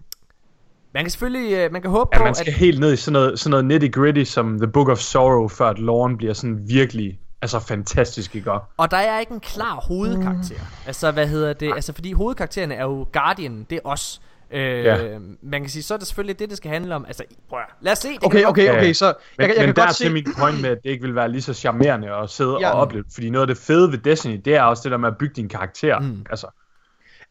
Man 0.95 1.03
kan 1.03 1.09
selvfølgelig, 1.11 1.53
øh, 1.53 1.71
man 1.71 1.81
kan 1.81 1.91
håbe 1.91 2.09
Ja, 2.13 2.17
på, 2.17 2.23
man 2.23 2.35
skal 2.35 2.47
at... 2.51 2.53
helt 2.53 2.79
ned 2.79 2.93
i 2.93 2.95
sådan 2.95 3.13
noget, 3.13 3.39
sådan 3.39 3.49
noget 3.51 3.65
nitty 3.65 3.87
gritty 3.99 4.23
som 4.23 4.57
The 4.59 4.67
Book 4.67 4.89
of 4.89 4.97
Sorrow, 4.97 5.47
før 5.47 5.65
at 5.69 5.79
loven 5.79 6.17
bliver 6.17 6.33
sådan 6.33 6.59
virkelig, 6.67 7.19
altså 7.41 7.59
fantastisk, 7.59 8.35
ikke? 8.35 8.51
Og 8.77 8.91
der 8.91 8.97
er 8.97 9.19
ikke 9.19 9.33
en 9.33 9.39
klar 9.39 9.75
hovedkarakter. 9.75 10.55
Altså, 10.87 11.11
hvad 11.11 11.27
hedder 11.27 11.53
det? 11.53 11.71
Altså, 11.75 11.93
fordi 11.93 12.11
hovedkarakteren 12.13 12.71
er 12.71 12.83
jo 12.83 13.07
Guardian, 13.13 13.65
det 13.69 13.75
er 13.75 13.79
os. 13.89 14.21
Øh, 14.51 14.83
Ja. 14.85 15.17
Man 15.43 15.61
kan 15.61 15.69
sige, 15.69 15.83
så 15.83 15.93
er 15.93 15.97
det 15.97 16.07
selvfølgelig 16.07 16.39
det, 16.39 16.49
det 16.49 16.57
skal 16.57 16.71
handle 16.71 16.95
om. 16.95 17.05
Altså, 17.07 17.23
prøv 17.49 17.59
at, 17.59 17.65
lad 17.81 17.91
os 17.91 17.97
se. 17.97 18.07
Det 18.09 18.19
kan 18.21 18.27
Okay, 18.29 18.43
godt- 18.43 18.49
okay, 18.49 18.69
okay, 18.77 18.93
så 18.93 19.05
jeg, 19.05 19.13
Men, 19.37 19.47
jeg, 19.47 19.55
jeg 19.57 19.65
men 19.65 19.65
kan 19.67 19.75
der 19.75 19.81
er 19.81 19.85
godt 19.85 19.95
se... 19.95 20.03
til 20.03 20.13
min 20.13 20.25
point 20.39 20.61
med, 20.61 20.69
at 20.69 20.77
det 20.83 20.89
ikke 20.89 21.01
vil 21.03 21.15
være 21.15 21.31
lige 21.31 21.41
så 21.41 21.53
charmerende 21.53 22.11
at 22.11 22.29
sidde 22.29 22.57
Ja. 22.61 22.69
og 22.71 22.79
opleve. 22.81 23.03
Fordi 23.13 23.29
noget 23.29 23.49
af 23.49 23.55
det 23.55 23.63
fede 23.63 23.91
ved 23.91 23.97
Destiny, 23.97 24.41
det 24.45 24.55
er 24.55 24.61
også 24.61 24.83
det 24.83 24.91
der 24.91 24.97
med 24.97 25.07
at 25.07 25.17
bygge 25.17 25.33
din 25.35 25.49
karakter. 25.49 25.99
Mm. 25.99 26.05
Mm. 26.05 26.25
Altså, 26.29 26.47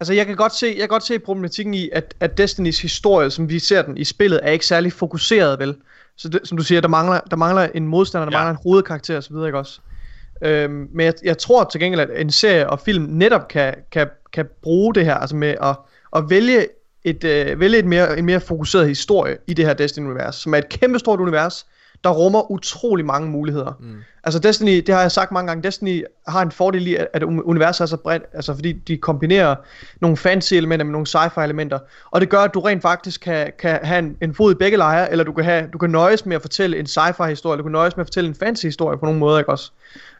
Altså, 0.00 0.12
jeg 0.12 0.26
kan 0.26 0.36
godt 0.36 0.54
se, 0.54 0.66
jeg 0.66 0.76
kan 0.76 0.88
godt 0.88 1.06
se 1.06 1.18
problematikken 1.18 1.74
i, 1.74 1.88
at, 1.92 2.14
at 2.20 2.38
Destinys 2.38 2.80
historie, 2.82 3.30
som 3.30 3.48
vi 3.48 3.58
ser 3.58 3.82
den 3.82 3.96
i 3.96 4.04
spillet, 4.04 4.40
er 4.42 4.50
ikke 4.50 4.66
særlig 4.66 4.92
fokuseret, 4.92 5.58
vel? 5.58 5.76
Så 6.16 6.28
det, 6.28 6.40
som 6.44 6.58
du 6.58 6.64
siger, 6.64 6.80
der 6.80 6.88
mangler, 6.88 7.20
der 7.30 7.36
mangler 7.36 7.68
en 7.74 7.86
modstander, 7.88 8.24
der 8.24 8.38
Ja. 8.38 8.44
mangler 8.44 8.50
en 8.50 8.62
hovedkarakter 8.62 9.16
osv., 9.18 9.34
ikke 9.46 9.58
også? 9.58 9.80
Øhm, 10.42 10.88
men 10.94 11.06
jeg, 11.06 11.14
jeg 11.24 11.38
tror 11.38 11.64
til 11.64 11.80
gengæld, 11.80 12.00
at 12.10 12.20
en 12.20 12.30
serie 12.30 12.70
og 12.70 12.80
film 12.80 13.04
netop 13.08 13.48
kan, 13.48 13.74
kan, 13.92 14.08
kan 14.32 14.46
bruge 14.62 14.94
det 14.94 15.04
her, 15.04 15.14
altså 15.14 15.36
med 15.36 15.54
at, 15.62 15.76
at 16.16 16.30
vælge 16.30 16.66
et, 17.04 17.24
øh, 17.24 17.60
vælge 17.60 17.78
et 17.78 17.84
mere, 17.84 18.18
en 18.18 18.24
mere 18.24 18.40
fokuseret 18.40 18.88
historie 18.88 19.36
i 19.46 19.54
det 19.54 19.64
her 19.64 19.74
Destiny-univers, 19.74 20.36
som 20.36 20.54
er 20.54 20.58
et 20.58 20.68
kæmpestort 20.68 21.20
univers, 21.20 21.66
der 22.04 22.10
rummer 22.10 22.50
utrolig 22.50 23.06
mange 23.06 23.30
muligheder. 23.30 23.72
Mm. 23.80 23.96
Altså 24.24 24.38
Destiny, 24.38 24.82
det 24.86 24.94
har 24.94 25.00
jeg 25.00 25.12
sagt 25.12 25.32
mange 25.32 25.48
gange, 25.48 25.62
Destiny 25.62 26.04
har 26.28 26.42
en 26.42 26.50
fordel 26.50 26.86
i, 26.86 26.94
at, 26.94 27.08
at 27.12 27.22
universet 27.22 27.80
er 27.80 27.86
så 27.86 27.96
bredt, 27.96 28.22
altså 28.32 28.54
fordi 28.54 28.72
de 28.72 28.96
kombinerer 28.96 29.54
nogle 30.00 30.16
fantasy 30.16 30.54
elementer 30.54 30.84
med 30.84 30.92
nogle 30.92 31.06
sci-fi 31.06 31.40
elementer, 31.40 31.78
og 32.10 32.20
det 32.20 32.28
gør, 32.28 32.38
at 32.38 32.54
du 32.54 32.60
rent 32.60 32.82
faktisk 32.82 33.20
kan, 33.20 33.52
kan 33.58 33.78
have 33.82 33.98
en, 33.98 34.16
en 34.22 34.34
fod 34.34 34.52
i 34.52 34.54
begge 34.54 34.76
lejre, 34.76 35.10
eller 35.10 35.24
du 35.24 35.32
kan, 35.32 35.44
have, 35.44 35.68
du 35.72 35.78
kan 35.78 35.90
nøjes 35.90 36.26
med 36.26 36.36
at 36.36 36.42
fortælle 36.42 36.78
en 36.78 36.86
sci-fi 36.86 37.28
historie, 37.28 37.54
eller 37.54 37.62
du 37.62 37.68
kan 37.68 37.72
nøjes 37.72 37.96
med 37.96 38.04
at 38.04 38.06
fortælle 38.06 38.28
en 38.28 38.34
fantasy 38.34 38.64
historie 38.66 38.98
på 38.98 39.04
nogle 39.04 39.20
måder, 39.20 39.38
ikke 39.38 39.50
også? 39.50 39.72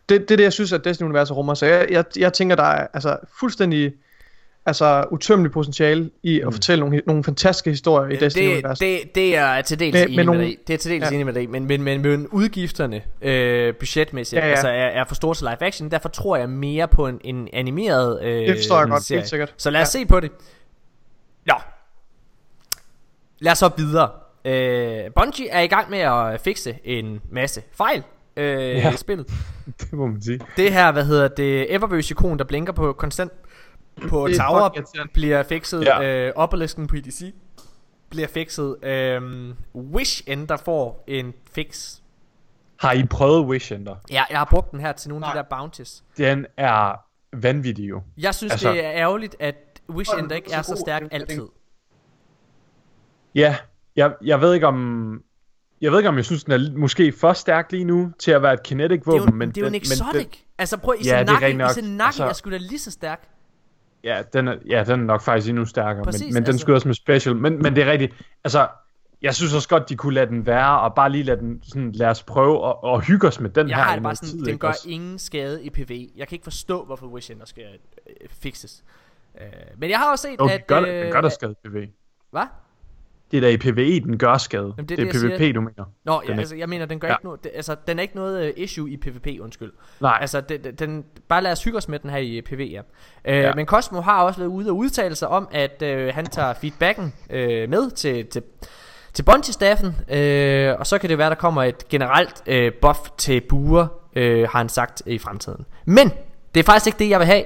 Det, 0.09 0.21
det 0.21 0.31
er 0.31 0.37
det, 0.37 0.45
jeg 0.45 0.53
synes, 0.53 0.73
at 0.73 0.85
Destiny-universet 0.85 1.37
rummer, 1.37 1.55
så 1.55 1.67
jeg, 1.67 1.87
jeg, 1.91 2.05
jeg 2.17 2.33
tænker, 2.33 2.57
der 2.57 2.63
er 2.63 2.87
altså 2.95 3.17
fuldstændig 3.41 3.93
altså 4.67 5.05
utømmelig 5.11 5.53
potentiale 5.53 6.11
i 6.23 6.41
at 6.41 6.47
Mm. 6.47 6.53
fortælle 6.53 6.81
nogle, 6.85 7.03
nogle 7.07 7.25
fantastiske 7.25 7.71
historier 7.71 8.09
i 8.09 8.13
det, 8.13 8.21
Destiny-universet. 8.21 8.81
det, 8.81 9.15
det 9.15 9.37
er 9.37 9.63
til 9.63 9.79
dels 9.79 9.93
Med- 9.93 10.03
enig 10.03 10.17
med 10.17 10.17
med, 10.17 10.25
nogle- 10.25 10.41
dig 10.41 10.51
i. 10.53 10.59
Det 10.67 10.75
er 10.75 10.79
til 10.79 10.91
dels 10.91 11.05
Ja. 11.05 11.15
enig 11.15 11.27
med 11.27 11.35
dig. 11.35 11.51
Men, 11.51 11.65
men, 11.67 11.83
men, 11.83 12.03
men 12.03 12.29
udgifterne 12.29 13.03
øh, 13.23 13.75
budgetmæssigt 13.75 14.39
Ja, 14.41 14.45
ja. 14.47 14.51
Altså, 14.51 14.69
er, 14.69 14.73
er 14.73 15.05
for 15.09 15.15
store 15.15 15.35
til 15.35 15.45
live 15.45 15.63
action. 15.67 15.91
Derfor 15.91 16.09
tror 16.09 16.37
jeg 16.37 16.49
mere 16.49 16.89
på 16.89 17.07
en, 17.07 17.21
en 17.25 17.49
animeret 17.53 18.23
øh, 18.23 18.47
Det 18.49 18.57
forstår 18.57 18.79
jeg 18.79 18.89
godt, 18.89 19.03
serie. 19.03 19.19
helt 19.21 19.29
sikkert. 19.31 19.55
Så 19.57 19.71
lad 19.71 19.81
os 19.83 19.95
Ja. 19.95 20.01
se 20.01 20.07
på 20.07 20.21
det. 20.21 20.31
Nå. 21.47 21.55
Lad 23.39 23.53
os 23.53 23.59
så 23.59 23.71
videre. 23.77 24.11
Øh, 24.45 25.11
Bungie 25.17 25.49
er 25.49 25.61
i 25.61 25.67
gang 25.67 25.91
med 25.91 25.99
at 25.99 26.41
fikse 26.41 26.79
en 26.85 27.21
masse 27.31 27.63
fejl 27.73 28.03
øh, 28.37 28.45
Ja. 28.61 28.93
i 28.93 28.97
spillet. 28.97 29.27
det 29.81 29.93
må 29.93 30.07
man 30.07 30.23
sige. 30.23 30.41
Det 30.57 30.73
her, 30.73 30.93
hvad 30.93 31.05
hedder 31.05 31.29
det, 31.29 31.75
Eververse-ikon, 31.75 32.39
der 32.39 32.45
blinker 32.45 32.73
på 32.73 32.93
konstant 32.93 33.33
på 34.09 34.27
Det 34.29 34.39
er 34.39 34.43
Tower, 34.47 35.07
bliver 35.13 35.43
fikset. 35.43 35.85
Ja. 35.85 36.01
Ja. 36.01 36.27
Øh, 36.27 36.33
obelisken 36.37 36.87
på 36.87 36.97
EDC 36.97 37.35
bliver 38.11 38.29
fikset. 38.29 38.85
Øh, 38.85 39.23
Wish 39.75 40.23
End, 40.27 40.49
der 40.49 40.57
får 40.57 41.05
en 41.07 41.35
fix. 41.53 41.99
Har 42.81 42.93
I 42.93 43.05
prøvet 43.07 43.47
Wish 43.47 43.73
Ender? 43.73 43.97
Ja, 44.11 44.25
jeg 44.31 44.39
har 44.39 44.45
brugt 44.51 44.71
den 44.71 44.81
her 44.81 44.93
til 44.93 45.09
nogle 45.09 45.27
af 45.27 45.33
de 45.33 45.35
Nej. 45.37 45.43
der 45.51 45.57
bounties. 45.57 46.05
Den 46.17 46.47
er 46.57 47.01
vanvittig 47.37 47.89
jo. 47.89 48.03
Jeg 48.19 48.35
synes, 48.35 48.53
Altså- 48.53 48.73
det 48.73 48.85
er 48.85 48.93
ærgerligt, 48.93 49.37
at 49.41 49.55
Wish 49.91 50.09
Hvor 50.11 50.15
er 50.15 50.17
den 50.23 50.25
End 50.25 50.33
ikke 50.37 50.51
så 50.51 50.57
er 50.57 50.63
så 50.63 50.73
god? 50.73 50.77
stærk 50.81 51.03
den- 51.03 51.09
altid. 51.13 51.47
Ja, 53.35 53.57
jeg, 53.97 54.15
jeg 54.25 54.41
ved 54.41 54.55
ikke 54.55 54.67
om... 54.67 55.23
Jeg 55.81 55.93
ved 55.93 55.99
ikke, 55.99 56.09
om 56.09 56.17
jeg 56.17 56.25
synes, 56.25 56.45
den 56.45 56.53
er 56.53 56.79
måske 56.79 57.13
for 57.13 57.33
stærk 57.33 57.73
lige 57.73 57.85
nu 57.85 58.13
til 58.19 58.31
at 58.31 58.43
være 58.43 58.53
et 58.55 58.63
kinetic 58.63 59.01
Det 59.01 59.09
er 59.09 59.13
jo, 59.17 59.19
våben, 59.19 59.35
men 59.39 59.49
det 59.49 59.57
er 59.57 59.61
jo 59.61 59.67
en 59.67 59.73
den, 59.73 59.81
exotic. 59.83 60.13
den, 60.31 60.39
altså 60.59 60.77
prøv, 60.77 60.95
Ja, 60.95 61.01
Izanagi, 61.01 61.33
rigtigt 61.33 61.59
nok. 61.59 61.71
Izanagi 61.71 62.07
Altså- 62.07 62.25
er 62.25 62.33
sgu 62.33 62.51
da 62.51 62.57
lige 62.57 62.79
så 62.79 62.91
stærk. 62.91 63.29
Ja, 64.05 64.23
den 64.33 64.49
er, 64.49 64.57
ja, 64.69 64.85
den 64.85 65.01
er 65.01 65.05
nok 65.05 65.23
faktisk 65.23 65.49
endnu 65.49 65.65
stærkere, 65.65 66.05
Præcis, 66.05 66.23
men, 66.23 66.35
men 66.35 66.43
den 66.43 66.49
altså. 66.49 66.59
skyder 66.61 66.75
også 66.75 66.89
med 66.89 66.95
special. 66.95 67.37
Men, 67.37 67.63
men 67.63 67.77
det 67.77 67.85
er 67.87 67.91
rigtigt. 67.91 68.15
Altså, 68.45 68.69
jeg 69.23 69.35
synes 69.35 69.55
også 69.55 69.69
godt, 69.69 69.89
de 69.89 69.97
kunne 69.97 70.15
lade 70.15 70.27
den 70.27 70.47
være, 70.47 70.81
og 70.81 70.95
bare 70.95 71.11
lige 71.11 71.25
lade 71.25 71.41
den 71.41 71.63
sådan, 71.63 71.93
lad 71.93 72.09
os 72.09 72.23
prøve 72.23 72.69
at, 72.69 72.75
at 72.95 73.05
hygge 73.05 73.29
os 73.29 73.41
med 73.41 73.51
den 73.51 73.69
Jeg 73.69 73.77
her. 73.77 73.83
har 73.85 73.93
i 73.93 73.97
det 73.97 74.03
bare 74.03 74.17
sådan, 74.17 74.29
tid, 74.29 74.45
den 74.45 74.59
gør 74.59 74.69
også? 74.69 74.89
ingen 74.89 75.19
skade 75.19 75.65
i 75.65 75.71
PvE. 75.71 76.09
Jeg 76.17 76.29
kan 76.29 76.37
ikke 76.37 76.45
forstå, 76.45 76.85
hvorfor 76.85 77.07
Wish 77.07 77.33
Ender 77.33 77.47
skal 77.47 77.65
øh, 78.07 78.29
fixes. 78.29 78.85
Øh, 79.41 79.47
men 79.79 79.91
jeg 79.91 79.99
har 79.99 80.11
også 80.11 80.23
set, 80.23 80.41
Jo, 80.41 80.45
at... 80.45 80.51
den 80.51 80.61
gør, 80.67 80.81
øh, 80.81 80.87
den 81.05 81.13
gør 81.13 81.21
der 81.21 81.29
skade 81.29 81.55
i 81.65 81.69
PvE. 81.69 81.89
Hvad? 82.31 82.43
Det 83.35 83.45
er 83.45 83.49
da 83.49 83.49
i 83.49 83.57
PvE, 83.57 84.01
den 84.01 84.19
gør 84.19 84.37
skade. 84.39 84.63
Jamen, 84.63 84.77
det, 84.77 84.89
det 84.89 84.93
er 85.09 85.13
det, 85.13 85.15
det, 85.15 85.25
er 85.25 85.29
PvP, 85.31 85.39
siger. 85.39 85.53
du 85.53 85.61
mener. 85.61 85.85
Nå, 86.05 86.23
ja, 86.29 86.39
altså, 86.39 86.57
jeg 86.57 86.69
mener, 86.69 86.87
den 86.87 87.01
gør 87.01 87.09
Ja. 87.09 87.15
ikke 87.15 87.25
noget... 87.25 87.45
Det, 87.45 87.53
altså, 87.55 87.77
den 87.87 87.99
er 87.99 88.03
ikke 88.03 88.17
noget 88.17 88.53
uh, 88.57 88.63
issue 88.63 88.91
i 88.91 88.97
PvP, 88.97 89.27
undskyld. 89.41 89.73
Nej, 90.01 90.19
Altså, 90.21 90.41
den, 90.41 90.61
den- 90.79 91.05
bare 91.29 91.43
lad 91.43 91.53
os 91.53 91.65
hygge 91.65 91.79
os 91.79 91.89
med 91.89 91.99
den 91.99 92.11
her 92.11 92.19
i 92.19 92.41
PV, 92.41 92.69
ja. 92.73 92.81
Øh, 93.25 93.37
Ja. 93.43 93.55
Men 93.55 93.67
Cosmo 93.67 94.01
har 94.01 94.23
også 94.23 94.41
været 94.41 94.49
ude 94.51 94.71
og 94.71 94.77
udtale 94.77 95.15
sig 95.15 95.29
om, 95.29 95.49
at 95.53 95.83
øh, 95.83 96.15
han 96.15 96.27
tager 96.27 96.55
feedbacken 96.55 97.15
øh, 97.31 97.69
med 97.71 97.91
til, 97.91 98.27
til, 98.27 98.43
til 99.15 99.23
Bungie-staffen, 99.23 99.97
øh, 100.11 100.75
og 100.79 100.87
så 100.87 100.99
kan 100.99 101.11
det 101.11 101.19
være, 101.19 101.29
der 101.29 101.35
kommer 101.37 101.63
et 101.63 101.89
generelt 101.89 102.43
øh, 102.47 102.73
buff 102.83 102.99
til 103.19 103.41
buer, 103.49 103.87
øh, 104.17 104.43
har 104.51 104.59
han 104.59 104.69
sagt 104.69 105.03
i 105.07 105.19
fremtiden. 105.19 105.65
Men, 105.85 106.11
det 106.55 106.61
er 106.61 106.65
faktisk 106.65 106.87
ikke 106.87 106.99
det, 106.99 107.11
jeg 107.11 107.19
vil 107.19 107.27
have. 107.27 107.43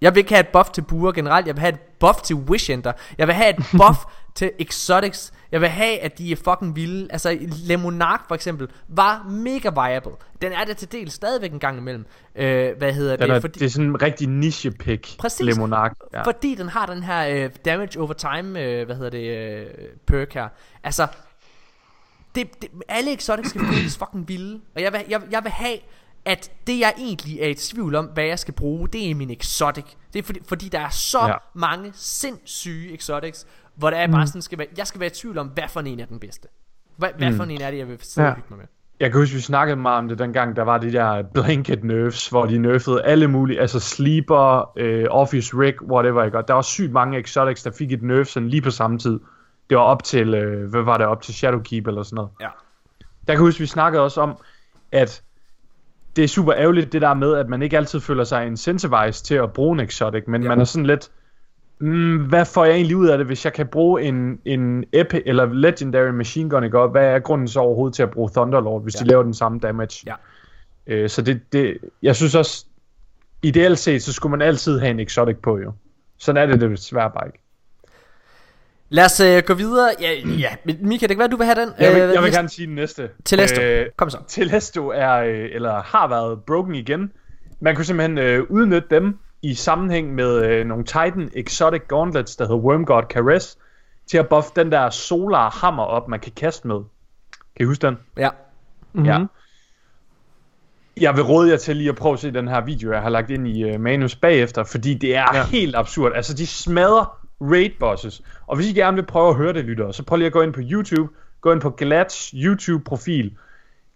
Jeg 0.00 0.14
vil 0.14 0.18
ikke 0.18 0.32
have 0.32 0.40
et 0.40 0.48
buff 0.48 0.70
til 0.70 0.82
buer 0.82 1.12
generelt, 1.12 1.46
jeg 1.46 1.56
vil 1.56 1.60
have 1.60 1.72
et 1.74 1.80
buff 1.80 2.20
til 2.20 2.36
Wishender, 2.36 2.92
jeg 3.18 3.26
vil 3.26 3.34
have 3.34 3.50
et 3.50 3.56
buff 3.80 3.98
til 4.34 4.52
Exotics, 4.58 5.32
jeg 5.52 5.60
vil 5.60 5.68
have, 5.68 5.98
at 5.98 6.18
de 6.18 6.32
er 6.32 6.36
fucking 6.36 6.76
vilde. 6.76 7.08
Altså, 7.12 7.38
Lemonark 7.40 8.28
for 8.28 8.34
eksempel, 8.34 8.68
var 8.88 9.26
mega 9.28 9.70
viable. 9.70 10.12
Den 10.42 10.52
er 10.52 10.64
det 10.64 10.76
til 10.76 10.92
del 10.92 11.10
stadigvæk 11.10 11.52
en 11.52 11.58
gang 11.58 11.78
imellem. 11.78 12.06
Øh, 12.34 12.76
hvad 12.78 12.92
hedder 12.92 13.16
det? 13.16 13.30
er, 13.30 13.40
Fordi, 13.40 13.58
det 13.58 13.66
er 13.66 13.70
sådan 13.70 13.88
en 13.88 14.02
rigtig 14.02 14.28
niche 14.28 14.70
pick. 14.70 15.18
Præcis. 15.18 15.46
Lemonark. 15.46 15.96
Ja. 16.12 16.22
fordi 16.22 16.54
den 16.54 16.68
har 16.68 16.86
den 16.86 17.02
her 17.02 17.44
øh, 17.44 17.50
damage 17.64 18.00
over 18.00 18.12
time, 18.12 18.62
øh, 18.62 18.86
hvad 18.86 18.96
hedder 18.96 19.10
det, 19.10 19.36
øh, 19.36 19.66
perk 20.06 20.34
her. 20.34 20.48
Altså, 20.84 21.06
det, 22.34 22.62
det, 22.62 22.70
alle 22.88 23.12
exotics 23.12 23.50
skal 23.50 23.60
føles 23.60 23.98
fucking 23.98 24.28
vilde. 24.28 24.60
Og 24.74 24.82
jeg 24.82 24.92
vil, 24.92 25.00
jeg, 25.08 25.20
jeg 25.30 25.44
vil 25.44 25.52
have, 25.52 25.76
at 26.24 26.50
det 26.66 26.78
jeg 26.80 26.92
egentlig 26.98 27.40
er 27.40 27.46
i 27.48 27.54
tvivl 27.54 27.94
om, 27.94 28.04
hvad 28.06 28.24
jeg 28.24 28.38
skal 28.38 28.54
bruge, 28.54 28.88
det 28.88 29.10
er 29.10 29.14
min 29.14 29.30
exotic. 29.30 29.84
Det 30.12 30.18
er 30.18 30.22
fordi, 30.22 30.40
fordi 30.48 30.68
der 30.68 30.80
er 30.80 30.88
så 30.88 31.26
Ja. 31.26 31.34
mange 31.54 31.92
sindssyge 31.94 32.94
exotics, 32.94 33.46
hvor 33.74 33.90
der 33.90 33.96
er 33.96 34.06
bare 34.06 34.26
sådan, 34.26 34.42
skal 34.42 34.58
være, 34.58 34.66
jeg 34.78 34.86
skal 34.86 35.00
være 35.00 35.06
i 35.06 35.14
tvivl 35.14 35.38
om, 35.38 35.46
hvad 35.46 35.64
for 35.68 35.80
en 35.80 36.00
er 36.00 36.06
den 36.06 36.18
bedste. 36.20 36.48
Hvad, 36.96 37.08
hvad 37.18 37.32
for 37.32 37.44
en 37.44 37.60
er 37.60 37.70
det, 37.70 37.78
jeg 37.78 37.88
vil 37.88 37.98
sidde 38.02 38.24
Ja. 38.26 38.30
og 38.30 38.36
hygge 38.36 38.46
mig 38.50 38.58
med. 38.58 38.66
Jeg 39.00 39.10
kan 39.10 39.20
huske, 39.20 39.34
vi 39.34 39.40
snakkede 39.40 39.76
meget 39.76 39.98
om 39.98 40.08
det 40.08 40.18
dengang, 40.18 40.56
der 40.56 40.62
var 40.62 40.78
de 40.78 40.92
der 40.92 41.22
blanket 41.22 41.84
nerfs, 41.84 42.28
hvor 42.28 42.46
de 42.46 42.58
nerfede 42.58 43.02
alle 43.02 43.28
mulige, 43.28 43.60
altså 43.60 43.80
Sleeper, 43.80 44.72
øh, 44.78 45.06
Office 45.10 45.56
Rig, 45.56 45.82
whatever, 45.82 46.24
ikke? 46.24 46.38
Og 46.38 46.48
der 46.48 46.54
var 46.54 46.62
sygt 46.62 46.92
mange 46.92 47.18
exotics, 47.18 47.62
der 47.62 47.70
fik 47.78 47.92
et 47.92 48.02
nerf 48.02 48.26
sådan 48.26 48.48
lige 48.48 48.62
på 48.62 48.70
samme 48.70 48.98
tid. 48.98 49.20
Det 49.70 49.76
var 49.78 49.82
op 49.84 50.04
til, 50.04 50.34
øh, 50.34 50.70
hvad 50.70 50.82
var 50.82 50.96
det, 50.98 51.06
op 51.06 51.22
til 51.22 51.34
Shadowkeep 51.34 51.86
eller 51.86 52.02
sådan 52.02 52.14
noget. 52.16 52.30
Ja. 52.40 52.48
Der 53.26 53.34
kan 53.34 53.38
huske, 53.38 53.60
vi 53.60 53.66
snakkede 53.66 54.02
også 54.02 54.20
om, 54.20 54.36
at 54.92 55.22
det 56.16 56.24
er 56.24 56.28
super 56.28 56.54
ærgerligt 56.56 56.92
det 56.92 57.02
der 57.02 57.14
med, 57.14 57.34
at 57.36 57.48
man 57.48 57.62
ikke 57.62 57.76
altid 57.76 58.00
føler 58.00 58.24
sig 58.24 58.46
incentivized 58.46 59.24
til 59.24 59.34
at 59.34 59.52
bruge 59.52 59.72
en 59.74 59.80
exotic, 59.80 60.24
men 60.26 60.42
Ja. 60.42 60.48
man 60.48 60.60
er 60.60 60.64
sådan 60.64 60.86
lidt, 60.86 61.10
mm, 61.80 62.16
hvad 62.28 62.44
får 62.44 62.64
jeg 62.64 62.74
egentlig 62.74 62.96
ud 62.96 63.06
af 63.08 63.18
det, 63.18 63.26
hvis 63.26 63.44
jeg 63.44 63.52
kan 63.52 63.66
bruge 63.66 64.02
en, 64.02 64.38
en 64.44 64.84
epic 64.92 65.22
eller 65.26 65.52
legendary 65.52 66.10
machine 66.10 66.50
gun, 66.50 66.64
ikke? 66.64 66.78
Og 66.78 66.88
hvad 66.88 67.06
er 67.06 67.18
grunden 67.18 67.48
så 67.48 67.60
overhovedet 67.60 67.94
til 67.94 68.02
at 68.02 68.10
bruge 68.10 68.30
Thunderlord, 68.36 68.82
hvis 68.82 68.94
Ja. 68.94 69.04
de 69.04 69.08
laver 69.08 69.22
den 69.22 69.34
samme 69.34 69.58
damage? 69.58 70.04
Ja. 70.06 70.14
Øh, 70.86 71.08
så 71.08 71.22
det, 71.22 71.40
det, 71.52 71.78
jeg 72.02 72.16
synes 72.16 72.34
også, 72.34 72.66
ideelt 73.42 73.78
set, 73.78 74.02
så 74.02 74.12
skulle 74.12 74.30
man 74.30 74.42
altid 74.42 74.78
have 74.78 74.90
en 74.90 75.00
exotic 75.00 75.36
på, 75.42 75.58
jo. 75.58 75.72
Sådan 76.18 76.42
er 76.42 76.46
det 76.52 76.60
det 76.60 76.70
desværre 76.70 77.10
bare 77.10 77.26
ikke. 77.26 77.38
Lad 78.92 79.04
os 79.04 79.20
øh, 79.20 79.42
gå 79.46 79.54
videre. 79.54 79.90
Ja, 80.00 80.12
ja, 80.38 80.50
men 80.64 80.76
Mika, 80.88 81.06
det 81.06 81.16
kan 81.16 81.18
være, 81.18 81.28
du 81.28 81.36
vil 81.36 81.46
have 81.46 81.60
den. 81.60 81.68
Jeg 81.78 81.94
vil, 81.94 82.02
Øh, 82.02 82.14
jeg 82.14 82.22
vil 82.22 82.32
gerne 82.32 82.48
sige 82.48 82.66
den 82.66 82.74
næste. 82.74 83.10
Telesto. 83.24 83.60
Øh, 83.60 83.86
Kom 83.96 84.10
så. 84.10 84.18
Telesto 84.28 84.88
er, 84.88 85.12
øh, 85.12 85.48
eller 85.52 85.82
har 85.82 86.08
været 86.08 86.42
broken 86.46 86.74
igen. 86.74 87.12
Man 87.60 87.74
kunne 87.74 87.84
simpelthen 87.84 88.18
øh, 88.18 88.42
udnytte 88.50 88.88
dem 88.90 89.18
i 89.42 89.54
sammenhæng 89.54 90.14
med 90.14 90.44
øh, 90.44 90.66
nogle 90.66 90.84
Titan 90.84 91.30
Exotic 91.34 91.82
Gauntlets, 91.88 92.36
der 92.36 92.44
hedder 92.44 92.60
Wormgod 92.60 93.02
Caress, 93.10 93.58
til 94.10 94.18
at 94.18 94.28
buffe 94.28 94.50
den 94.56 94.72
der 94.72 94.90
solar 94.90 95.50
hammer 95.50 95.82
op, 95.82 96.08
man 96.08 96.20
kan 96.20 96.32
kaste 96.36 96.68
med. 96.68 96.76
Kan 97.56 97.64
I 97.64 97.64
huske 97.64 97.86
den? 97.86 97.98
Ja. 98.18 98.28
Mm-hmm. 98.92 99.08
Ja. 99.08 99.18
Jeg 101.00 101.16
vil 101.16 101.22
råde 101.22 101.50
jer 101.50 101.56
til 101.56 101.76
lige 101.76 101.88
at 101.88 101.96
prøve 101.96 102.12
at 102.12 102.18
se 102.18 102.30
den 102.30 102.48
her 102.48 102.60
video, 102.60 102.92
jeg 102.92 103.02
har 103.02 103.08
lagt 103.08 103.30
ind 103.30 103.48
i 103.48 103.74
uh, 103.74 103.80
manus 103.80 104.16
bagefter, 104.16 104.64
fordi 104.64 104.94
det 104.94 105.16
er 105.16 105.26
ja. 105.34 105.44
helt 105.44 105.76
absurd. 105.76 106.12
Altså, 106.14 106.34
de 106.34 106.46
smadrer 106.46 107.19
raid 107.40 107.70
bosses. 107.80 108.22
Og 108.46 108.56
hvis 108.56 108.70
I 108.70 108.72
gerne 108.72 108.94
vil 108.94 109.06
prøve 109.06 109.28
at 109.28 109.36
høre 109.36 109.52
det, 109.52 109.64
lytter, 109.64 109.92
så 109.92 110.02
prøv 110.02 110.16
lige 110.16 110.26
at 110.26 110.32
gå 110.32 110.42
ind 110.42 110.52
på 110.52 110.60
YouTube, 110.62 111.12
gå 111.40 111.52
ind 111.52 111.60
på 111.60 111.70
Glats 111.70 112.34
YouTube-profil. 112.36 113.36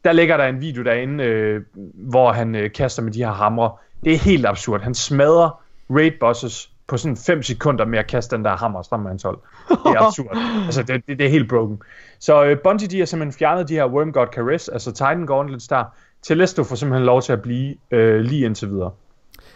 Der 0.04 0.12
ligger 0.12 0.36
der 0.36 0.44
en 0.44 0.60
video 0.60 0.82
derinde, 0.82 1.24
øh, 1.24 1.62
hvor 1.94 2.32
han 2.32 2.54
øh, 2.54 2.72
kaster 2.72 3.02
med 3.02 3.12
de 3.12 3.24
her 3.24 3.32
hamre. 3.32 3.72
Det 4.04 4.12
er 4.14 4.18
helt 4.18 4.46
absurd. 4.46 4.80
Han 4.80 4.94
smadrer 4.94 5.62
raid 5.90 6.12
bosses 6.20 6.70
på 6.86 6.96
sådan 6.96 7.16
5 7.16 7.42
sekunder 7.42 7.84
med 7.84 7.98
at 7.98 8.06
kaste 8.06 8.36
den 8.36 8.44
der 8.44 8.56
hammer 8.56 8.82
sammen 8.82 9.04
med 9.04 9.10
hans 9.10 9.22
hold. 9.22 9.38
Det 9.68 9.76
er 9.84 10.06
absurd. 10.06 10.36
altså, 10.66 10.82
det, 10.82 11.06
det, 11.06 11.18
det 11.18 11.26
er 11.26 11.30
helt 11.30 11.48
broken. 11.48 11.82
Så 12.18 12.44
øh, 12.44 12.58
Bungie, 12.58 12.88
de 12.88 12.98
har 12.98 13.06
simpelthen 13.06 13.38
fjernet 13.38 13.68
de 13.68 13.74
her 13.74 13.86
Wormgod 13.86 14.26
Caress, 14.26 14.68
altså 14.68 14.92
Titan 14.92 15.26
Gauntlets 15.26 15.68
der. 15.68 15.84
Telesto 16.22 16.64
får 16.64 16.76
simpelthen 16.76 17.06
lov 17.06 17.22
til 17.22 17.32
at 17.32 17.42
blive 17.42 17.74
øh, 17.90 18.20
lige 18.20 18.46
indtil 18.46 18.70
videre. 18.70 18.90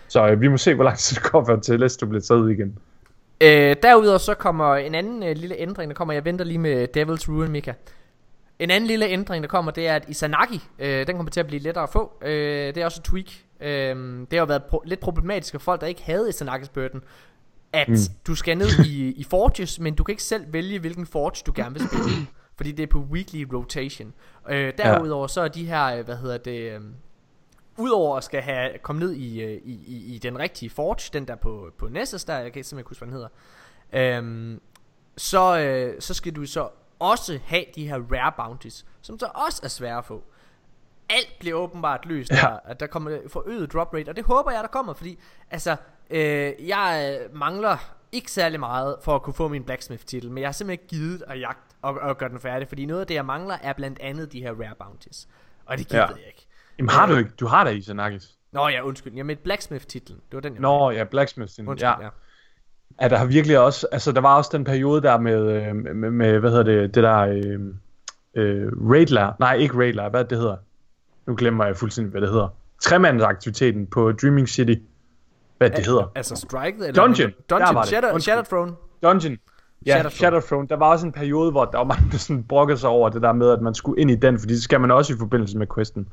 Så 0.08 0.28
øh, 0.28 0.40
vi 0.40 0.48
må 0.48 0.56
se, 0.56 0.74
hvor 0.74 0.84
lang 0.84 0.98
tid 0.98 1.14
det 1.14 1.32
går, 1.32 1.44
før 1.44 1.56
Telesto 1.56 2.06
bliver 2.06 2.22
taget 2.22 2.50
igen. 2.50 2.78
Øh, 3.40 3.76
derudover 3.82 4.18
så 4.18 4.34
kommer 4.34 4.76
en 4.76 4.94
anden 4.94 5.22
øh, 5.22 5.36
lille 5.36 5.56
ændring, 5.56 5.90
der 5.90 5.94
kommer, 5.94 6.14
jeg 6.14 6.24
venter 6.24 6.44
lige 6.44 6.58
med 6.58 6.88
Devil's 6.96 7.32
Ruin, 7.32 7.50
Mika. 7.50 7.72
En 8.58 8.70
anden 8.70 8.86
lille 8.88 9.06
ændring, 9.06 9.42
der 9.42 9.48
kommer, 9.48 9.70
det 9.70 9.88
er, 9.88 9.94
at 9.96 10.04
Izanagi, 10.08 10.60
øh, 10.78 11.06
den 11.06 11.16
kommer 11.16 11.30
til 11.30 11.40
at 11.40 11.46
blive 11.46 11.62
lettere 11.62 11.84
at 11.84 11.90
få. 11.90 12.12
Øh, 12.22 12.74
det 12.74 12.76
er 12.76 12.84
også 12.84 13.00
et 13.00 13.04
tweak. 13.04 13.26
Øh, 13.60 13.96
det 14.20 14.32
har 14.32 14.38
jo 14.38 14.44
været 14.44 14.62
pro- 14.72 14.82
lidt 14.84 15.00
problematisk 15.00 15.52
for 15.52 15.58
folk, 15.58 15.80
der 15.80 15.86
ikke 15.86 16.02
havde 16.02 16.28
Izanagis 16.28 16.68
burden, 16.68 17.02
at 17.72 17.88
mm. 17.88 17.96
Du 18.26 18.34
skal 18.34 18.58
ned 18.58 18.68
i, 18.86 19.12
i 19.12 19.24
Forges, 19.30 19.80
men 19.80 19.94
du 19.94 20.04
kan 20.04 20.12
ikke 20.12 20.22
selv 20.22 20.52
vælge, 20.52 20.78
hvilken 20.78 21.06
Forge 21.06 21.42
du 21.46 21.52
gerne 21.54 21.74
vil 21.74 21.88
spille. 21.88 22.26
fordi 22.56 22.72
det 22.72 22.82
er 22.82 22.86
på 22.86 22.98
weekly 22.98 23.44
rotation. 23.54 24.12
Øh, 24.50 24.72
derudover 24.78 25.26
så 25.26 25.40
er 25.40 25.48
de 25.48 25.66
her, 25.66 25.84
øh, 25.84 26.04
hvad 26.04 26.16
hedder 26.16 26.38
det... 26.38 26.80
Udover 27.78 28.16
at 28.16 28.24
skal 28.24 28.42
have 28.42 28.78
komme 28.78 29.00
ned 29.00 29.12
i, 29.12 29.42
øh, 29.42 29.50
i, 29.64 29.72
i, 29.86 30.14
i 30.14 30.18
den 30.18 30.38
rigtige 30.38 30.70
Forge, 30.70 31.10
den 31.12 31.28
der 31.28 31.34
på, 31.34 31.70
på 31.78 31.88
Nessus 31.88 32.24
der, 32.24 32.38
jeg 32.38 32.52
kan 32.52 32.64
simpelthen 32.64 32.78
ikke 32.78 32.88
huske, 32.88 33.04
hvad 33.04 33.06
den 33.06 33.14
hedder, 33.92 34.18
øhm, 34.18 34.60
så, 35.16 35.58
øh, 35.58 36.00
så 36.00 36.14
skal 36.14 36.32
du 36.36 36.46
så 36.46 36.68
også 36.98 37.38
have 37.44 37.64
de 37.74 37.88
her 37.88 37.98
rare 38.12 38.32
bounties, 38.36 38.86
som 39.02 39.18
så 39.18 39.26
også 39.34 39.60
er 39.64 39.68
svære 39.68 39.98
at 39.98 40.04
få. 40.04 40.24
Alt 41.10 41.36
bliver 41.40 41.56
åbenbart 41.56 42.06
løst, 42.06 42.30
ja. 42.30 42.36
Der, 42.36 42.58
at 42.64 42.80
der 42.80 42.86
kommer 42.86 43.18
forøget 43.28 43.72
drop 43.72 43.94
rate, 43.94 44.08
og 44.08 44.16
det 44.16 44.24
håber 44.24 44.50
jeg, 44.50 44.62
der 44.62 44.68
kommer, 44.68 44.94
fordi 44.94 45.18
altså, 45.50 45.76
øh, 46.10 46.52
jeg 46.68 47.18
øh, 47.22 47.36
mangler 47.36 47.94
ikke 48.12 48.32
særlig 48.32 48.60
meget 48.60 48.96
for 49.02 49.14
at 49.14 49.22
kunne 49.22 49.34
få 49.34 49.48
min 49.48 49.64
blacksmith 49.64 50.04
titel, 50.04 50.30
men 50.30 50.40
jeg 50.40 50.48
har 50.48 50.52
simpelthen 50.52 50.84
ikke 50.84 50.88
givet 51.04 51.22
at 51.28 51.40
jagt 51.40 51.76
og, 51.82 51.94
og 51.94 52.18
gøre 52.18 52.28
den 52.28 52.40
færdig, 52.40 52.68
fordi 52.68 52.86
noget 52.86 53.00
af 53.00 53.06
det, 53.06 53.14
jeg 53.14 53.24
mangler, 53.24 53.58
er 53.62 53.72
blandt 53.72 53.98
andet 54.00 54.32
de 54.32 54.40
her 54.42 54.52
rare 54.52 54.74
bounties, 54.78 55.28
og 55.66 55.78
det 55.78 55.88
gider 55.88 56.02
Ja. 56.02 56.06
jeg 56.08 56.26
ikke. 56.26 56.47
Jamen 56.78 56.90
har 56.90 57.06
du 57.06 57.16
ikke? 57.16 57.30
Du 57.40 57.46
har 57.46 57.64
da 57.64 57.70
Izanagis. 57.70 58.28
Nå 58.52 58.68
ja, 58.68 58.82
undskyld. 58.82 59.12
Jamen 59.12 59.36
Blacksmith-titlen. 59.44 60.16
Det 60.30 60.34
var 60.34 60.40
den, 60.40 60.52
jeg 60.52 60.60
Nå, 60.60 60.90
ja, 60.90 61.04
Blacksmith. 61.04 61.52
Undskyld, 61.66 61.88
Ja. 61.88 62.04
ja. 62.04 62.08
ja, 63.00 63.08
der 63.08 63.16
har 63.16 63.26
virkelig 63.26 63.58
også, 63.58 63.86
altså 63.92 64.12
der 64.12 64.20
var 64.20 64.36
også 64.36 64.50
den 64.52 64.64
periode 64.64 65.02
der 65.02 65.18
med, 65.18 65.52
øh, 65.52 65.76
med, 65.76 66.10
med 66.10 66.38
hvad 66.38 66.50
hedder 66.50 66.64
det, 66.64 66.94
det 66.94 67.02
der, 67.02 67.18
øh, 67.18 67.60
øh, 68.34 68.72
Raidler, 68.90 69.32
nej 69.38 69.54
ikke 69.54 69.78
Raidler, 69.78 70.08
hvad 70.08 70.24
det 70.24 70.38
hedder, 70.38 70.56
nu 71.26 71.34
glemmer 71.36 71.64
jeg 71.64 71.76
fuldstændig, 71.76 72.10
hvad 72.10 72.20
det 72.20 72.30
hedder, 72.30 72.48
tremandsaktiviteten 72.82 73.86
på 73.86 74.12
Dreaming 74.12 74.48
City, 74.48 74.74
hvad 75.58 75.70
det 75.70 75.86
hedder, 75.86 76.12
Altså 76.14 76.36
Strike 76.36 76.86
eller 76.86 76.92
Dungeon. 76.92 77.32
Dungeon. 77.50 77.84
Shadow, 77.86 78.10
Undskyld. 78.12 78.20
Shattered 78.22 78.46
Throne. 78.46 78.72
Dungeon, 79.02 79.38
ja, 79.86 79.92
Shattered 79.92 80.10
Shattered 80.10 80.42
Throne, 80.42 80.68
der 80.68 80.76
var 80.76 80.90
også 80.90 81.06
en 81.06 81.12
periode, 81.12 81.50
hvor 81.50 81.64
der 81.64 81.78
var 81.78 81.84
mange, 81.84 82.10
der 82.12 82.18
sådan 82.18 82.44
brokkede 82.44 82.78
sig 82.78 82.90
over 82.90 83.08
det 83.08 83.22
der 83.22 83.32
med, 83.32 83.50
at 83.50 83.62
man 83.62 83.74
skulle 83.74 84.00
ind 84.00 84.10
i 84.10 84.14
den, 84.16 84.38
fordi 84.38 84.54
det 84.54 84.62
skal 84.62 84.80
man 84.80 84.90
også 84.90 85.14
i 85.14 85.16
forbindelse 85.18 85.58
med 85.58 85.66
questen. 85.74 86.08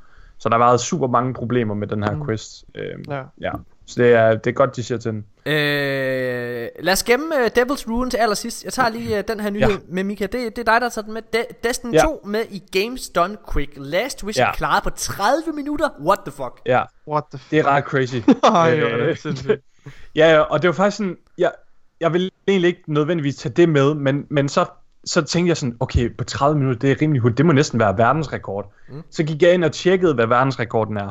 Så 0.45 0.49
der 0.49 0.57
har 0.57 0.65
været 0.65 0.79
super 0.81 1.07
mange 1.07 1.33
problemer 1.33 1.73
med 1.75 1.87
den 1.87 2.03
her 2.03 2.11
Mm. 2.15 2.25
quest. 2.25 2.65
Øh, 2.75 2.83
Ja. 3.09 3.21
ja. 3.41 3.51
Så 3.85 4.03
det 4.03 4.13
er, 4.13 4.35
det 4.35 4.47
er 4.47 4.51
godt, 4.53 4.75
de 4.75 4.83
siger 4.83 4.97
til 4.97 5.11
den. 5.11 5.25
Øh, 5.45 6.67
lad 6.79 6.93
os 6.93 7.03
gemme 7.03 7.25
uh, 7.35 7.41
Devil's 7.45 7.89
Ruin 7.91 8.09
til 8.09 8.17
allersidst. 8.17 8.63
Jeg 8.63 8.73
tager 8.73 8.89
lige 8.89 9.17
uh, 9.17 9.23
den 9.27 9.39
her 9.39 9.49
nyhed 9.49 9.69
Ja. 9.71 9.77
med 9.89 10.03
Mika. 10.03 10.23
Det, 10.23 10.31
det 10.33 10.43
er 10.43 10.51
dig, 10.55 10.65
der 10.65 10.79
har 10.81 10.89
taget 10.89 11.05
den 11.05 11.13
med. 11.13 11.21
De- 11.33 11.67
Destiny 11.67 11.93
Ja. 11.93 12.01
2 12.01 12.21
med 12.25 12.41
i 12.49 12.63
Games 12.79 13.09
Done 13.09 13.37
Quick. 13.53 13.71
Last 13.77 14.23
Mission 14.25 14.45
Ja. 14.45 14.53
klaret 14.55 14.83
på 14.83 14.89
30 14.89 15.51
minutter. 15.55 15.89
What 16.05 16.19
the 16.25 16.31
fuck? 16.31 16.61
Ja, 16.65 16.81
What 17.07 17.23
the 17.33 17.39
det 17.51 17.59
er 17.59 17.67
ret 17.67 17.83
crazy. 17.83 18.15
Ej, 18.43 18.79
hvor 18.79 18.87
er 18.87 18.97
Øh, 19.09 19.17
det 19.23 19.61
ja, 20.15 20.39
og 20.39 20.61
det 20.61 20.67
var 20.67 20.73
faktisk 20.73 20.97
sådan, 20.97 21.17
jeg, 21.37 21.51
jeg 21.99 22.13
vil 22.13 22.31
egentlig 22.47 22.67
ikke 22.67 22.83
nødvendigvis 22.93 23.35
tage 23.35 23.53
det 23.53 23.69
med, 23.69 23.93
men, 23.93 24.25
men 24.29 24.49
så 24.49 24.65
så 25.05 25.21
tænkte 25.21 25.49
jeg 25.49 25.57
sådan, 25.57 25.77
okay, 25.79 26.17
på 26.17 26.23
30 26.23 26.57
minutter, 26.59 26.79
det 26.79 26.91
er 26.91 27.01
rimelig 27.01 27.21
hurtigt, 27.21 27.37
det 27.37 27.45
må 27.45 27.51
næsten 27.51 27.79
være 27.79 27.97
verdensrekord. 27.97 28.73
Mm. 28.89 29.03
Så 29.11 29.23
gik 29.23 29.41
jeg 29.41 29.53
ind 29.53 29.63
og 29.63 29.71
tjekkede, 29.71 30.13
hvad 30.13 30.27
verdensrekorden 30.27 30.97
er. 30.97 31.09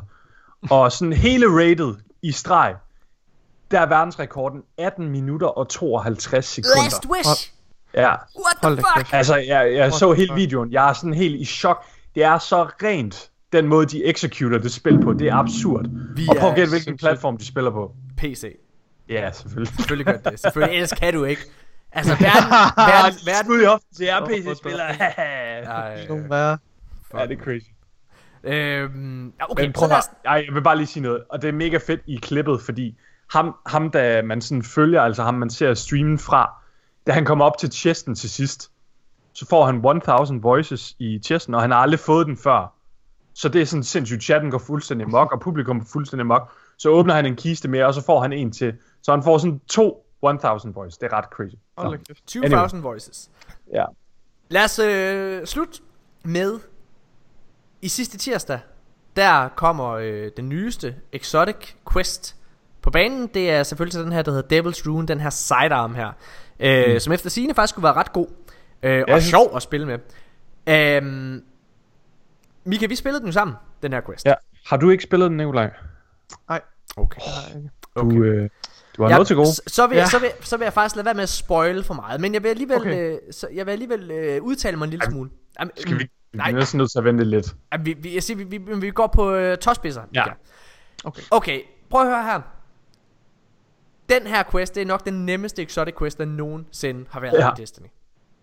Og 0.70 0.92
sådan 0.92 1.12
hele 1.12 1.46
rated 1.46 1.94
i 2.22 2.32
streg, 2.32 2.74
der 3.70 3.80
er 3.80 3.86
verdensrekorden 3.86 4.62
18 4.78 5.08
minutter 5.08 5.46
og 5.46 5.68
52 5.68 6.44
sekunder. 6.44 6.82
Last 6.82 7.06
wish. 7.06 7.52
Ja, 7.94 8.10
What 8.10 8.76
the 8.76 8.84
fuck? 8.96 9.12
altså 9.12 9.36
jeg, 9.36 9.74
jeg 9.74 9.92
så 9.92 10.12
hele 10.12 10.34
videoen, 10.34 10.72
jeg 10.72 10.88
er 10.88 10.92
sådan 10.92 11.14
helt 11.14 11.40
i 11.40 11.44
chok. 11.44 11.84
Det 12.14 12.24
er 12.24 12.38
så 12.38 12.62
rent, 12.82 13.30
den 13.52 13.66
måde 13.66 13.86
de 13.86 14.04
executer 14.04 14.58
det 14.58 14.72
spil 14.72 15.00
på, 15.00 15.12
det 15.12 15.28
er 15.28 15.34
absurd. 15.34 15.86
Vi 16.16 16.28
og 16.28 16.36
prøv 16.36 16.50
at 16.50 16.56
gætte, 16.56 16.70
hvilken 16.70 16.96
platform 16.96 17.36
de 17.36 17.46
spiller 17.46 17.70
på. 17.70 17.92
PC. 18.16 18.56
Ja, 19.08 19.30
selvfølgelig. 19.32 19.76
Selvfølgelig 19.76 20.06
gør 20.06 20.30
det. 20.30 20.40
Selvfølgelig, 20.40 20.74
ellers 20.74 20.92
kan 20.92 21.14
du 21.14 21.24
ikke. 21.24 21.42
Altså, 21.94 22.12
verden, 22.12 22.50
verden, 22.92 23.18
verden. 23.26 23.44
Skud 23.44 23.60
i 23.62 23.64
hoften 23.64 23.96
til 23.96 24.06
jer 24.06 24.20
Åh, 24.22 24.28
PC-spillere. 24.28 24.88
Ej, 25.64 26.06
Nogle 26.08 26.30
værre. 26.30 26.58
ja, 27.14 27.26
det 27.26 27.38
er 27.38 27.44
crazy. 27.44 27.66
Øhm, 28.44 29.32
ja, 29.40 29.50
okay, 29.50 29.64
Men 29.64 29.72
prøv 29.72 29.90
at, 29.90 30.10
ej, 30.24 30.44
jeg 30.46 30.54
vil 30.54 30.62
bare 30.62 30.76
lige 30.76 30.86
sige 30.86 31.02
noget, 31.02 31.22
og 31.30 31.42
det 31.42 31.48
er 31.48 31.52
mega 31.52 31.78
fedt 31.86 32.00
i 32.06 32.16
klippet, 32.22 32.60
fordi 32.62 32.98
ham, 33.32 33.54
ham 33.66 33.90
der 33.90 34.22
man 34.22 34.40
sådan 34.40 34.62
følger, 34.62 35.02
altså 35.02 35.22
ham 35.22 35.34
man 35.34 35.50
ser 35.50 35.74
streamen 35.74 36.18
fra, 36.18 36.52
da 37.06 37.12
han 37.12 37.24
kommer 37.24 37.44
op 37.44 37.58
til 37.58 37.72
chesten 37.72 38.14
til 38.14 38.30
sidst, 38.30 38.70
så 39.32 39.46
får 39.50 39.66
han 39.66 39.76
1000 40.00 40.42
voices 40.42 40.96
i 40.98 41.20
chesten, 41.24 41.54
og 41.54 41.60
han 41.60 41.70
har 41.70 41.78
aldrig 41.78 42.00
fået 42.00 42.26
den 42.26 42.36
før. 42.36 42.72
Så 43.34 43.48
det 43.48 43.62
er 43.62 43.66
sådan 43.66 43.82
sindssygt, 43.82 44.22
chatten 44.22 44.50
går 44.50 44.58
fuldstændig 44.58 45.10
mok, 45.10 45.32
og 45.32 45.40
publikum 45.40 45.78
går 45.78 45.86
fuldstændig 45.92 46.26
mok. 46.26 46.52
Så 46.78 46.88
åbner 46.88 47.14
han 47.14 47.26
en 47.26 47.36
kiste 47.36 47.68
mere, 47.68 47.86
og 47.86 47.94
så 47.94 48.04
får 48.04 48.20
han 48.20 48.32
en 48.32 48.52
til. 48.52 48.74
Så 49.02 49.10
han 49.10 49.22
får 49.22 49.38
sådan 49.38 49.60
to 49.68 50.03
1000 50.30 50.74
voices. 50.74 50.98
Det 50.98 51.12
er 51.12 51.16
ret 51.16 51.24
crazy. 51.24 51.54
Hold 51.78 51.98
da 51.98 52.04
Så, 52.04 52.14
kæft. 52.14 52.74
20.000 52.74 52.76
voices. 52.80 53.30
ja. 53.72 53.84
Lad 54.48 54.64
os 54.64 54.78
øh, 54.78 55.46
slutte 55.46 55.80
med 56.24 56.58
i 57.82 57.88
sidste 57.88 58.18
tirsdag. 58.18 58.60
Der 59.16 59.48
kommer 59.48 59.90
øh, 59.90 60.30
den 60.36 60.48
nyeste 60.48 60.96
Exotic 61.12 61.72
Quest 61.92 62.36
på 62.82 62.90
banen. 62.90 63.26
Det 63.26 63.50
er 63.50 63.62
selvfølgelig 63.62 64.04
den 64.04 64.12
her, 64.12 64.22
der 64.22 64.32
hedder 64.32 64.62
Devil's 64.62 64.88
Rune, 64.90 65.06
den 65.08 65.20
her 65.20 65.30
sidearm 65.30 65.94
her. 65.94 66.12
Øh, 66.60 66.92
mm. 66.92 67.00
Som 67.00 67.12
efter 67.12 67.30
sigende 67.30 67.54
faktisk 67.54 67.72
skulle 67.74 67.84
være 67.84 67.92
ret 67.94 68.12
god. 68.12 68.26
Øh, 68.82 69.04
og 69.08 69.20
synes- 69.20 69.24
sjov 69.24 69.56
at 69.56 69.62
spille 69.62 69.86
med. 69.86 69.98
Øhm, 70.66 71.44
Mika, 72.64 72.86
vi 72.86 72.94
spillede 72.94 73.20
den 73.20 73.28
jo 73.28 73.32
sammen, 73.32 73.56
den 73.82 73.92
her 73.92 74.00
quest. 74.00 74.26
ja. 74.26 74.34
Har 74.66 74.76
du 74.76 74.90
ikke 74.90 75.02
spillet 75.04 75.28
den, 75.30 75.36
Nikolaj? 75.36 75.70
Nej, 76.48 76.60
Okay. 76.96 77.20
jeg 77.20 77.56
ikke. 77.56 77.70
Du, 77.96 78.22
øh, 78.22 78.50
du 78.96 79.02
har 79.02 79.08
Ja, 79.10 79.14
noget 79.14 79.26
til 79.26 79.36
gode. 79.36 79.46
Så, 79.54 79.62
så, 79.66 79.86
vil 79.86 79.96
jeg, 79.96 80.04
Ja. 80.04 80.10
så, 80.10 80.18
vil, 80.18 80.30
så 80.40 80.56
vil 80.56 80.64
jeg 80.64 80.72
faktisk 80.72 80.96
lade 80.96 81.04
være 81.04 81.14
med 81.14 81.22
at 81.22 81.28
spoil 81.28 81.84
for 81.84 81.94
meget. 81.94 82.20
Men 82.20 82.34
jeg 82.34 82.42
vil 82.42 82.48
alligevel, 82.48 82.76
Okay. 82.76 83.12
øh, 83.12 83.18
så, 83.30 83.48
jeg 83.54 83.66
vil 83.66 83.72
alligevel 83.72 84.10
øh, 84.10 84.42
udtale 84.42 84.76
mig 84.76 84.84
en 84.84 84.90
lille 84.90 85.04
Ej, 85.04 85.10
smule. 85.10 85.30
Jamen, 85.60 85.72
Skal 85.76 85.92
vi, 85.98 85.98
vi 85.98 86.08
Nej. 86.38 86.48
er 86.50 86.52
næsten 86.54 86.78
nødt 86.78 86.90
til 86.90 86.98
at 86.98 87.04
vente 87.04 87.24
lidt. 87.24 87.54
Jamen, 87.72 87.86
vi, 87.86 87.92
vi, 87.98 88.14
jeg 88.14 88.22
siger, 88.22 88.36
vi, 88.36 88.44
vi, 88.44 88.74
vi 88.78 88.90
går 88.90 89.06
på 89.06 89.32
øh, 89.34 89.58
tåspidser. 89.58 90.02
Ja. 90.14 90.24
Mika. 90.24 90.34
Okay. 91.04 91.22
Okay, 91.30 91.60
prøv 91.90 92.00
at 92.00 92.06
høre 92.06 92.22
her. 92.24 92.40
Den 94.08 94.26
her 94.26 94.42
quest, 94.50 94.74
det 94.74 94.80
er 94.82 94.86
nok 94.86 95.04
den 95.04 95.26
nemmeste 95.26 95.62
exotic 95.62 95.94
quest, 95.98 96.18
der 96.18 96.24
nogensinde 96.24 97.04
har 97.10 97.20
været 97.20 97.32
Ja. 97.38 97.50
i 97.50 97.52
Destiny. 97.56 97.86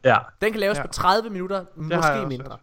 Ja, 0.04 0.18
Den 0.42 0.52
kan 0.52 0.60
laves 0.60 0.78
Ja. 0.78 0.82
på 0.86 0.88
30 0.94 1.30
minutter, 1.30 1.56
jeg 1.58 1.66
måske 1.98 2.26
mindre. 2.28 2.58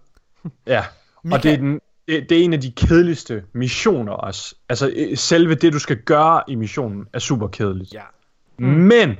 ja. 0.67 0.85
Og 1.33 1.43
det 1.43 1.53
er, 1.53 1.57
den, 1.57 1.81
det, 2.09 2.29
det 2.31 2.39
er 2.41 2.45
en 2.45 2.53
af 2.53 2.61
de 2.61 2.71
kedeligste 2.71 3.45
missioner 3.53 4.13
også. 4.13 4.55
Altså 4.69 4.93
øh, 4.97 5.17
selve 5.17 5.55
det, 5.55 5.73
du 5.73 5.79
skal 5.79 5.97
gøre 5.97 6.43
i 6.49 6.55
missionen, 6.55 7.07
er 7.13 7.19
super 7.19 7.49
kedeligt. 7.49 7.95
Ja. 7.95 8.03
Mm. 8.59 8.67
Men, 8.67 9.17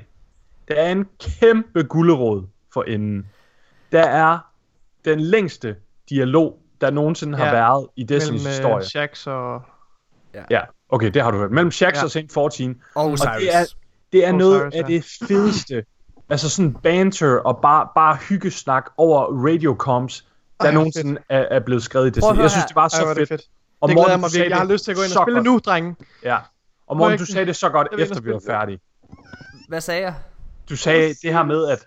der 0.69 0.75
er 0.75 0.93
en 0.93 1.07
kæmpe 1.21 1.83
gulderod 1.83 2.43
for 2.73 2.83
enden. 2.83 3.27
Der 3.93 4.03
er 4.03 4.39
den 5.05 5.21
længste 5.21 5.77
dialog, 6.11 6.59
der 6.81 6.91
nogensinde 6.91 7.39
har 7.39 7.47
Ja. 7.47 7.53
været 7.53 7.87
i 7.97 8.03
Destiny's 8.13 8.31
Mellem 8.33 8.47
historie. 8.47 8.77
uh, 8.77 8.83
Shax 8.83 9.27
og... 9.27 9.63
Ja, 10.51 10.61
okay, 10.89 11.11
det 11.11 11.23
har 11.23 11.31
du 11.31 11.39
hørt. 11.39 11.51
Mellem 11.51 11.71
Shax 11.71 11.95
Ja. 11.97 12.05
og 12.05 12.11
Saint 12.11 12.33
14. 12.33 12.83
Og 12.95 13.05
Og 13.05 13.11
Osiris. 13.13 13.41
det 13.41 13.55
er, 13.57 13.65
det 14.13 14.27
er 14.27 14.33
noget 14.33 14.57
Osiris, 14.67 14.75
af 14.75 14.89
ja. 14.89 14.95
det 14.95 15.05
fedeste. 15.29 15.85
altså 16.29 16.51
sådan 16.51 16.75
banter 16.83 17.37
og 17.39 17.59
bare, 17.63 17.89
bare 17.95 18.17
hyggesnak 18.29 18.91
over 18.97 19.47
radiocoms, 19.47 20.29
der 20.61 20.67
Ej, 20.67 20.73
nogensinde 20.75 21.21
er, 21.29 21.39
er 21.51 21.61
blevet 21.61 21.83
skrevet 21.83 22.07
i 22.07 22.11
Destiny. 22.11 22.33
høre 22.35 22.43
Jeg 22.43 22.51
synes, 22.51 22.65
det 22.65 22.77
var 22.77 22.83
Ej, 22.83 22.89
så 22.89 23.09
det 23.09 23.17
fedt. 23.17 23.29
fedt. 23.29 23.43
Og 23.81 23.89
Det 23.89 23.95
Morten, 23.95 24.07
glæder 24.07 24.17
du 24.17 24.21
mig 24.21 24.31
virkelig. 24.35 24.51
Jeg 24.51 24.59
har 24.59 24.65
lyst 24.73 24.85
til 24.85 24.91
at 24.91 24.97
gå 24.97 25.03
ind 25.03 25.13
og 25.17 25.25
spille 25.25 25.37
godt. 25.39 25.45
nu, 25.47 25.59
drenge. 25.65 25.97
Ja. 26.25 26.37
Og 26.87 26.97
Morten, 26.97 27.11
jeg 27.13 27.19
du 27.19 27.27
sagde 27.27 27.47
det 27.47 27.57
så 27.57 27.69
godt, 27.69 27.89
Jeg 27.93 28.01
efter 28.01 28.21
vi 28.21 28.31
var 28.33 28.41
færdige. 28.47 28.79
Hvad 29.69 29.81
sagde 29.81 30.03
jeg? 30.03 30.15
Du 30.71 30.77
sagde 30.77 31.09
det 31.23 31.33
her 31.33 31.43
med, 31.45 31.67
at 31.69 31.87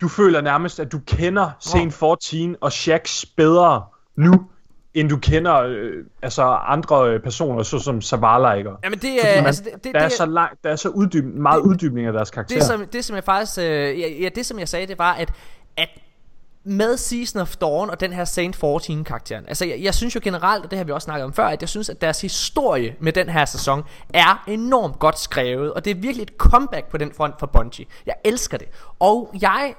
du 0.00 0.08
føler 0.08 0.40
nærmest, 0.40 0.80
at 0.80 0.92
du 0.92 0.98
kender 1.06 1.50
Saint 1.60 1.94
14 1.94 2.56
og 2.60 2.72
Shax 2.72 3.24
bedre 3.36 3.84
nu, 4.16 4.46
end 4.94 5.08
du 5.08 5.16
kender 5.16 5.54
øh, 5.62 5.92
altså 6.22 6.42
andre 6.42 7.08
øh, 7.10 7.20
personer, 7.20 7.62
såsom 7.62 8.02
Zavala, 8.02 8.52
ikke? 8.52 8.70
Jamen 8.84 8.98
det 8.98 9.00
Fordi 9.00 9.18
er, 9.22 9.36
man- 9.36 9.46
altså 9.46 9.62
det, 9.64 9.84
det, 9.84 9.94
Der 9.94 10.00
er 10.00 10.08
det, 10.08 10.12
så 10.16 10.26
langt, 10.26 10.64
der 10.64 10.70
er 10.70 10.76
så 10.76 10.88
uddyb, 10.88 11.24
meget 11.24 11.62
Det- 11.62 11.68
uddybning 11.70 12.06
af 12.06 12.12
deres 12.12 12.30
karakter. 12.30 12.56
det, 12.56 12.64
som, 12.64 12.86
det 12.86 13.04
som 13.04 13.16
jeg 13.16 13.24
faktisk, 13.24 13.58
øh, 13.58 13.64
ja, 14.00 14.08
ja, 14.20 14.28
det 14.34 14.46
som 14.46 14.58
jeg 14.58 14.68
sagde, 14.68 14.86
det 14.86 14.98
var, 14.98 15.12
at, 15.12 15.32
at 15.76 15.88
med 16.64 16.96
Season 16.96 17.40
of 17.40 17.56
Dawn 17.56 17.90
og 17.90 18.00
den 18.00 18.12
her 18.12 18.24
Saint 18.24 18.56
14 18.56 19.04
karakteren 19.04 19.44
Altså 19.48 19.64
jeg, 19.64 19.82
jeg 19.82 19.94
synes 19.94 20.14
jo 20.14 20.20
generelt 20.24 20.64
Og 20.64 20.70
det 20.70 20.78
har 20.78 20.84
vi 20.84 20.92
også 20.92 21.04
snakket 21.04 21.24
om 21.24 21.32
før 21.32 21.46
At 21.46 21.60
jeg 21.60 21.68
synes 21.68 21.88
at 21.88 22.00
deres 22.00 22.20
historie 22.20 22.96
med 23.00 23.12
den 23.12 23.28
her 23.28 23.44
sæson 23.44 23.82
Er 24.14 24.44
enormt 24.48 24.98
godt 24.98 25.18
skrevet 25.18 25.72
Og 25.72 25.84
det 25.84 25.90
er 25.90 25.94
virkelig 25.94 26.22
et 26.22 26.32
comeback 26.38 26.86
på 26.90 26.98
den 26.98 27.12
front 27.12 27.38
for 27.38 27.46
Bungie. 27.46 27.86
Jeg 28.06 28.14
elsker 28.24 28.58
det. 28.58 28.68
Og 28.98 29.34
jeg 29.40 29.74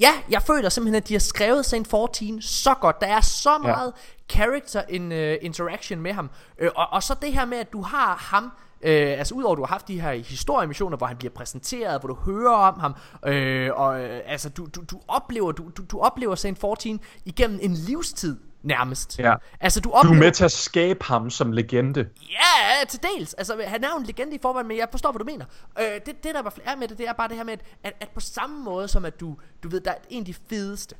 Ja, 0.00 0.12
jeg 0.30 0.42
føler 0.42 0.68
simpelthen 0.68 1.02
at 1.02 1.08
de 1.08 1.14
har 1.14 1.18
skrevet 1.18 1.66
Saint 1.66 1.88
14 1.88 2.42
så 2.42 2.74
godt. 2.74 3.00
Der 3.00 3.06
er 3.06 3.20
så 3.20 3.58
meget 3.58 3.92
character 4.30 4.82
in, 4.88 5.12
uh, 5.12 5.34
interaction 5.40 6.00
med 6.00 6.12
ham. 6.12 6.30
Øh, 6.58 6.70
og, 6.76 6.86
og 6.92 7.02
så 7.02 7.14
det 7.22 7.32
her 7.32 7.44
med 7.44 7.58
at 7.58 7.72
du 7.72 7.82
har 7.82 8.16
ham 8.30 8.52
Øh, 8.82 9.18
altså 9.18 9.34
udover 9.34 9.52
at 9.52 9.56
du 9.56 9.62
har 9.62 9.72
haft 9.72 9.88
de 9.88 10.00
her 10.00 10.12
historiemissioner 10.12 10.96
Hvor 10.96 11.06
han 11.06 11.16
bliver 11.16 11.32
præsenteret 11.32 12.00
Hvor 12.00 12.08
du 12.08 12.14
hører 12.14 12.54
om 12.54 12.80
ham 12.80 12.94
øh, 13.26 13.70
Og 13.74 14.00
øh, 14.00 14.20
altså 14.26 14.48
du, 14.48 14.66
du, 14.74 14.82
du 14.90 15.00
oplever 15.08 15.52
Du, 15.52 15.70
du, 15.76 15.82
du 15.90 16.00
oplever 16.00 16.34
Saint 16.34 16.58
14 16.60 17.00
Igennem 17.24 17.58
en 17.62 17.74
livstid 17.74 18.36
nærmest 18.62 19.18
Ja. 19.18 19.34
Altså 19.60 19.80
du 19.80 19.88
Du 19.88 19.94
oplever 19.94 20.16
er 20.16 20.20
med 20.20 20.32
til 20.32 20.44
at 20.44 20.52
skabe 20.52 21.04
ham 21.04 21.30
som 21.30 21.52
legende. 21.52 22.08
Ja, 22.20 22.84
til 22.88 23.00
dels. 23.02 23.34
Altså, 23.34 23.62
han 23.66 23.84
er 23.84 23.88
jo 23.94 23.98
en 23.98 24.06
legende 24.06 24.34
i 24.34 24.38
forvejen, 24.42 24.68
men 24.68 24.76
jeg 24.76 24.88
forstår, 24.90 25.12
hvad 25.12 25.18
du 25.18 25.24
mener. 25.24 25.44
Øh, 25.80 25.84
det, 25.84 26.06
det, 26.06 26.34
der 26.34 26.38
i 26.38 26.42
hvert 26.42 26.52
fald 26.52 26.66
er 26.66 26.76
med 26.76 26.88
det, 26.88 26.98
det 26.98 27.08
er 27.08 27.12
bare 27.12 27.28
det 27.28 27.36
her 27.36 27.44
med, 27.44 27.52
at, 27.52 27.60
at, 27.84 27.92
at 28.00 28.08
på 28.08 28.20
samme 28.20 28.64
måde 28.64 28.88
som 28.88 29.04
at 29.04 29.20
du, 29.20 29.36
du 29.62 29.68
ved, 29.68 29.80
der 29.80 29.90
er 29.90 29.96
en 30.08 30.22
af 30.22 30.26
de 30.26 30.34
fedeste, 30.48 30.94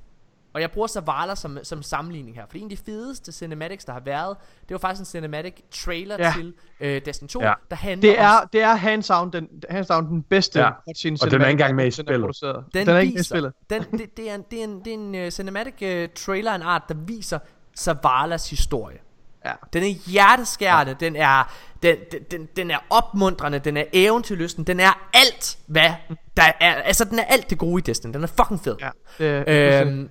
og 0.55 0.61
jeg 0.61 0.71
bruger 0.71 0.89
Zavala 0.89 1.35
som, 1.35 1.59
som 1.63 1.83
sammenligning 1.83 2.37
her, 2.37 2.43
fordi 2.47 2.59
en 2.61 2.71
af 2.71 2.77
de 2.77 2.83
fedeste 2.87 3.33
cinematics, 3.33 3.85
der 3.85 3.93
har 3.93 4.01
været, 4.01 4.37
det 4.63 4.71
var 4.71 4.79
faktisk 4.79 5.01
en 5.01 5.05
cinematic 5.07 5.55
trailer 5.71 6.17
Ja. 6.19 6.33
til 6.37 6.55
øh, 6.81 7.01
Destiny 7.05 7.29
2, 7.29 7.41
Ja. 7.43 7.53
der 7.71 7.77
handler 7.77 8.11
Det 8.11 8.19
om 8.19 8.25
er, 8.25 8.49
det 8.53 8.63
er 8.63 8.75
hands 8.75 9.07
down 9.07 9.33
den, 9.33 9.49
hands 9.71 9.87
down 9.87 10.07
den 10.07 10.23
bedste 10.23 10.61
Ja. 10.61 10.71
cutscene 10.89 11.19
Og 11.23 11.31
den 11.31 11.41
er 11.41 11.47
ikke 11.47 11.51
engang 11.51 11.75
med 11.75 11.87
i 11.87 11.91
spillet. 11.91 12.37
Den, 12.75 12.87
Den, 12.87 12.89
er 12.89 12.99
ikke 12.99 13.11
med 13.11 13.15
i 13.15 13.17
viser, 13.17 13.25
spillet. 13.35 13.53
Den, 13.71 13.83
det, 13.83 14.17
det, 14.17 14.31
er 14.31 14.35
en, 14.35 14.45
det 14.51 14.61
er 14.61 14.65
en, 14.65 14.81
det 14.85 14.91
er 14.91 14.95
en 14.95 15.25
uh, 15.27 15.29
cinematic 15.31 15.75
uh, 15.83 16.15
trailer 16.15 16.55
en 16.55 16.63
art, 16.63 16.83
der 16.89 16.95
viser 17.07 17.39
Zavalas 17.79 18.51
historie. 18.51 18.99
Ja. 19.45 19.53
Den 19.73 19.83
er 19.83 19.89
hjerteskærende, 20.11 20.97
den 21.01 21.17
er 21.17 21.53
den, 21.83 21.97
den, 22.13 22.23
den, 22.31 22.49
den 22.57 22.71
er 22.71 22.79
opmuntrende, 22.91 23.59
den 23.59 23.77
er 23.77 23.85
eventyrlysten, 23.93 24.65
den 24.65 24.81
er 24.81 25.09
alt 25.15 25.59
hvad 25.67 25.91
der 26.37 26.53
er, 26.61 26.75
altså 26.75 27.05
den 27.05 27.19
er 27.19 27.25
alt 27.25 27.51
det 27.51 27.59
gode 27.59 27.79
i 27.81 27.83
Destiny. 27.83 28.13
Den 28.15 28.23
er 28.23 28.27
fucking 28.27 28.61
fed. 28.65 28.77
Ja, 28.81 28.91
det 29.19 29.81
Øhm, 29.87 30.09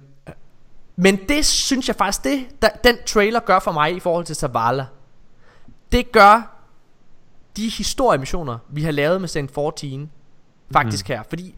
men 0.99 1.19
det 1.29 1.45
synes 1.45 1.87
jeg 1.87 1.95
faktisk 1.95 2.23
det 2.23 2.61
der, 2.61 2.69
den 2.83 2.95
trailer 3.05 3.39
gør 3.39 3.59
for 3.59 3.71
mig 3.71 3.95
i 3.95 3.99
forhold 3.99 4.25
til 4.25 4.35
Zavala. 4.35 4.85
Det 5.91 6.11
gør 6.11 6.57
de 7.57 7.69
historiemissioner 7.69 8.57
vi 8.69 8.83
har 8.83 8.91
lavet 8.91 9.21
med 9.21 9.27
Saint 9.27 9.53
14 9.53 10.11
faktisk 10.71 11.09
mm. 11.09 11.13
her, 11.13 11.23
fordi 11.29 11.55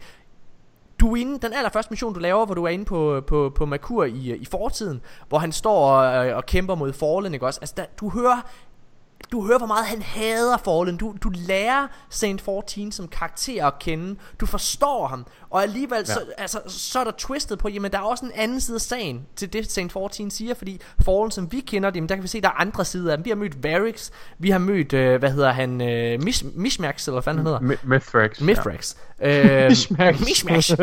du 1.00 1.12
er 1.12 1.16
inde, 1.16 1.38
den 1.38 1.52
allerførste 1.52 1.90
mission 1.90 2.14
du 2.14 2.20
laver, 2.20 2.46
hvor 2.46 2.54
du 2.54 2.64
er 2.64 2.68
inde 2.68 2.84
på, 2.84 3.22
på, 3.26 3.52
på 3.54 3.66
Merkur 3.66 4.04
i, 4.04 4.36
i 4.36 4.44
fortiden, 4.44 5.00
hvor 5.28 5.38
han 5.38 5.52
står 5.52 5.90
og, 5.90 6.34
og 6.34 6.46
kæmper 6.46 6.74
mod 6.74 6.92
Fallen, 6.92 7.34
ikke 7.34 7.46
også? 7.46 7.60
Altså, 7.60 7.74
der, 7.76 7.84
du 8.00 8.08
hører, 8.08 8.50
du 9.32 9.46
hører, 9.46 9.58
hvor 9.58 9.66
meget 9.66 9.86
han 9.86 10.02
hader 10.02 10.56
Fallen. 10.56 10.96
Du, 10.96 11.14
du 11.22 11.30
lærer 11.34 11.86
Saint 12.10 12.40
14 12.40 12.92
som 12.92 13.08
karakter 13.08 13.66
at 13.66 13.78
kende. 13.78 14.16
Du 14.40 14.46
forstår 14.46 15.06
ham. 15.06 15.26
Og 15.50 15.62
alligevel, 15.62 15.98
ja. 15.98 16.04
så, 16.04 16.20
altså, 16.38 16.60
så 16.68 17.00
er 17.00 17.04
der 17.04 17.12
twistet 17.18 17.58
på, 17.58 17.68
jamen 17.68 17.92
der 17.92 17.98
er 17.98 18.02
også 18.02 18.24
en 18.24 18.32
anden 18.34 18.60
side 18.60 18.74
af 18.74 18.80
sagen 18.80 19.26
til 19.36 19.52
det, 19.52 19.72
Saint 19.72 19.92
14 19.92 20.30
siger. 20.30 20.54
Fordi 20.54 20.80
Fallen, 21.04 21.30
som 21.30 21.52
vi 21.52 21.60
kender 21.60 21.90
dem, 21.90 22.08
der 22.08 22.14
kan 22.14 22.22
vi 22.22 22.28
se, 22.28 22.40
der 22.40 22.48
er 22.48 22.60
andre 22.60 22.84
sider 22.84 23.12
af 23.12 23.18
dem. 23.18 23.24
Vi 23.24 23.30
har 23.30 23.36
mødt 23.36 23.62
Varix. 23.64 24.10
Vi 24.38 24.50
har 24.50 24.58
mødt, 24.58 24.92
øh, 24.92 25.18
hvad 25.18 25.30
hedder 25.30 25.52
han, 25.52 25.80
øh, 25.80 26.22
Mish, 26.22 26.44
Mishmax, 26.54 27.06
eller 27.06 27.14
hvad 27.14 27.22
fanden 27.22 27.46
han 27.46 27.60
hedder. 27.60 27.74
Mi- 27.74 27.88
Mithrax. 27.88 28.40
Mithrax. 28.40 28.94
Øh, 29.22 29.68
Mishmax. 29.68 30.20
Mishmax. 30.20 30.70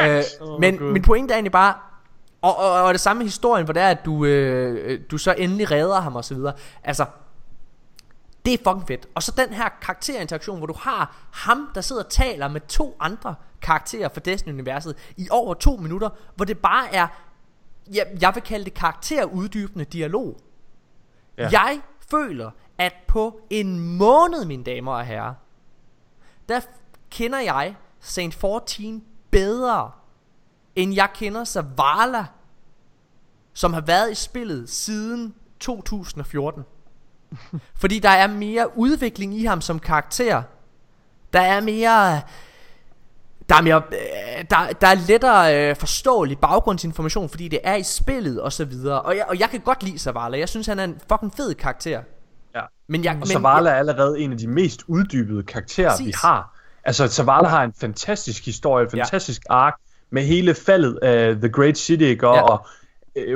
øh, 0.00 0.22
men 0.60 0.76
Gud. 0.78 0.92
min 0.92 1.02
pointe 1.02 1.32
er 1.32 1.36
egentlig 1.36 1.52
bare 1.52 1.74
og, 2.44 2.56
og, 2.58 2.82
og 2.82 2.92
det 2.94 3.00
samme 3.00 3.18
med 3.18 3.26
historien 3.26 3.64
Hvor 3.64 3.72
det 3.72 3.82
er 3.82 3.88
at 3.88 4.04
du, 4.04 4.24
øh, 4.24 5.00
du 5.10 5.18
så 5.18 5.34
endelig 5.38 5.70
redder 5.70 6.00
ham 6.00 6.16
og 6.16 6.24
så 6.24 6.34
videre 6.34 6.52
Altså 6.84 7.06
det 8.44 8.54
er 8.54 8.58
fucking 8.58 8.86
fedt 8.88 9.06
Og 9.14 9.22
så 9.22 9.32
den 9.36 9.54
her 9.54 9.68
karakterinteraktion 9.82 10.58
Hvor 10.58 10.66
du 10.66 10.74
har 10.78 11.28
ham 11.32 11.68
der 11.74 11.80
sidder 11.80 12.02
og 12.02 12.10
taler 12.10 12.48
med 12.48 12.60
to 12.60 12.96
andre 13.00 13.34
karakterer 13.64 14.08
for 14.08 14.20
Destiny-universet 14.20 14.96
i 15.16 15.28
over 15.30 15.54
to 15.54 15.76
minutter, 15.76 16.10
hvor 16.34 16.44
det 16.44 16.58
bare 16.58 16.94
er, 16.94 17.06
jeg, 17.92 18.06
jeg 18.20 18.34
vil 18.34 18.42
kalde 18.42 18.64
det 18.64 18.74
karakteruddybende 18.74 19.84
dialog. 19.84 20.36
Ja. 21.38 21.48
Jeg 21.52 21.80
føler, 22.10 22.50
at 22.78 22.92
på 23.08 23.40
en 23.50 23.96
måned, 23.96 24.44
mine 24.44 24.64
damer 24.64 24.92
og 24.92 25.06
herrer, 25.06 25.34
der 26.48 26.60
kender 27.10 27.38
jeg 27.38 27.76
Saint 28.00 28.34
14 28.34 29.04
bedre, 29.30 29.90
end 30.76 30.94
jeg 30.94 31.08
kender 31.14 31.44
Zavala, 31.44 32.24
som 33.54 33.72
har 33.72 33.80
været 33.80 34.12
i 34.12 34.14
spillet 34.14 34.70
siden 34.70 35.34
2014. 35.60 36.64
Fordi 37.80 37.98
der 37.98 38.08
er 38.08 38.26
mere 38.26 38.78
udvikling 38.78 39.34
i 39.34 39.44
ham 39.44 39.60
som 39.60 39.78
karakter. 39.78 40.42
Der 41.32 41.40
er 41.40 41.60
mere... 41.60 42.20
Der 43.48 43.54
er, 43.54 43.62
mere, 43.62 43.82
øh, 43.92 44.44
der, 44.50 44.72
der 44.80 44.86
er 44.86 45.06
lettere 45.06 45.70
øh, 45.70 45.76
forståelig 45.76 46.38
baggrundsinformation, 46.38 47.28
fordi 47.28 47.48
det 47.48 47.60
er 47.64 47.74
i 47.74 47.82
spillet 47.82 48.40
og 48.40 48.52
så 48.52 48.64
videre. 48.64 49.02
Og 49.02 49.16
jeg, 49.16 49.26
og 49.28 49.40
jeg 49.40 49.50
kan 49.50 49.60
godt 49.60 49.82
lide 49.82 49.98
Zavala. 49.98 50.38
Jeg 50.38 50.48
synes, 50.48 50.66
han 50.66 50.78
er 50.78 50.84
en 50.84 51.00
fucking 51.08 51.34
fed 51.36 51.54
karakter. 51.54 52.02
Ja. 52.54 52.60
Men 52.86 53.04
jeg, 53.04 53.18
Og 53.20 53.26
Zavala 53.26 53.70
er 53.70 53.74
allerede 53.74 54.20
en 54.20 54.32
af 54.32 54.38
de 54.38 54.46
mest 54.46 54.82
uddybede 54.86 55.42
karakterer, 55.42 55.90
Præcis. 55.90 56.06
vi 56.06 56.12
har. 56.16 56.54
Altså, 56.84 57.08
Zavala 57.08 57.48
har 57.48 57.64
en 57.64 57.72
fantastisk 57.80 58.44
historie, 58.44 58.84
en 58.84 58.90
fantastisk 58.90 59.42
ark, 59.50 59.74
med 60.14 60.22
hele 60.22 60.54
faldet 60.54 60.98
af 61.02 61.34
The 61.36 61.48
Great 61.48 61.78
City, 61.78 62.02
ikke? 62.02 62.28
Og, 62.28 62.34
Ja. 62.34 62.40
ja. 62.40 62.46
og 62.46 62.66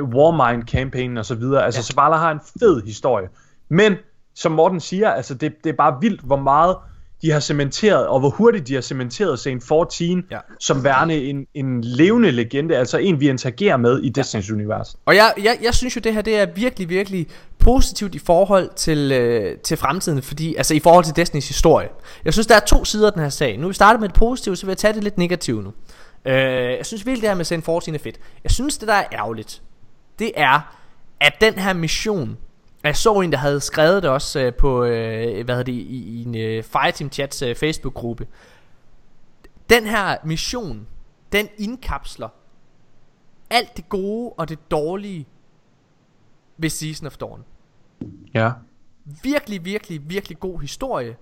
uh, 0.03 0.09
Warmind 0.09 0.63
campaignen 0.67 1.17
og 1.17 1.25
så 1.25 1.35
videre. 1.35 1.65
Altså, 1.65 1.79
Ja. 1.79 1.81
ja. 1.81 1.93
Zavala 1.93 2.15
har 2.15 2.31
en 2.31 2.39
fed 2.59 2.81
historie. 2.85 3.27
Men, 3.69 3.93
som 4.35 4.51
Morten 4.51 4.79
siger, 4.79 5.09
altså, 5.11 5.33
det, 5.33 5.53
det 5.63 5.69
er 5.69 5.75
bare 5.77 5.97
vildt, 6.01 6.21
hvor 6.21 6.37
meget 6.39 6.75
de 7.21 7.31
har 7.31 7.39
cementeret, 7.39 8.07
og 8.07 8.19
hvor 8.19 8.29
hurtigt 8.29 8.67
de 8.67 8.73
har 8.73 8.81
cementeret 8.81 9.39
Saint 9.39 9.63
14 9.67 10.25
Ja. 10.31 10.37
som 10.59 10.83
værende 10.83 11.23
en, 11.23 11.45
en 11.53 11.81
levende 11.83 12.31
legende, 12.31 12.77
altså 12.77 12.97
en, 12.97 13.19
vi 13.19 13.29
interagerer 13.29 13.77
med 13.77 13.99
i 14.03 14.11
Destiny's 14.19 14.53
univers. 14.53 14.95
Og 15.05 15.15
jeg, 15.15 15.33
jeg, 15.43 15.57
jeg 15.63 15.73
synes 15.75 15.95
jo, 15.95 16.01
det 16.03 16.13
her 16.13 16.21
det 16.21 16.39
er 16.39 16.45
virkelig, 16.55 16.89
virkelig 16.89 17.27
positivt 17.59 18.15
i 18.15 18.19
forhold 18.19 18.69
til, 18.75 19.11
øh, 19.11 19.57
til 19.57 19.77
fremtiden, 19.77 20.21
fordi, 20.21 20.55
altså 20.55 20.73
i 20.73 20.79
forhold 20.79 21.05
til 21.05 21.15
Destinys 21.15 21.47
historie. 21.47 21.87
Jeg 22.25 22.33
synes, 22.33 22.47
der 22.47 22.55
er 22.55 22.59
to 22.59 22.85
sider 22.85 23.07
af 23.07 23.13
den 23.13 23.21
her 23.21 23.29
sag. 23.29 23.57
Nu 23.57 23.67
vi 23.67 23.73
startet 23.73 23.99
med 24.01 24.09
det 24.09 24.15
positive, 24.15 24.55
så 24.55 24.65
vil 24.65 24.71
jeg 24.71 24.77
tage 24.77 24.93
det 24.93 25.03
lidt 25.03 25.17
negativt 25.17 25.63
nu. 25.63 25.71
Øh, 26.25 26.33
jeg 26.77 26.85
synes 26.85 27.05
virkelig, 27.05 27.21
det 27.21 27.29
her 27.29 27.35
med 27.35 27.45
Saint 27.45 27.65
14 27.65 27.95
er 27.95 27.99
fedt. 27.99 28.19
Jeg 28.43 28.51
synes, 28.51 28.77
det 28.77 28.87
der 28.87 28.93
er 28.93 29.07
ærgerligt, 29.11 29.61
det 30.19 30.31
er, 30.35 30.75
at 31.19 31.33
den 31.41 31.53
her 31.53 31.73
mission, 31.73 32.37
jeg 32.83 32.95
så 32.97 33.13
en, 33.13 33.31
der 33.31 33.37
havde 33.37 33.61
skrevet 33.61 34.03
det 34.03 34.11
også 34.11 34.39
øh, 34.39 34.53
på, 34.53 34.83
øh, 34.83 35.45
hvad 35.45 35.55
hedder 35.55 35.63
det, 35.63 35.71
i, 35.71 35.97
i 35.97 36.23
en 36.23 36.37
øh, 36.37 36.63
Fireteam 36.63 37.11
Chats 37.11 37.41
øh, 37.41 37.55
Facebook-gruppe. 37.55 38.27
Den 39.69 39.85
her 39.85 40.17
mission, 40.23 40.87
den 41.31 41.49
indkapsler 41.57 42.29
alt 43.49 43.77
det 43.77 43.89
gode 43.89 44.33
og 44.37 44.49
det 44.49 44.71
dårlige 44.71 45.27
ved 46.57 46.69
Season 46.69 47.07
of 47.07 47.17
Dawn. 47.17 47.43
Ja. 48.33 48.51
Virkelig, 49.23 49.65
virkelig, 49.65 50.09
virkelig 50.09 50.39
god 50.39 50.61
historie. 50.61 51.17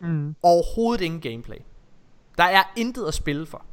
Mm. 0.00 0.34
Overhovedet 0.42 1.04
ingen 1.04 1.20
gameplay. 1.20 1.58
Der 2.38 2.44
er 2.44 2.62
intet 2.76 3.06
at 3.08 3.14
spille 3.14 3.46
for. 3.46 3.64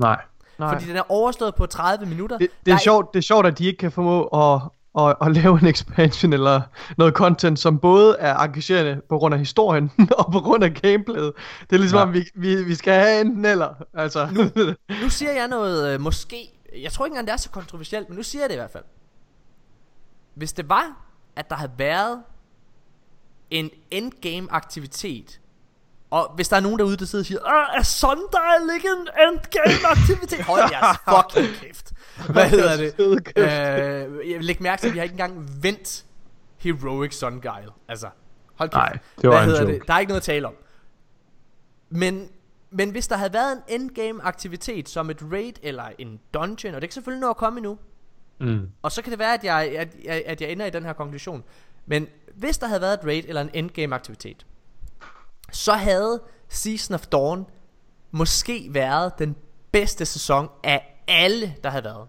Nej. 0.00 0.20
Nej. 0.58 0.72
Fordi 0.74 0.88
den 0.88 0.96
er 0.96 1.02
overstået 1.10 1.54
på 1.54 1.66
30 1.66 2.06
minutter. 2.06 2.38
det, 2.38 2.50
det, 2.50 2.66
Der 2.66 2.74
er 2.74 2.78
sjovt, 2.78 3.14
det 3.14 3.18
er 3.18 3.22
sjovt, 3.22 3.46
at 3.46 3.58
de 3.58 3.66
ikke 3.66 3.78
kan 3.78 3.92
formå 3.92 4.22
at, 4.24 4.60
at, 5.00 5.16
at 5.22 5.32
lave 5.36 5.60
en 5.60 5.66
expansion 5.66 6.32
eller 6.32 6.60
noget 6.98 7.14
content, 7.14 7.58
som 7.58 7.78
både 7.78 8.16
er 8.18 8.36
engagerende 8.36 9.02
på 9.08 9.18
grund 9.18 9.34
af 9.34 9.38
historien 9.40 9.90
og 10.18 10.32
på 10.32 10.40
grund 10.40 10.64
af 10.64 10.74
gameplayet. 10.74 11.32
Det 11.70 11.76
er 11.76 11.80
ligesom, 11.80 11.98
Ja. 11.98 12.02
om 12.02 12.12
vi, 12.12 12.24
vi, 12.34 12.64
vi 12.64 12.74
skal 12.74 12.92
have 12.92 13.20
enten 13.20 13.44
eller. 13.44 13.74
Altså. 13.94 14.28
Nu. 14.32 14.42
Nu 15.02 15.08
siger 15.08 15.32
jeg 15.32 15.48
noget 15.48 15.94
øh, 15.94 16.00
måske 16.00 16.50
Jeg 16.82 16.92
tror 16.92 17.04
ikke 17.06 17.12
engang 17.12 17.26
det 17.26 17.32
er 17.32 17.36
så 17.36 17.50
kontroversielt 17.50 18.08
Men 18.08 18.16
nu 18.16 18.22
siger 18.22 18.42
jeg 18.42 18.48
det 18.48 18.54
i 18.54 18.58
hvert 18.58 18.70
fald 18.70 18.84
Hvis 20.34 20.52
det 20.52 20.68
var 20.68 20.96
At 21.36 21.50
der 21.50 21.56
havde 21.56 21.72
været 21.76 22.22
En 23.50 23.70
endgame 23.90 24.48
aktivitet 24.50 25.40
Og 26.10 26.32
hvis 26.34 26.48
der 26.48 26.56
er 26.56 26.60
nogen 26.60 26.78
derude 26.78 26.96
der 26.96 27.04
sidder 27.04 27.22
og 27.22 27.26
siger 27.26 27.40
"Åh, 27.40 27.78
Er 27.78 27.82
Sundial 27.82 28.74
ikke 28.74 28.88
en 28.88 29.08
endgame 29.28 29.86
aktivitet 29.90 30.44
Hold 30.44 30.60
jeres 30.72 30.98
fucking 31.14 31.54
kæft. 31.56 31.92
Hvad 32.32 32.48
hedder 32.48 32.76
det? 32.76 32.94
øh, 33.36 34.30
Jeg 34.30 34.38
vil 34.38 34.44
lægge 34.44 34.62
mærke 34.62 34.80
til 34.80 34.86
at 34.88 34.92
vi 34.94 34.98
har 34.98 35.02
ikke 35.04 35.12
engang 35.12 35.48
vendt 35.62 36.04
Heroic 36.58 37.14
Sundial 37.14 37.68
Altså 37.88 38.08
Hold 38.54 38.68
kæft. 38.68 38.74
Nej, 38.74 38.98
det 39.22 39.28
var 39.30 39.30
Hvad 39.30 39.38
en 39.42 39.44
hedder 39.48 39.60
joke. 39.62 39.72
det? 39.78 39.88
Der 39.88 39.94
er 39.94 39.98
ikke 39.98 40.10
noget 40.10 40.20
at 40.20 40.24
tale 40.24 40.46
om. 40.46 40.54
Men, 41.90 42.28
men 42.70 42.90
hvis 42.90 43.08
der 43.08 43.16
havde 43.16 43.32
været 43.32 43.52
en 43.68 43.80
endgame 43.80 44.22
aktivitet 44.22 44.88
Som 44.88 45.10
et 45.10 45.22
raid 45.32 45.52
eller 45.62 45.84
en 45.98 46.20
dungeon 46.34 46.74
Og 46.74 46.80
det 46.80 46.90
kan 46.90 46.94
selvfølgelig 46.94 47.20
nå 47.20 47.30
at 47.30 47.36
komme 47.36 47.58
endnu. 47.58 47.78
Mm. 48.40 48.68
Og 48.82 48.92
så 48.92 49.02
kan 49.02 49.10
det 49.10 49.18
være 49.18 49.34
at 49.34 49.44
jeg, 49.44 49.72
at, 49.78 49.88
at, 50.08 50.22
at 50.26 50.40
jeg 50.40 50.50
ender 50.52 50.66
i 50.66 50.70
den 50.70 50.84
her 50.84 50.92
konklusion. 50.92 51.44
Men 51.86 52.06
hvis 52.34 52.58
der 52.58 52.66
havde 52.66 52.80
været 52.80 52.94
et 53.00 53.06
raid 53.06 53.22
eller 53.28 53.40
en 53.42 53.50
endgame 53.54 53.94
aktivitet 53.94 54.46
Så 55.52 55.72
havde 55.72 56.20
Season 56.48 56.94
of 56.94 57.06
Dawn 57.06 57.46
Måske 58.10 58.68
været 58.70 59.12
den 59.18 59.36
bedste 59.72 60.04
sæson 60.04 60.48
af 60.64 61.02
alle 61.08 61.54
der 61.64 61.70
havde 61.70 61.84
været 61.84 62.08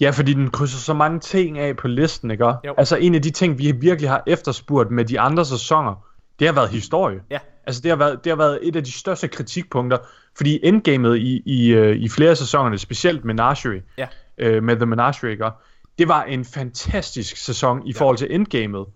Ja, 0.00 0.10
fordi 0.10 0.34
den 0.34 0.50
krydser 0.50 0.78
så 0.78 0.94
mange 0.94 1.20
ting 1.20 1.58
af 1.58 1.76
på 1.76 1.88
listen, 1.88 2.30
ikke? 2.30 2.46
Jo. 2.46 2.74
Altså 2.76 2.96
en 2.96 3.14
af 3.14 3.22
de 3.22 3.30
ting, 3.30 3.58
vi 3.58 3.72
virkelig 3.72 4.10
har 4.10 4.22
efterspurgt 4.26 4.90
med 4.90 5.04
de 5.04 5.20
andre 5.20 5.44
sæsoner, 5.44 6.06
det 6.38 6.46
har 6.46 6.54
været 6.54 6.68
historie. 6.68 7.20
Ja. 7.30 7.38
Altså 7.66 7.80
det 7.82 7.90
har 7.90 7.96
været, 7.96 8.24
det 8.24 8.30
har 8.30 8.36
været 8.36 8.58
et 8.62 8.76
af 8.76 8.84
de 8.84 8.92
største 8.92 9.28
kritikpunkter, 9.28 9.98
fordi 10.36 10.60
endgamet 10.62 11.16
i, 11.16 11.42
i, 11.46 11.68
øh, 11.68 11.96
i 11.96 12.08
flere 12.08 12.30
af 12.30 12.36
sæsonerne, 12.36 12.78
specielt 12.78 13.24
Menagerie, 13.24 13.82
Ja. 13.98 14.06
øh, 14.38 14.62
med 14.62 14.76
The 14.76 14.86
Menagerie, 14.86 15.32
ikke? 15.32 15.50
det 15.98 16.08
var 16.08 16.22
en 16.22 16.44
fantastisk 16.44 17.36
sæson 17.36 17.86
i 17.86 17.92
ja. 17.92 17.98
forhold 17.98 18.16
til 18.16 18.34
endgamet. 18.34 18.86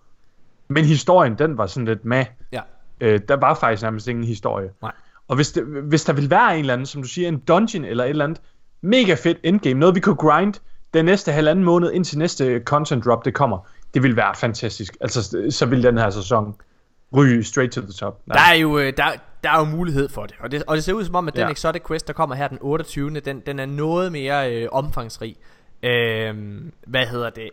Men 0.68 0.84
historien, 0.84 1.38
den 1.38 1.58
var 1.58 1.66
sådan 1.66 1.86
lidt 1.86 2.04
med. 2.04 2.24
Ja 2.52 2.60
Øh, 3.00 3.20
der 3.28 3.36
var 3.36 3.54
faktisk 3.54 3.82
nærmest 3.82 4.08
ingen 4.08 4.24
historie. 4.24 4.70
Nej. 4.82 4.92
Og 5.28 5.36
hvis, 5.36 5.52
det, 5.52 5.64
hvis 5.64 6.04
der 6.04 6.12
ville 6.12 6.30
være 6.30 6.54
en 6.54 6.60
eller 6.60 6.72
anden, 6.72 6.86
som 6.86 7.02
du 7.02 7.08
siger, 7.08 7.28
en 7.28 7.38
dungeon 7.38 7.84
eller 7.84 8.04
et 8.04 8.10
eller 8.10 8.24
andet, 8.24 8.40
mega 8.80 9.14
fedt 9.14 9.38
endgame, 9.42 9.80
noget 9.80 9.94
vi 9.94 10.00
kunne 10.00 10.16
grind 10.16 10.54
den 10.94 11.04
næste 11.04 11.32
halvanden 11.32 11.64
måned, 11.64 11.92
indtil 11.92 12.18
næste 12.18 12.60
content 12.64 13.04
drop 13.04 13.24
det 13.24 13.34
kommer, 13.34 13.58
det 13.94 14.02
ville 14.02 14.16
være 14.16 14.34
fantastisk. 14.34 14.96
Altså, 15.00 15.46
så 15.50 15.66
ville 15.66 15.88
den 15.88 15.98
her 15.98 16.10
sæson 16.10 16.54
ryge 17.16 17.44
straight 17.44 17.72
to 17.72 17.80
the 17.80 17.92
top. 17.92 18.20
Der 18.28 18.40
er 18.50 18.54
jo, 18.54 18.78
øh, 18.78 18.92
der, 18.96 19.04
der 19.44 19.50
er 19.50 19.58
jo 19.58 19.64
mulighed 19.64 20.08
for 20.08 20.26
det 20.26 20.34
og, 20.40 20.50
det. 20.50 20.62
og 20.66 20.76
det 20.76 20.84
ser 20.84 20.92
ud 20.92 21.04
som 21.04 21.14
om, 21.14 21.28
at 21.28 21.34
den 21.34 21.42
Ja. 21.42 21.50
Exotic 21.50 21.82
Quest, 21.88 22.06
der 22.06 22.12
kommer 22.12 22.36
her 22.36 22.48
den 22.48 22.58
28. 22.60 23.20
Den, 23.20 23.40
den 23.46 23.58
er 23.58 23.66
noget 23.66 24.12
mere 24.12 24.54
øh, 24.54 24.68
omfangsrig. 24.72 25.36
Øhm, 25.82 26.72
hvad 26.86 27.06
hedder 27.06 27.30
det? 27.30 27.50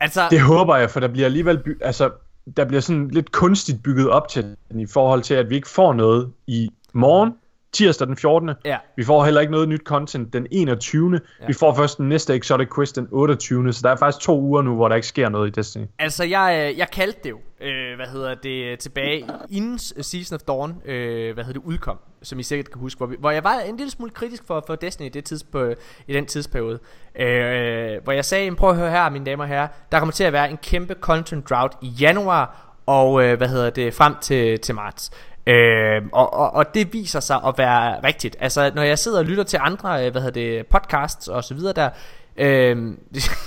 Altså, 0.00 0.28
Det 0.30 0.40
håber 0.40 0.76
jeg, 0.76 0.90
for 0.90 1.00
der 1.00 1.08
bliver 1.08 1.24
alligevel 1.26 1.58
by- 1.58 1.82
altså, 1.82 2.10
der 2.56 2.64
bliver 2.64 2.80
sådan 2.80 3.08
lidt 3.08 3.32
kunstigt 3.32 3.82
bygget 3.82 4.10
op 4.10 4.28
til 4.28 4.56
den, 4.70 4.80
i 4.80 4.86
forhold 4.86 5.22
til, 5.22 5.34
at 5.34 5.50
vi 5.50 5.54
ikke 5.54 5.68
får 5.68 5.92
noget 5.92 6.32
i 6.46 6.68
morgen, 6.92 7.32
tirsdag 7.72 8.06
den 8.08 8.16
14. 8.16 8.50
ja, 8.64 8.78
Vi 8.96 9.04
får 9.04 9.24
heller 9.24 9.40
ikke 9.40 9.50
noget 9.50 9.68
nyt 9.68 9.80
content 9.84 10.32
den 10.32 10.46
21. 10.50 11.20
Ja. 11.40 11.46
Vi 11.46 11.52
får 11.52 11.74
først 11.74 11.98
den 11.98 12.08
næste 12.08 12.34
Exotic 12.34 12.68
Quest 12.74 12.96
den 12.96 13.08
28. 13.10 13.72
Så 13.72 13.80
der 13.82 13.90
er 13.90 13.96
faktisk 13.96 14.24
to 14.26 14.40
uger 14.40 14.62
nu, 14.62 14.74
hvor 14.74 14.88
der 14.88 14.94
ikke 14.96 15.08
sker 15.08 15.28
noget 15.28 15.48
i 15.48 15.50
Destiny. 15.50 15.84
altså 15.98 16.24
jeg, 16.24 16.74
jeg 16.76 16.90
kaldte 16.90 17.20
det 17.24 17.30
jo, 17.30 17.38
øh, 17.60 17.96
hvad 17.96 18.06
hedder 18.06 18.34
det, 18.34 18.78
tilbage 18.78 19.24
inden 19.50 19.78
Season 19.78 20.34
of 20.34 20.40
Dawn, 20.40 20.82
øh, 20.84 21.34
hvad 21.34 21.44
hedder 21.44 21.60
det, 21.60 21.66
udkom, 21.68 21.98
som 22.22 22.38
I 22.38 22.42
sikkert 22.42 22.70
kan 22.70 22.80
huske, 22.80 22.98
hvor, 22.98 23.06
vi, 23.06 23.16
hvor 23.20 23.30
jeg 23.30 23.44
var 23.44 23.54
en 23.68 23.76
lille 23.76 23.90
smule 23.90 24.10
kritisk 24.10 24.42
for, 24.46 24.64
for 24.66 24.74
Destiny 24.74 25.06
i, 25.06 25.08
det 25.08 25.24
tidspå, 25.24 25.64
i 26.08 26.12
den 26.12 26.26
tidsperiode. 26.26 26.78
Øh, 27.20 28.02
hvor 28.04 28.12
jeg 28.12 28.24
sagde, 28.24 28.44
"Jamen, 28.44 28.56
prøv 28.56 28.70
at 28.70 28.76
høre 28.76 28.90
her, 28.90 29.10
mine 29.10 29.24
damer 29.24 29.44
og 29.44 29.48
herrer, 29.48 29.68
der 29.92 29.98
kommer 29.98 30.12
til 30.12 30.24
at 30.24 30.32
være 30.32 30.50
en 30.50 30.56
kæmpe 30.56 30.94
content 31.00 31.50
drought 31.50 31.72
i 31.82 31.88
januar, 31.88 32.64
og 32.86 33.22
øh, 33.24 33.36
hvad 33.38 33.48
hedder 33.48 33.70
det, 33.70 33.94
frem 33.94 34.14
til, 34.20 34.58
til 34.60 34.74
marts. 34.74 35.10
Øh, 35.48 36.02
og, 36.12 36.34
og, 36.34 36.50
og 36.50 36.74
det 36.74 36.92
viser 36.92 37.20
sig 37.20 37.40
at 37.46 37.54
være 37.58 38.04
rigtigt. 38.04 38.36
Altså, 38.40 38.72
når 38.74 38.82
jeg 38.82 38.98
sidder 38.98 39.18
og 39.18 39.24
lytter 39.24 39.44
til 39.44 39.58
andre, 39.62 40.06
øh, 40.06 40.12
hvad 40.12 40.22
hedder 40.22 40.40
det, 40.40 40.66
podcasts 40.66 41.28
og 41.28 41.44
så 41.44 41.54
videre 41.54 41.72
der, 41.72 41.90
øh, 42.36 42.76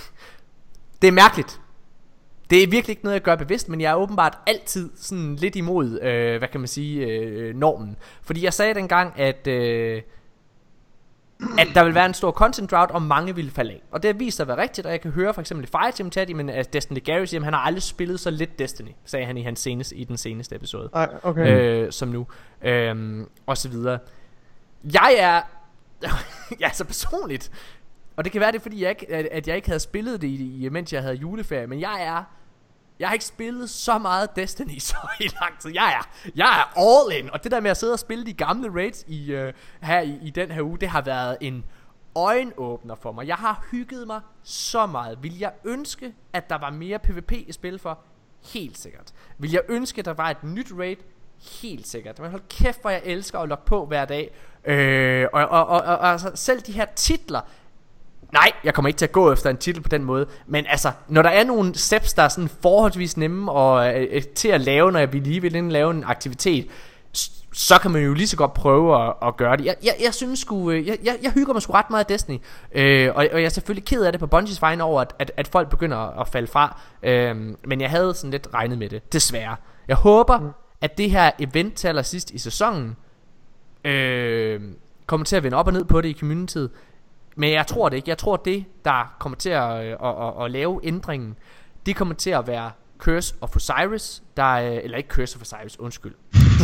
det 1.02 1.08
er 1.08 1.12
mærkeligt. 1.12 1.62
Det 2.50 2.64
er 2.64 2.68
virkelig 2.68 2.90
ikke 2.90 3.04
noget, 3.04 3.14
jeg 3.14 3.22
gør 3.22 3.36
bevidst, 3.36 3.70
men 3.70 3.82
jeg 3.82 3.92
er 3.92 3.96
åbenbart 3.96 4.38
altid 4.48 4.90
sådan 4.98 5.36
lidt 5.36 5.56
imod, 5.56 6.00
øh, 6.02 6.38
hvad 6.38 6.48
kan 6.48 6.60
man 6.60 6.68
sige, 6.68 7.08
øh, 7.08 7.56
normen. 7.56 7.98
Fordi 8.22 8.44
jeg 8.44 8.54
sagde 8.54 8.74
dengang, 8.74 9.20
at, 9.20 9.48
øh, 9.48 10.02
at 11.60 11.68
der 11.76 11.84
vil 11.84 11.96
være 11.96 12.06
en 12.06 12.14
stor 12.14 12.32
content 12.32 12.72
drought, 12.72 12.92
og 12.92 13.02
mange 13.02 13.36
vil 13.36 13.52
falde 13.52 13.72
af. 13.72 13.82
Og 13.92 14.04
det 14.04 14.14
har 14.14 14.18
vist 14.18 14.38
sig 14.38 14.44
at 14.44 14.48
være 14.48 14.58
rigtigt, 14.58 14.88
og 14.88 14.92
jeg 14.92 15.02
kan 15.02 15.12
høre 15.12 15.34
for 15.34 15.42
eksempel 15.42 15.64
i 15.64 15.68
Fireteam 15.68 16.10
Teddy, 16.10 16.32
men 16.32 16.50
at 16.50 16.74
Destiny 16.74 17.04
Gary 17.04 17.26
siger, 17.26 17.42
at 17.42 17.46
han 17.46 17.54
har 17.54 17.62
aldrig 17.62 17.84
spillet 17.84 18.20
så 18.20 18.32
lidt 18.32 18.60
Destiny, 18.60 18.92
sagde 19.06 19.26
han 19.26 19.38
i, 19.38 19.42
hans 19.42 19.60
seneste, 19.60 19.96
i 19.96 20.04
den 20.04 20.18
seneste 20.18 20.56
episode 20.56 20.90
Ej, 20.94 21.10
okay. 21.24 21.48
øh, 21.48 21.92
som 21.92 22.10
nu, 22.10 22.28
øhm, 22.62 23.30
og 23.46 23.58
så 23.58 23.70
videre. 23.70 24.00
Jeg 24.94 25.16
er, 25.18 25.42
ja, 26.60 26.66
altså 26.66 26.86
personligt, 26.86 27.52
og 28.16 28.24
det 28.24 28.32
kan 28.32 28.42
være 28.42 28.52
det, 28.52 28.62
fordi 28.62 28.84
jeg 28.84 28.90
ikke, 28.90 29.14
at, 29.14 29.26
at 29.32 29.48
jeg 29.48 29.56
ikke 29.56 29.68
havde 29.68 29.80
spillet 29.80 30.22
det, 30.22 30.28
i, 30.28 30.66
i, 30.66 30.70
mens 30.70 30.94
jeg 30.94 31.02
havde 31.02 31.16
juleferie, 31.16 31.68
men 31.68 31.80
jeg 31.80 32.04
er, 32.06 32.24
jeg 33.02 33.10
har 33.10 33.14
ikke 33.14 33.26
spillet 33.26 33.70
så 33.70 33.98
meget 33.98 34.36
Destiny 34.36 34.80
så 34.90 34.96
i 35.20 35.30
lang 35.42 35.60
tid. 35.60 35.72
Jeg 35.74 35.94
er, 35.94 36.30
jeg 36.36 36.60
er 36.60 36.80
all 36.80 37.20
in. 37.20 37.30
Og 37.34 37.44
det 37.44 37.52
der 37.52 37.60
med 37.60 37.72
at 37.72 37.78
sidde 37.78 37.94
og 37.94 38.00
spille 38.00 38.26
de 38.26 38.34
gamle 38.34 38.74
raids 38.74 39.04
i, 39.08 39.36
uh, 39.36 39.50
her 39.82 40.02
i, 40.02 40.20
i 40.22 40.30
den 40.30 40.52
her 40.52 40.62
uge, 40.62 40.78
det 40.78 40.90
har 40.90 41.02
været 41.02 41.38
en 41.42 41.66
øjenåbner 42.16 42.96
for 42.96 43.12
mig. 43.12 43.28
Jeg 43.28 43.36
har 43.36 43.66
hygget 43.72 44.08
mig 44.08 44.22
så 44.44 44.86
meget. 44.86 45.24
Vil 45.24 45.40
jeg 45.40 45.52
ønske, 45.64 46.14
at 46.34 46.50
der 46.50 46.58
var 46.58 46.70
mere 46.70 47.00
PvP 47.00 47.32
i 47.32 47.52
spil 47.52 47.80
for? 47.80 48.00
Helt 48.54 48.78
sikkert. 48.78 49.14
Vil 49.38 49.52
jeg 49.52 49.62
ønske, 49.70 50.00
at 50.00 50.06
der 50.06 50.14
var 50.14 50.30
et 50.30 50.44
nyt 50.44 50.72
raid? 50.78 50.98
Helt 51.62 51.88
sikkert. 51.88 52.20
Men 52.20 52.32
hold 52.32 52.42
kæft, 52.50 52.82
hvor 52.82 52.90
jeg 52.90 53.02
elsker 53.06 53.40
at 53.40 53.50
logge 53.50 53.64
på 53.66 53.86
hver 53.86 54.06
dag. 54.06 54.32
Øh, 54.66 55.28
og, 55.34 55.46
og, 55.48 55.68
og, 55.68 55.82
og, 55.82 55.98
og 55.98 56.08
altså, 56.08 56.32
selv 56.36 56.62
de 56.62 56.72
her 56.72 56.86
titler, 56.86 57.42
Nej, 58.32 58.52
jeg 58.64 58.74
kommer 58.74 58.88
ikke 58.88 58.98
til 58.98 59.06
at 59.06 59.12
gå 59.12 59.34
efter 59.34 59.50
en 59.50 59.58
titel 59.58 59.82
på 59.82 59.90
den 59.90 60.04
måde. 60.04 60.26
Men 60.48 60.66
altså, 60.70 60.92
når 61.08 61.22
der 61.22 61.30
er 61.30 61.44
nogle 61.44 61.76
steps, 61.76 62.14
der 62.14 62.24
er 62.24 62.30
sådan 62.30 62.50
forholdsvis 62.62 63.18
nemme 63.18 63.52
og, 63.52 64.02
øh, 64.02 64.08
øh, 64.12 64.24
til 64.24 64.48
at 64.48 64.62
lave, 64.62 64.92
når 64.92 65.00
jeg 65.00 65.16
lige 65.16 65.42
vil 65.42 65.64
lave 65.64 65.92
en 65.92 66.04
aktivitet, 66.04 66.68
så 67.54 67.80
kan 67.82 67.92
man 67.92 68.04
jo 68.04 68.14
lige 68.14 68.28
så 68.28 68.38
godt 68.38 68.54
prøve 68.54 69.08
at, 69.08 69.14
at 69.28 69.38
gøre 69.38 69.58
det. 69.58 69.66
Jeg, 69.66 69.76
jeg, 69.84 69.96
jeg 70.04 70.14
synes 70.14 70.40
sgu, 70.40 70.72
øh, 70.72 70.88
jeg, 70.88 70.98
jeg, 71.04 71.18
jeg 71.24 71.32
hygger 71.32 71.54
mig 71.54 71.62
sgu 71.62 71.74
ret 71.74 71.90
meget 71.90 72.04
af 72.04 72.06
Destiny. 72.06 72.38
Øh, 72.72 73.10
og, 73.16 73.28
og 73.34 73.40
jeg 73.40 73.46
er 73.46 73.50
selvfølgelig 73.50 73.86
ked 73.86 74.04
af 74.04 74.12
det 74.14 74.20
på 74.20 74.28
Bungies 74.28 74.62
vegne 74.62 74.84
over, 74.84 75.02
at, 75.02 75.14
at, 75.20 75.32
at 75.38 75.48
folk 75.48 75.70
begynder 75.70 75.98
at, 75.98 76.22
at 76.22 76.28
falde 76.28 76.48
fra. 76.48 76.80
Øh, 77.04 77.36
men 77.66 77.82
jeg 77.82 77.90
havde 77.90 78.14
sådan 78.14 78.32
lidt 78.32 78.48
regnet 78.54 78.78
med 78.78 78.90
det, 78.90 79.14
desværre. 79.14 79.56
Jeg 79.88 79.96
håber, 79.96 80.40
mm. 80.40 80.50
at 80.82 80.98
det 80.98 81.12
her 81.12 81.32
event 81.40 81.74
til 81.74 81.88
allersidst 81.88 82.32
i 82.32 82.38
sæsonen, 82.38 82.96
øh, 83.86 84.62
kommer 85.08 85.26
til 85.26 85.36
at 85.36 85.44
vende 85.44 85.58
op 85.58 85.68
og 85.68 85.74
ned 85.74 85.86
på 85.86 86.02
det 86.02 86.10
i 86.10 86.20
communityet. 86.20 86.70
Men 87.36 87.52
jeg 87.54 87.68
tror 87.68 87.90
det 87.90 87.98
ikke. 87.98 88.10
Jeg 88.10 88.18
tror 88.18 88.36
det, 88.38 88.66
der 88.86 89.16
kommer 89.20 89.36
til 89.36 89.50
at, 89.50 89.86
øh, 89.86 89.98
at, 90.04 90.28
at, 90.28 90.46
at 90.46 90.52
lave 90.52 90.80
ændringen, 90.84 91.38
det 91.86 91.96
kommer 91.96 92.16
til 92.16 92.30
at 92.30 92.48
være 92.48 92.72
Curse 92.98 93.36
of 93.42 93.56
Osiris, 93.56 94.24
der 94.38 94.44
er, 94.44 94.80
eller 94.80 94.98
ikke 94.98 95.10
Curse 95.10 95.36
of 95.36 95.42
Osiris, 95.42 95.80
undskyld. 95.80 96.16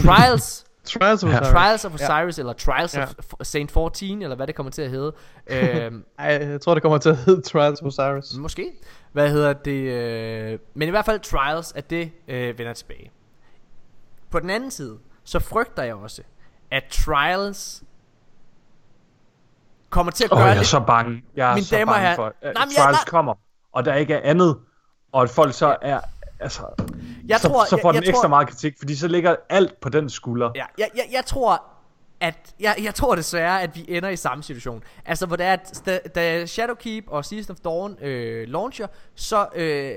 Trials, 0.05 0.65
Trials 0.85 1.23
of 1.23 1.29
Ja. 1.29 1.35
Osiris. 1.39 1.51
Trials 1.53 1.85
of 1.85 1.93
Osiris, 1.93 2.39
eller 2.39 2.53
Trials 2.53 2.95
Ja. 2.97 3.03
of 3.03 3.09
Saint 3.43 3.71
14, 3.71 4.21
eller 4.21 4.35
hvad 4.35 4.47
det 4.47 4.55
kommer 4.55 4.71
til 4.71 4.81
at 4.81 4.89
hedde. 4.89 5.13
øhm, 5.47 6.05
Ej, 6.19 6.25
jeg 6.25 6.61
tror, 6.61 6.73
det 6.73 6.83
kommer 6.83 6.97
til 6.97 7.09
at 7.09 7.17
hedde 7.17 7.41
Trials 7.41 7.81
of 7.81 7.87
Osiris. 7.87 8.37
Måske. 8.37 8.71
Hvad 9.11 9.29
hedder 9.31 9.53
det? 9.53 9.71
Øh, 9.91 10.59
men 10.73 10.87
i 10.87 10.91
hvert 10.91 11.05
fald 11.05 11.19
Trials, 11.19 11.71
at 11.75 11.89
det 11.89 12.11
øh, 12.27 12.57
vender 12.57 12.73
tilbage. 12.73 13.11
På 14.29 14.39
den 14.39 14.49
anden 14.49 14.71
side, 14.71 14.97
så 15.23 15.39
frygter 15.39 15.83
jeg 15.83 15.95
også, 15.95 16.21
at 16.71 16.83
Trials 16.91 17.83
kommer 19.89 20.11
til 20.11 20.23
at 20.23 20.29
gøre 20.29 20.39
jeg 20.39 20.53
er 20.53 20.57
det. 20.57 20.67
så 20.67 20.79
bange. 20.79 21.23
Jeg 21.35 21.49
er 21.51 21.53
Mine 21.55 21.65
så 21.65 21.75
damer 21.75 21.91
bange 21.93 22.05
herrer- 22.07 22.15
for, 22.15 22.25
at 22.41 22.53
Nej, 22.53 22.63
jeg- 22.77 22.83
Trials 22.83 22.97
nej. 22.97 23.05
kommer, 23.07 23.33
og 23.73 23.85
der 23.85 23.93
ikke 23.95 24.13
er 24.13 24.29
andet, 24.29 24.57
og 25.11 25.23
at 25.23 25.29
folk 25.29 25.53
så 25.53 25.77
er, 25.81 25.99
altså, 26.39 26.61
Jeg 27.27 27.39
så, 27.39 27.47
tror, 27.49 27.65
så 27.65 27.79
får 27.81 27.89
jeg, 27.89 27.93
den 27.93 28.03
jeg 28.03 28.09
ekstra 28.09 28.21
tror, 28.21 28.29
meget 28.29 28.47
kritik, 28.47 28.73
fordi 28.79 28.95
så 28.95 29.07
ligger 29.07 29.35
alt 29.49 29.79
på 29.79 29.89
den 29.89 30.09
skulder. 30.09 30.51
Ja, 30.55 30.65
jeg, 30.77 30.89
jeg, 30.95 31.03
jeg 31.11 31.25
tror, 31.25 31.63
at 32.19 32.53
jeg, 32.59 32.75
jeg 32.83 32.95
tror 32.95 33.15
desværre, 33.15 33.61
at 33.61 33.75
vi 33.75 33.85
ender 33.87 34.09
i 34.09 34.15
samme 34.15 34.43
situation. 34.43 34.83
Altså, 35.05 35.25
hvor 35.25 35.35
det 35.35 35.45
er, 35.45 35.53
at 35.53 35.81
da, 35.85 35.99
da 36.15 36.45
Shadowkeep 36.45 37.03
og 37.07 37.25
Season 37.25 37.51
of 37.51 37.57
Dawn 37.59 37.97
øh, 38.03 38.47
launcher, 38.47 38.87
så 39.15 39.47
øh, 39.55 39.91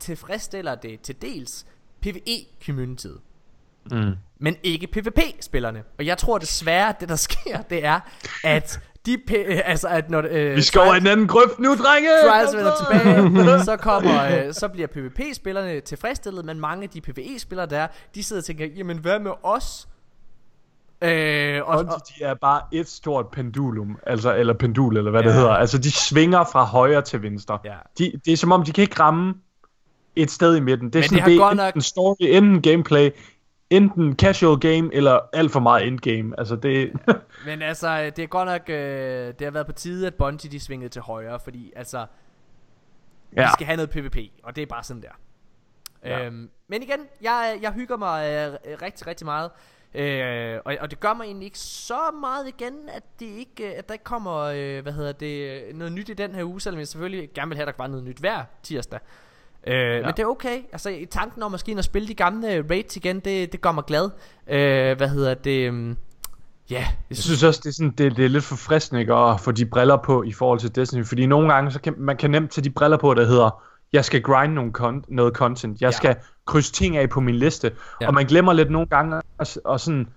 tilfredsstiller 0.00 0.74
det 0.74 1.00
til 1.00 1.22
dels 1.22 1.66
PvE-communityet. 2.06 3.20
Mm. 3.90 4.12
men 4.38 4.56
ikke 4.62 4.86
PvP-spillerne. 4.86 5.82
Og 5.98 6.06
jeg 6.06 6.18
tror 6.18 6.38
desværre, 6.38 6.88
at 6.88 7.00
det 7.00 7.08
der 7.08 7.16
sker, 7.28 7.62
det 7.62 7.84
er, 7.84 8.00
at 8.44 8.80
de 9.06 9.18
p- 9.30 9.34
altså 9.72 9.88
at 9.88 10.10
når 10.10 10.24
øh, 10.30 10.56
Vi 10.56 10.62
skal 10.62 10.80
over 10.80 10.94
i 10.94 10.98
en 10.98 11.06
anden 11.06 11.26
grøft 11.28 11.58
nu, 11.58 11.68
drenge! 11.74 12.08
Trials 12.28 12.56
vender 12.56 12.72
tilbage, 12.76 13.64
så 13.70 13.76
kommer 13.76 14.24
øh, 14.46 14.52
så 14.54 14.68
bliver 14.68 14.86
PvP-spillerne 14.88 15.80
tilfredsstillet, 15.80 16.44
men 16.44 16.60
mange 16.60 16.82
af 16.82 16.88
de 16.90 17.00
PvE-spillere 17.00 17.66
der, 17.66 17.78
er, 17.78 17.86
de 18.14 18.22
sidder 18.22 18.40
og 18.40 18.44
tænker, 18.44 18.66
jamen 18.76 18.98
hvad 18.98 19.18
med 19.18 19.30
os? 19.42 19.88
Øh, 21.02 21.60
og, 21.68 21.76
Bungie, 21.78 21.96
de 22.18 22.24
er 22.24 22.34
bare 22.34 22.60
et 22.72 22.88
stort 22.88 23.26
pendulum, 23.28 23.98
altså, 24.06 24.36
eller 24.36 24.54
pendul, 24.54 24.96
eller 24.96 25.10
hvad 25.10 25.20
Ja. 25.22 25.26
det 25.28 25.34
hedder. 25.36 25.50
Altså, 25.50 25.78
de 25.78 25.90
svinger 25.92 26.44
fra 26.52 26.64
højre 26.64 27.02
til 27.02 27.22
venstre. 27.22 27.58
Ja. 27.64 27.74
De, 27.98 28.12
det 28.24 28.32
er 28.32 28.36
som 28.36 28.52
om, 28.52 28.64
de 28.64 28.72
kan 28.72 28.82
ikke 28.82 29.00
ramme 29.00 29.34
et 30.16 30.30
sted 30.30 30.56
i 30.56 30.60
midten. 30.60 30.86
Det 30.86 30.94
er 30.94 30.98
Men 30.98 31.02
sådan, 31.04 31.14
det 31.16 31.22
har 31.22 31.28
det 31.28 31.38
godt 31.38 31.52
enten 31.52 31.78
nok- 31.78 31.82
story, 31.84 32.16
enten 32.20 32.62
gameplay, 32.62 33.10
enten 33.70 34.16
casual 34.16 34.60
game, 34.60 34.94
eller 34.94 35.20
alt 35.32 35.52
for 35.52 35.60
meget 35.60 35.86
endgame. 35.86 36.34
Altså, 36.38 36.56
det... 36.56 36.92
men 37.46 37.62
altså, 37.62 38.10
det 38.16 38.18
er 38.18 38.26
godt 38.26 38.48
nok, 38.48 38.68
øh, 38.68 39.34
det 39.38 39.40
har 39.40 39.50
været 39.50 39.66
på 39.66 39.72
tide, 39.72 40.06
at 40.06 40.14
Bungie 40.14 40.50
de 40.50 40.60
svingede 40.60 40.88
til 40.88 41.02
højre, 41.02 41.40
fordi 41.40 41.72
altså, 41.76 42.06
ja. 43.36 43.42
vi 43.42 43.48
skal 43.52 43.66
have 43.66 43.76
noget 43.76 43.90
PvP, 43.90 44.16
og 44.42 44.56
det 44.56 44.62
er 44.62 44.66
bare 44.66 44.84
sådan 44.84 45.02
der. 45.02 45.18
Ja. 46.04 46.26
Øhm, 46.26 46.50
men 46.68 46.82
igen, 46.82 47.00
jeg, 47.22 47.58
jeg 47.62 47.72
hygger 47.72 47.96
mig 47.96 48.26
øh, 48.26 48.78
rigtig, 48.82 49.06
rigtig 49.06 49.24
meget. 49.24 49.50
Øh, 49.94 50.60
og, 50.64 50.76
og 50.80 50.90
det 50.90 51.00
gør 51.00 51.14
mig 51.14 51.24
egentlig 51.24 51.46
ikke 51.46 51.58
så 51.58 52.10
meget 52.20 52.48
igen, 52.48 52.88
at, 52.88 53.02
det 53.20 53.26
ikke, 53.26 53.72
øh, 53.72 53.78
at 53.78 53.88
der 53.88 53.94
ikke 53.94 54.04
kommer 54.04 54.36
øh, 54.36 54.82
hvad 54.82 54.92
hedder 54.92 55.12
det, 55.12 55.62
noget 55.76 55.92
nyt 55.92 56.08
i 56.08 56.14
den 56.14 56.34
her 56.34 56.44
uge, 56.44 56.60
selvom 56.60 56.78
jeg 56.78 56.88
selvfølgelig 56.88 57.30
gerne 57.34 57.48
vil 57.48 57.56
have, 57.56 57.68
at 57.68 57.76
der 57.76 57.82
var 57.82 57.88
noget 57.88 58.04
nyt 58.04 58.18
hver 58.18 58.44
tirsdag. 58.62 59.00
Øh, 59.66 59.74
ja. 59.74 60.02
Men 60.02 60.10
det 60.16 60.18
er 60.18 60.26
okay. 60.26 60.58
Altså, 60.72 60.90
i 60.90 61.06
tanken 61.10 61.42
om 61.42 61.50
måske 61.50 61.74
at 61.78 61.84
spille 61.84 62.08
de 62.08 62.14
gamle 62.14 62.64
raids 62.70 62.96
igen, 62.96 63.20
det, 63.20 63.52
det 63.52 63.60
gør 63.60 63.72
mig 63.72 63.84
glad. 63.84 64.10
Øh, 64.50 64.96
hvad 64.96 65.08
hedder 65.08 65.34
det? 65.34 65.66
øhm, 65.66 65.96
Ja, 66.70 66.76
jeg 66.76 66.86
Jeg 67.10 67.16
synes 67.16 67.42
også, 67.42 67.60
det 67.64 67.68
er, 67.68 67.72
sådan, 67.72 67.90
det, 67.90 68.16
det 68.16 68.24
er 68.24 68.28
lidt 68.28 68.44
forfriskende 68.44 69.00
ikke, 69.00 69.14
at 69.14 69.40
få 69.40 69.50
de 69.52 69.66
briller 69.66 69.96
på 69.96 70.22
i 70.22 70.32
forhold 70.32 70.58
til 70.58 70.74
Destiny, 70.74 71.04
fordi 71.06 71.26
nogle 71.26 71.52
gange, 71.52 71.70
så 71.70 71.80
kan 71.80 71.94
man 71.98 72.16
kan 72.16 72.30
nemt 72.30 72.50
tage 72.50 72.64
de 72.64 72.70
briller 72.70 72.96
på, 72.96 73.14
der 73.14 73.26
hedder, 73.26 73.62
jeg 73.92 74.04
skal 74.04 74.22
grind 74.22 74.52
nogle 74.52 74.72
con- 74.78 75.04
noget 75.08 75.34
content, 75.34 75.80
jeg 75.80 75.86
Ja. 75.86 75.90
skal 75.90 76.16
krydse 76.46 76.72
ting 76.72 76.96
af 76.96 77.08
på 77.10 77.20
min 77.20 77.34
liste, 77.34 77.66
Ja. 77.68 77.74
ja. 78.00 78.06
og 78.08 78.14
man 78.14 78.26
glemmer 78.26 78.52
lidt 78.52 78.70
nogle 78.70 78.86
gange 78.88 79.20
at, 79.38 79.58
at 79.70 79.80
sådan 79.80 80.08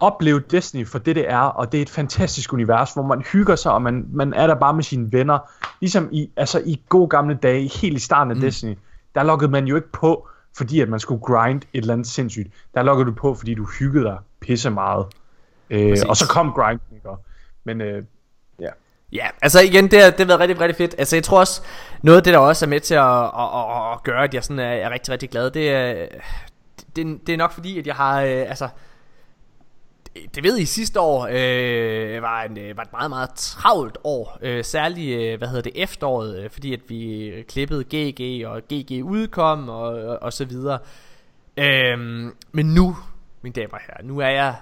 opleve 0.00 0.40
Destiny 0.50 0.86
for 0.86 0.98
det, 0.98 1.16
det 1.16 1.30
er, 1.30 1.38
og 1.38 1.72
det 1.72 1.78
er 1.78 1.82
et 1.82 1.90
fantastisk 1.90 2.52
univers, 2.52 2.92
hvor 2.92 3.02
man 3.02 3.22
hygger 3.32 3.56
sig, 3.56 3.72
og 3.72 3.82
man, 3.82 4.06
man 4.12 4.34
er 4.34 4.46
der 4.46 4.54
bare 4.54 4.74
med 4.74 4.82
sine 4.82 5.12
venner, 5.12 5.38
ligesom 5.80 6.08
i, 6.12 6.30
altså 6.36 6.62
i 6.66 6.82
gode 6.88 7.08
gamle 7.08 7.38
dage, 7.42 7.70
helt 7.80 7.96
i 7.96 8.00
starten 8.00 8.30
af 8.30 8.36
Mm. 8.36 8.42
Destiny, 8.42 8.78
der 9.14 9.22
lukkede 9.22 9.50
man 9.50 9.66
jo 9.66 9.76
ikke 9.76 9.92
på, 9.92 10.28
fordi 10.56 10.80
at 10.80 10.88
man 10.88 11.00
skulle 11.00 11.20
grind 11.20 11.62
et 11.62 11.80
eller 11.80 11.92
andet 11.92 12.06
sindssygt, 12.06 12.52
der 12.74 12.82
lukkede 12.82 13.06
du 13.06 13.14
på, 13.14 13.34
fordi 13.34 13.54
du 13.54 13.64
hyggede 13.78 14.04
dig 14.04 14.18
pisse 14.40 14.70
meget. 14.70 15.06
Øh, 15.70 15.90
Præcis. 15.90 16.04
og 16.04 16.16
så 16.16 16.28
kom 16.28 16.52
grind, 16.52 16.80
ikke? 16.94 17.08
Men 17.64 17.80
øh, 17.80 18.02
Ja, 19.14 19.26
altså 19.42 19.60
igen, 19.60 19.90
det 19.90 20.02
har, 20.02 20.10
det 20.10 20.18
har 20.18 20.26
været 20.26 20.40
rigtig, 20.40 20.60
rigtig 20.60 20.76
fedt. 20.76 20.94
Altså 20.98 21.16
jeg 21.16 21.24
tror 21.24 21.38
også, 21.38 21.62
noget 22.02 22.16
af 22.16 22.24
det, 22.24 22.32
der 22.32 22.38
også 22.38 22.64
er 22.64 22.68
med 22.68 22.80
til 22.80 22.94
at, 22.94 23.24
at, 23.24 23.48
at, 23.54 23.92
at 23.92 24.02
gøre, 24.02 24.24
at 24.24 24.34
jeg 24.34 24.44
sådan 24.44 24.58
er, 24.58 24.72
er 24.72 24.90
rigtig, 24.90 25.12
rigtig 25.12 25.30
glad, 25.30 25.50
det 25.50 25.70
er, 25.70 26.08
det, 26.96 27.20
det 27.26 27.32
er 27.32 27.36
nok 27.36 27.52
fordi, 27.52 27.78
at 27.78 27.86
jeg 27.86 27.94
har, 27.94 28.20
øh, 28.20 28.44
altså, 28.48 28.68
det, 30.34 30.44
ved 30.44 30.58
I 30.58 30.64
sidste 30.64 31.00
år, 31.00 31.28
øh, 31.30 32.22
var, 32.22 32.42
en, 32.42 32.58
øh, 32.58 32.76
var 32.76 32.82
et 32.82 32.92
meget, 32.92 33.10
meget 33.10 33.30
travlt 33.36 33.98
år. 34.04 34.38
Øh, 34.42 34.64
særligt, 34.64 35.20
øh, 35.20 35.38
hvad 35.38 35.48
hedder 35.48 35.62
det, 35.62 35.72
efteråret, 35.74 36.44
øh, 36.44 36.50
fordi 36.50 36.72
at 36.72 36.80
vi 36.88 37.26
øh, 37.26 37.44
klippede 37.44 37.84
GG, 37.84 38.46
og 38.46 38.62
GG 38.72 39.04
udkom, 39.04 39.68
og, 39.68 39.86
og, 39.86 40.22
og 40.22 40.32
så 40.32 40.44
videre. 40.44 40.78
Øh, 41.56 41.98
men 42.52 42.66
nu, 42.66 42.96
mine 43.42 43.52
damer 43.52 43.72
og 43.72 43.80
herrer, 43.86 44.02
nu 44.02 44.18
er 44.18 44.28
jeg 44.28 44.54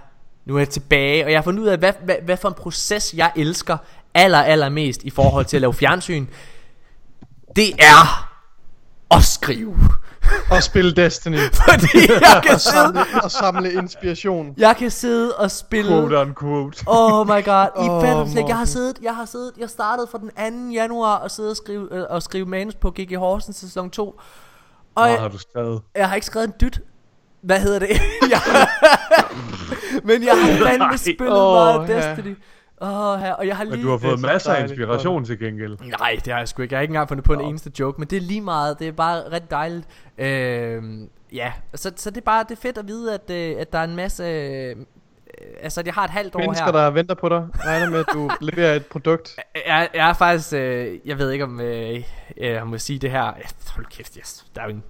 nu 0.45 0.55
er 0.55 0.59
jeg 0.59 0.69
tilbage, 0.69 1.25
og 1.25 1.31
jeg 1.31 1.39
har 1.39 1.43
fundet 1.43 1.63
ud 1.63 1.69
af, 1.69 1.79
hvad, 1.79 1.93
hvad, 2.05 2.17
hvad 2.25 2.37
for 2.37 2.49
en 2.49 2.55
proces 2.55 3.15
jeg 3.17 3.33
elsker 3.37 3.77
aller, 4.15 4.39
aller 4.39 4.69
mest 4.69 5.03
i 5.03 5.11
forhold 5.11 5.45
til 5.45 5.57
at 5.57 5.61
lave 5.61 5.75
fjernsyn. 5.75 6.27
Det 7.57 7.71
er 7.79 8.32
at 9.17 9.23
skrive. 9.23 9.77
Og 10.51 10.63
spille 10.63 10.93
Destiny. 10.93 11.39
Fordi 11.71 11.99
jeg 12.09 12.41
kan 12.43 12.55
og, 12.55 12.61
sidde, 12.61 13.05
og 13.23 13.31
samle 13.31 13.73
inspiration. 13.73 14.55
jeg 14.57 14.77
kan 14.77 14.91
sidde 14.91 15.37
og 15.37 15.51
spille 15.51 15.91
quote 15.91 16.17
unquote. 16.19 16.85
Oh 16.87 17.27
my 17.27 17.45
god, 17.45 17.67
I 17.85 17.89
oh. 17.91 18.49
Jeg 18.49 18.57
har 18.57 18.65
siddet, 18.65 18.99
jeg 19.03 19.17
har 19.17 19.25
siddet, 19.25 19.53
jeg 19.59 19.71
startede 19.71 20.07
fra 20.11 20.19
den 20.19 20.69
2. 20.69 20.73
januar 20.73 21.17
og 21.17 21.31
sidde 21.31 21.51
og 21.51 21.57
skrive, 21.57 21.89
øh, 21.91 22.05
og 22.11 22.23
skrive 22.23 22.47
manus 22.47 22.75
på 22.75 22.91
GG 22.91 23.17
Horsens 23.17 23.57
sæson 23.57 23.91
2. 23.91 24.21
Og 24.95 25.03
Hvad 25.03 25.13
jeg, 25.13 25.21
har 25.21 25.29
du 25.29 25.39
skrevet? 25.39 25.83
jeg 25.97 26.09
har 26.09 26.15
ikke 26.15 26.27
skrevet 26.27 26.47
en 26.47 26.55
dyt. 26.61 26.81
Hvad 27.43 27.61
hedder 27.61 27.79
det? 27.79 27.89
jeg, 28.31 28.41
men 30.05 30.25
jeg 30.25 30.35
har 30.43 30.67
fandme 30.67 30.99
spillet 30.99 31.37
Åh, 31.37 31.77
meget. 31.85 31.89
Destiny. 31.89 32.37
Åh, 32.83 33.21
her, 33.21 33.33
og 33.33 33.47
jeg 33.47 33.57
har 33.57 33.65
lige... 33.65 33.77
Men 33.77 33.85
du 33.85 33.91
har 33.91 33.99
fået 33.99 34.21
masser 34.21 34.53
af 34.53 34.63
inspiration 34.63 35.25
til 35.25 35.39
gengæld. 35.39 35.77
Nej, 35.99 36.17
det 36.25 36.33
har 36.33 36.39
jeg 36.41 36.49
sgu 36.49 36.63
ikke. 36.63 36.73
Jeg 36.75 36.79
har 36.79 36.83
ikke 36.83 36.91
engang 36.93 37.09
fundet 37.09 37.25
på 37.25 37.33
en 37.33 37.41
eneste 37.41 37.73
joke, 37.81 38.01
men 38.01 38.09
det 38.09 38.17
er 38.17 38.21
lige 38.21 38.41
meget. 38.41 38.79
Det 38.79 38.89
er 38.89 38.93
bare 38.93 39.23
ret 39.33 39.51
dejligt. 39.51 39.87
Øhm, 40.19 41.09
ja, 41.33 41.53
så, 41.75 41.93
så 41.97 42.11
det 42.11 42.17
er 42.17 42.21
bare 42.25 42.45
det 42.49 42.51
er 42.57 42.61
fedt 42.61 42.79
at 42.79 42.89
vide, 42.89 43.15
at, 43.15 43.31
øh, 43.31 43.57
at 43.61 43.73
der 43.73 43.79
er 43.79 43.85
en 43.85 43.97
masse... 43.97 44.25
Øh, 44.25 44.77
altså, 45.61 45.83
jeg 45.87 45.95
har 45.95 46.05
et 46.05 46.11
halvt 46.11 46.35
år 46.35 46.39
Mennesker, 46.41 46.65
her. 46.65 46.73
der 46.73 46.91
venter 46.91 47.15
på 47.15 47.29
dig, 47.29 47.47
regner 47.65 47.91
med, 47.91 47.99
at 47.99 48.07
du 48.13 48.31
leverer 48.51 48.75
et 48.75 48.87
produkt. 48.87 49.37
Jeg, 49.67 49.89
jeg 49.95 50.09
er 50.09 50.13
faktisk... 50.15 50.53
Øh, 50.53 50.99
jeg 51.05 51.19
ved 51.19 51.31
ikke, 51.31 51.45
om 51.45 51.61
øh, 51.61 52.03
jeg 52.37 52.67
må 52.67 52.79
sige 52.79 52.99
det 52.99 53.11
her. 53.11 53.25
Ja, 53.25 53.33
Hold 53.75 53.87
kæft, 53.87 54.15
yes. 54.15 54.45
Der 54.55 54.61
er 54.61 54.65
jo 54.65 54.71
en... 54.71 54.83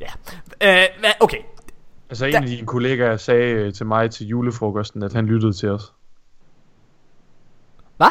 Ja. 0.00 0.82
Øh, 0.82 1.10
okay. 1.20 1.38
Altså 2.10 2.26
en 2.26 2.32
Der- 2.32 2.40
af 2.40 2.46
dine 2.46 2.66
kollegaer 2.66 3.16
sagde 3.16 3.52
øh, 3.52 3.72
til 3.72 3.86
mig 3.86 4.10
til 4.10 4.26
julefrokosten, 4.26 5.02
at 5.02 5.12
han 5.12 5.26
lyttede 5.26 5.52
til 5.52 5.68
os. 5.70 5.92
Hvad? 7.98 8.08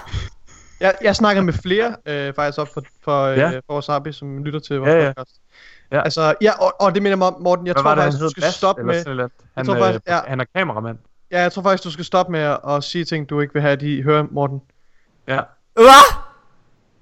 Jeg, 0.80 0.96
jeg 1.02 1.16
snakker 1.16 1.42
med 1.42 1.54
flere, 1.54 1.96
øh, 2.06 2.34
faktisk 2.34 2.60
op 2.60 2.68
for, 2.74 2.84
for, 3.04 3.24
øh, 3.24 3.38
Ja. 3.38 3.60
for 3.68 3.74
Wasabi, 3.74 4.12
som 4.12 4.44
lytter 4.44 4.60
til 4.60 4.80
vores 4.80 4.90
Ja, 4.92 5.04
ja. 5.04 5.14
podcast. 5.18 5.42
Ja. 5.92 6.02
Altså, 6.04 6.34
ja, 6.42 6.52
og, 6.60 6.74
og 6.80 6.96
det 6.96 7.04
minder 7.04 7.18
mig 7.18 7.28
om, 7.28 7.42
Morten, 7.42 7.68
jeg 7.68 7.74
Hvad 7.74 7.84
tror 7.84 7.96
det, 7.96 8.04
faktisk, 8.04 8.24
du 8.24 8.30
skal 8.30 8.42
Bas, 8.42 8.54
stoppe 8.54 8.84
med... 8.84 9.30
Han, 9.58 9.66
tror 9.66 9.78
faktisk, 9.78 10.02
øh, 10.08 10.12
ja. 10.12 10.20
han 10.28 10.40
er 10.40 10.46
kameramand. 10.56 10.98
Ja, 11.32 11.42
jeg 11.42 11.52
tror 11.52 11.62
faktisk, 11.62 11.84
du 11.84 11.92
skal 11.92 12.06
stoppe 12.06 12.32
med 12.32 12.40
at, 12.40 12.60
at 12.70 12.84
sige 12.84 13.06
ting, 13.06 13.30
du 13.30 13.40
ikke 13.40 13.54
vil 13.54 13.62
have, 13.62 13.72
at 13.72 13.80
de 13.80 14.04
hører, 14.04 14.24
Morten. 14.32 14.62
Ja. 15.28 15.40
Hvad? 15.74 16.16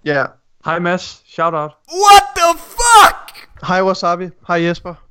Ja. 0.05 0.25
Hej 0.65 0.79
Mads, 0.79 1.21
shout 1.33 1.53
out. 1.53 1.71
What 1.91 2.23
the 2.35 2.59
fuck? 2.59 3.47
Hej 3.67 3.81
Wasabi. 3.81 4.29
Hej 4.47 4.63
Jesper. 4.63 4.93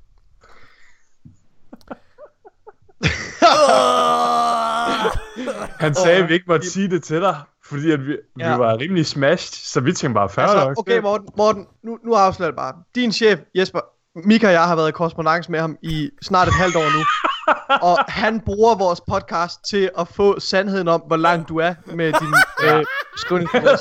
Han 5.81 5.95
sagde, 5.95 6.23
at 6.23 6.29
vi 6.29 6.35
ikke 6.35 6.45
måtte 6.49 6.71
sige 6.71 6.91
det 6.91 7.03
til 7.05 7.21
dig, 7.21 7.37
fordi 7.65 7.91
at 7.91 8.07
vi, 8.07 8.17
Ja. 8.39 8.53
vi 8.53 8.59
var 8.59 8.79
rimelig 8.79 9.07
smashed, 9.07 9.53
så 9.55 9.81
vi 9.81 9.93
tænkte 9.93 10.15
bare, 10.15 10.29
færdig 10.29 10.55
Altså, 10.55 10.81
okay, 10.81 11.01
Morten, 11.01 11.29
Morten 11.37 11.67
nu, 11.83 11.99
nu 12.05 12.15
afslører 12.15 12.47
jeg 12.47 12.53
det 12.53 12.57
bare. 12.57 12.75
Din 12.95 13.13
chef, 13.13 13.41
Jesper, 13.55 13.81
Mika 14.25 14.47
og 14.47 14.53
jeg 14.53 14.69
har 14.69 14.77
været 14.77 14.89
i 14.89 14.93
korrespondence 14.93 15.51
med 15.51 15.61
ham 15.61 15.79
i 15.83 16.11
snart 16.23 16.49
et 16.49 16.55
halvt 16.55 16.77
år 16.77 16.99
nu. 16.99 17.05
og 17.89 17.99
han 18.09 18.41
bruger 18.41 18.75
vores 18.75 19.01
podcast 19.01 19.65
til 19.71 19.91
at 19.99 20.09
få 20.09 20.41
sandheden 20.41 20.89
om, 20.89 21.01
hvor 21.07 21.17
langt 21.17 21.49
du 21.49 21.59
er 21.59 21.75
med 21.87 22.13
din 22.13 22.35
øh, 22.69 22.85
skrivningsproces. 23.17 23.81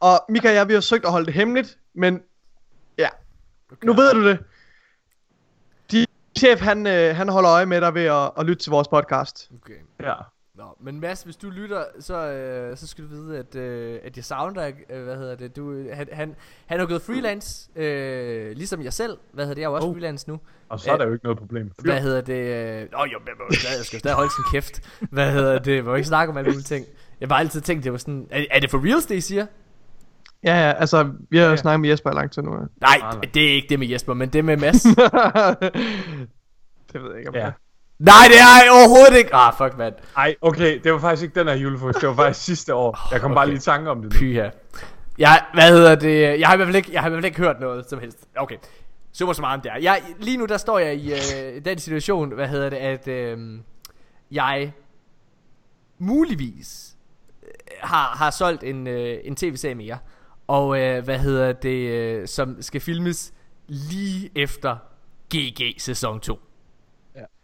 og 0.00 0.24
Mika 0.28 0.48
og 0.48 0.54
jeg, 0.54 0.68
vi 0.68 0.74
har 0.74 0.80
søgt 0.80 1.04
at 1.04 1.10
holde 1.10 1.26
det 1.26 1.34
hemmeligt, 1.34 1.78
men 1.94 2.20
ja, 2.98 3.08
okay. 3.72 3.86
nu 3.86 3.92
ved 3.92 4.12
du 4.14 4.28
det. 4.28 4.38
Din 5.90 6.06
chef, 6.38 6.60
han, 6.60 6.86
øh, 6.86 7.16
han 7.16 7.28
holder 7.28 7.50
øje 7.52 7.66
med 7.66 7.80
dig 7.80 7.94
ved 7.94 8.04
at, 8.04 8.30
at 8.38 8.46
lytte 8.46 8.62
til 8.62 8.70
vores 8.70 8.88
podcast. 8.88 9.50
Okay. 9.62 9.74
Ja. 10.00 10.14
Nå, 10.62 10.76
men 10.80 11.00
Mads, 11.00 11.22
hvis 11.22 11.36
du 11.36 11.50
lytter, 11.50 11.84
så, 12.00 12.26
øh, 12.32 12.76
så 12.76 12.86
skal 12.86 13.04
du 13.04 13.08
vide, 13.08 13.38
at, 13.38 13.54
øh, 13.56 13.98
at 14.04 14.16
jeg 14.16 14.24
savner 14.24 14.54
dig, 14.54 14.74
øh, 14.90 15.04
hvad 15.04 15.16
hedder 15.16 15.34
det, 15.36 15.56
du, 15.56 15.84
han, 15.92 16.08
han, 16.12 16.34
han 16.66 16.80
er 16.80 16.86
gået 16.86 17.02
freelance, 17.02 17.70
øh, 17.76 18.56
ligesom 18.56 18.82
jeg 18.82 18.92
selv, 18.92 19.16
hvad 19.32 19.44
hedder 19.44 19.54
det, 19.54 19.60
jeg 19.60 19.66
er 19.66 19.70
jo 19.70 19.74
også 19.76 19.88
Oh. 19.88 19.94
freelance 19.94 20.28
nu. 20.28 20.40
Og 20.68 20.80
så 20.80 20.92
er 20.92 20.96
der 20.96 21.06
jo 21.06 21.12
ikke 21.12 21.24
noget 21.24 21.38
problem. 21.38 21.70
Hvad 21.82 22.00
hedder 22.00 22.20
det, 22.20 22.34
øh, 22.34 22.88
åh 23.00 23.08
jo, 23.12 23.18
men, 23.18 23.28
jeg 23.50 23.84
skal 23.84 23.96
jo 23.96 23.98
stadig 23.98 24.16
holde 24.16 24.30
sin 24.34 24.44
kæft, 24.52 24.80
hvad 25.10 25.32
hedder 25.32 25.58
det, 25.58 25.76
jeg 25.76 25.84
må 25.84 25.94
ikke 25.94 26.08
snakke 26.08 26.30
om 26.30 26.36
alle 26.36 26.50
mulige 26.50 26.62
ting. 26.62 26.86
Jeg 27.20 27.28
har 27.28 27.36
altid 27.36 27.60
tænkt, 27.60 27.84
det 27.84 27.92
var 27.92 27.98
sådan, 27.98 28.26
er, 28.30 28.44
er 28.50 28.60
det 28.60 28.70
for 28.70 28.84
reals, 28.86 29.06
det 29.06 29.14
I 29.14 29.20
siger? 29.20 29.46
Ja, 30.44 30.54
ja, 30.66 30.72
altså, 30.72 31.10
vi 31.30 31.38
har 31.38 31.48
Ja. 31.50 31.56
snakket 31.56 31.80
med 31.80 31.88
Jesper 31.90 32.10
i 32.10 32.14
lang 32.14 32.30
tid 32.32 32.42
nu. 32.42 32.52
ja. 32.54 32.60
Nej, 32.80 32.98
det, 33.34 33.50
er 33.50 33.54
ikke 33.54 33.68
det 33.68 33.78
med 33.78 33.86
Jesper, 33.86 34.14
men 34.14 34.28
det 34.28 34.44
med 34.44 34.56
Mads. 34.56 34.82
det 36.92 37.02
ved 37.02 37.10
jeg 37.10 37.18
ikke, 37.18 37.28
om 37.28 37.34
Ja. 37.34 37.40
er. 37.46 37.52
Nej, 37.98 38.24
det 38.28 38.40
er 38.40 38.64
jeg 38.64 38.72
overhovedet 38.72 39.16
ikke. 39.18 39.34
Ah, 39.34 39.54
fuck, 39.58 39.78
mand. 39.78 39.94
Ej, 40.16 40.34
okay, 40.40 40.80
det 40.84 40.92
var 40.92 40.98
faktisk 40.98 41.22
ikke 41.22 41.40
den 41.40 41.48
her 41.48 41.54
julefrokost, 41.54 42.00
det 42.00 42.08
var 42.08 42.14
faktisk 42.14 42.44
sidste 42.50 42.74
år. 42.74 43.08
Jeg 43.12 43.20
kom 43.20 43.30
okay. 43.30 43.38
bare 43.38 43.46
lige 43.46 43.56
i 43.56 43.60
tanke 43.60 43.90
om 43.90 44.02
det 44.02 44.12
nu. 44.12 44.18
Pyha. 44.18 44.48
Jeg, 45.18 45.44
hvad 45.54 45.70
hedder 45.70 45.94
det? 45.94 46.40
Jeg 46.40 46.48
har 46.48 46.54
i 46.54 46.56
hvert 46.56 46.66
fald 46.68 46.76
ikke, 46.76 46.92
jeg 46.92 47.00
har 47.00 47.08
i 47.08 47.10
hvert 47.10 47.18
fald 47.18 47.24
ikke 47.24 47.38
hørt 47.38 47.60
noget 47.60 47.88
som 47.90 48.00
helst. 48.00 48.18
Okay. 48.36 48.56
Super 49.12 49.32
så 49.32 49.40
meget 49.42 49.56
om 49.56 49.60
det 49.60 49.72
er. 49.72 49.76
Jeg, 49.76 50.02
lige 50.18 50.36
nu 50.36 50.44
der 50.46 50.56
står 50.56 50.78
jeg 50.78 50.96
i 50.96 51.12
øh, 51.12 51.64
den 51.64 51.78
situation, 51.78 52.32
hvad 52.32 52.48
hedder 52.48 52.70
det, 52.70 52.76
at 52.76 53.08
øh, 53.08 53.58
jeg 54.30 54.72
muligvis 55.98 56.96
øh, 57.42 57.48
har, 57.80 58.06
har 58.16 58.30
solgt 58.30 58.62
en, 58.64 58.86
øh, 58.86 59.18
en 59.24 59.36
tv-serie 59.36 59.74
mere. 59.74 59.98
Og 60.46 60.80
øh, 60.80 61.04
hvad 61.04 61.18
hedder 61.18 61.52
det, 61.52 61.90
øh, 61.90 62.28
som 62.28 62.62
skal 62.62 62.80
filmes 62.80 63.32
lige 63.66 64.30
efter 64.34 64.76
GG 65.34 65.80
sæson 65.80 66.20
2. 66.20 66.38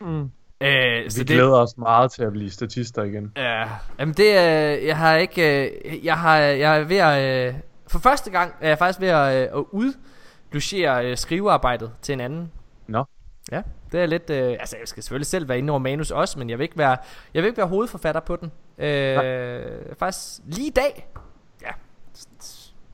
Mm. 0.01 0.31
Øh, 0.61 1.05
Vi 1.05 1.11
så 1.11 1.19
det, 1.19 1.27
glæder 1.27 1.57
os 1.57 1.77
meget 1.77 2.13
til 2.13 2.23
at 2.23 2.33
blive 2.33 2.51
statister 2.51 3.03
igen. 3.03 3.33
Ja, 3.37 3.69
jamen 3.99 4.15
det 4.15 4.39
er, 4.39 4.51
jeg 4.87 4.97
har 4.97 5.17
ikke, 5.17 5.67
øh, 5.67 6.05
jeg 6.05 6.19
har, 6.19 6.37
jeg 6.39 6.79
er 6.79 6.85
ved 6.85 6.97
at, 6.97 7.49
øh, 7.49 7.55
for 7.89 7.99
første 7.99 8.31
gang 8.31 8.55
er 8.61 8.69
jeg 8.69 8.79
faktisk 8.79 9.01
ved 9.01 9.09
at, 9.09 9.37
øh, 9.37 9.59
at 9.59 9.65
udlogere 9.71 11.07
øh, 11.11 11.17
skrivearbejdet 11.17 11.93
til 12.03 12.13
en 12.13 12.21
anden. 12.21 12.53
Nå. 12.87 13.05
Ja, 13.53 13.63
det 13.93 14.01
er 14.01 14.07
lidt, 14.07 14.31
øh, 14.31 14.51
altså 14.61 14.77
jeg 14.81 14.89
skal 14.89 15.03
selvfølgelig 15.03 15.27
selv 15.27 15.49
være 15.49 15.59
inde 15.59 15.71
over 15.71 15.79
manus 15.81 16.11
også, 16.11 16.39
men 16.39 16.51
jeg 16.51 16.59
vil 16.59 16.65
ikke 16.65 16.79
være, 16.79 16.97
jeg 17.35 17.43
vil 17.43 17.49
ikke 17.49 17.59
være 17.59 17.67
hovedforfatter 17.67 18.21
på 18.21 18.37
den. 18.37 18.53
Øh, 18.87 19.63
faktisk 19.99 20.41
lige 20.47 20.67
i 20.67 20.71
dag, 20.71 21.09
ja, 21.63 21.71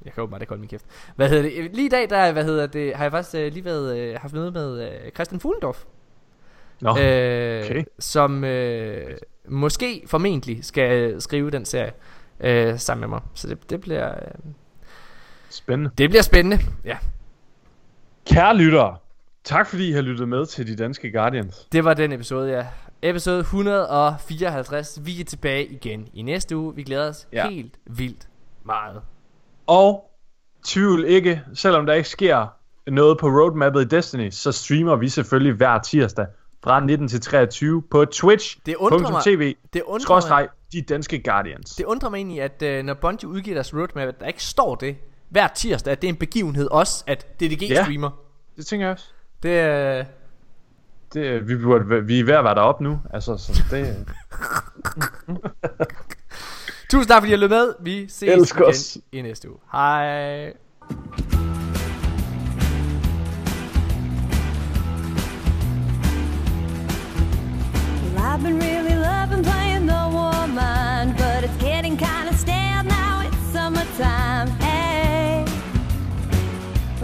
jeg 0.05 0.13
kan 0.13 0.23
åbenbart 0.23 0.43
ikke 0.43 0.51
holde 0.51 0.61
min 0.61 0.69
kæft. 0.69 0.85
Hvad 1.17 1.29
hedder 1.29 1.43
det? 1.43 1.75
Lige 1.75 1.87
i 1.87 1.89
dag, 1.89 2.11
der 2.11 2.33
hvad 2.33 2.45
hedder 2.45 2.67
det, 2.67 2.97
har 2.97 3.05
jeg 3.05 3.13
faktisk 3.13 3.35
øh, 3.35 3.53
lige 3.53 3.65
været, 3.65 3.99
øh, 3.99 4.17
haft 4.21 4.35
møde 4.35 4.51
med 4.51 4.89
øh, 4.91 5.11
Christian 5.11 5.41
Fuglendorf. 5.41 5.85
Nå, 6.81 6.91
Øh, 6.91 7.65
okay. 7.65 7.85
Som 7.99 8.45
øh, 8.45 9.17
måske 9.49 10.03
formentlig 10.07 10.65
skal 10.65 11.21
skrive 11.23 11.51
den 11.51 11.65
serie 11.65 11.93
øh, 12.41 12.79
sammen 12.79 13.01
med 13.01 13.09
mig. 13.09 13.21
Så 13.35 13.49
det, 13.49 13.71
det 13.71 13.81
bliver 13.81 14.11
øh, 14.11 14.53
spændende. 15.51 15.91
det 15.99 16.11
bliver 16.11 16.23
spændende. 16.23 16.59
Ja, 16.85 16.97
Kære 18.27 18.57
lyttere, 18.57 18.97
tak 19.45 19.67
fordi 19.67 19.89
I 19.89 19.93
har 19.93 20.01
lyttet 20.03 20.29
med 20.29 20.47
til 20.47 20.67
De 20.67 20.77
Danske 20.83 21.13
Guardians. 21.13 21.69
det 21.73 21.85
var 21.85 21.95
den 21.95 22.13
episode, 22.13 22.51
ja. 22.53 22.67
Episode 23.03 23.41
154. 23.41 24.99
Vi 25.03 25.21
er 25.21 25.25
tilbage 25.25 25.67
igen 25.67 26.09
i 26.15 26.23
næste 26.23 26.57
uge. 26.57 26.75
Vi 26.75 26.83
glæder 26.83 27.09
os. 27.09 27.29
Ja. 27.33 27.49
helt 27.49 27.75
vildt 27.87 28.29
meget. 28.65 29.01
Og 29.67 30.11
tvivl 30.65 31.05
ikke, 31.05 31.43
selvom 31.55 31.87
der 31.87 31.93
ikke 31.93 32.09
sker 32.09 32.47
noget 32.87 33.19
på 33.19 33.27
roadmappet 33.27 33.83
i 33.83 33.97
Destiny, 33.97 34.31
så 34.31 34.53
streamer 34.53 34.97
vi 34.97 35.09
selvfølgelig 35.09 35.53
hver 35.53 35.79
tirsdag 35.79 36.27
fra 36.65 36.81
19 36.81 37.09
til 37.09 37.21
23 37.21 37.83
på 37.91 38.05
Twitch. 38.05 38.59
Det 38.67 38.77
undrer 38.77 39.11
mig- 39.11 39.23
TV, 39.25 39.55
Det 39.73 39.83
undrer, 39.83 40.29
mig, 40.29 40.49
De 40.73 40.83
Danske 40.83 41.23
Guardians. 41.23 41.71
det 41.71 41.85
undrer 41.85 42.11
mig 42.11 42.17
egentlig, 42.17 42.43
at 42.43 42.63
øh, 42.63 42.85
når 42.85 42.95
Bungie 42.95 43.29
udgiver 43.29 43.55
deres 43.55 43.75
roadmap, 43.75 44.09
at 44.09 44.21
der 44.21 44.27
ikke 44.27 44.43
står 44.45 44.75
det 44.75 44.97
hver 45.29 45.49
tirsdag, 45.49 45.93
at 45.93 46.03
det 46.03 46.09
er 46.09 46.13
en 46.13 46.17
begivenhed 46.19 46.69
også, 46.71 47.05
at 47.07 47.41
DDG 47.41 47.63
Ja. 47.71 47.83
streamer. 47.85 48.11
Det 48.57 48.67
tænker 48.67 48.87
jeg 48.87 48.93
også. 48.93 49.05
Det 49.43 49.61
er... 49.61 50.05
Det, 51.15 51.49
vi, 51.49 51.57
burde, 51.57 52.05
vi 52.07 52.21
er 52.21 52.25
ved 52.25 52.35
at 52.35 52.45
være 52.45 52.55
deroppe 52.55 52.85
nu. 52.85 53.01
Altså, 53.13 53.37
så 53.37 53.63
det, 53.71 54.07
Tusind 56.91 57.09
tak 57.09 57.23
fordi 57.23 57.33
I 57.33 57.37
lyttet 57.37 57.51
med. 57.51 57.75
Vi 57.81 58.09
ses 58.09 58.23
Elsker 58.23 58.61
igen 58.61 58.69
os. 58.71 58.99
i 59.13 59.23
næste 59.23 59.51
uge. 59.51 59.59
Hej. 59.73 60.53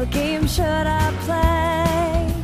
What 0.01 0.11
game 0.11 0.47
should 0.47 0.65
I 0.65 1.13
play? 1.27 2.35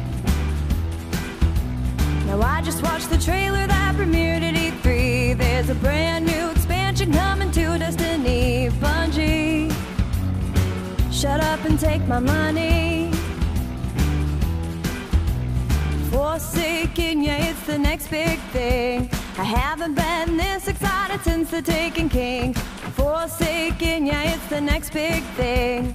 Now 2.27 2.43
I 2.43 2.61
just 2.61 2.83
watched 2.83 3.09
the 3.09 3.17
trailer 3.17 3.67
that 3.67 3.95
premiered 3.97 4.43
at 4.43 4.55
E3. 4.55 5.39
There's 5.39 5.71
a 5.71 5.75
brand 5.77 6.27
new 6.27 6.51
expansion 6.51 7.13
coming 7.15 7.51
to 7.53 7.79
Destiny. 7.79 8.69
Bungie, 8.79 9.73
shut 11.11 11.41
up 11.41 11.65
and 11.65 11.81
take 11.81 12.07
my 12.07 12.19
money. 12.19 13.11
Forsaken, 16.11 17.23
yeah, 17.23 17.49
it's 17.49 17.63
the 17.67 17.79
next 17.79 18.09
big 18.09 18.39
thing. 18.53 19.09
I 19.39 19.45
haven't 19.45 19.95
been 19.95 20.37
this 20.37 20.69
excited 20.69 21.23
since 21.23 21.51
the 21.51 21.63
Taken 21.63 22.11
King. 22.11 22.53
Forsaken, 22.53 24.05
yeah, 24.05 24.35
it's 24.35 24.47
the 24.49 24.61
next 24.61 24.93
big 24.93 25.23
thing. 25.39 25.95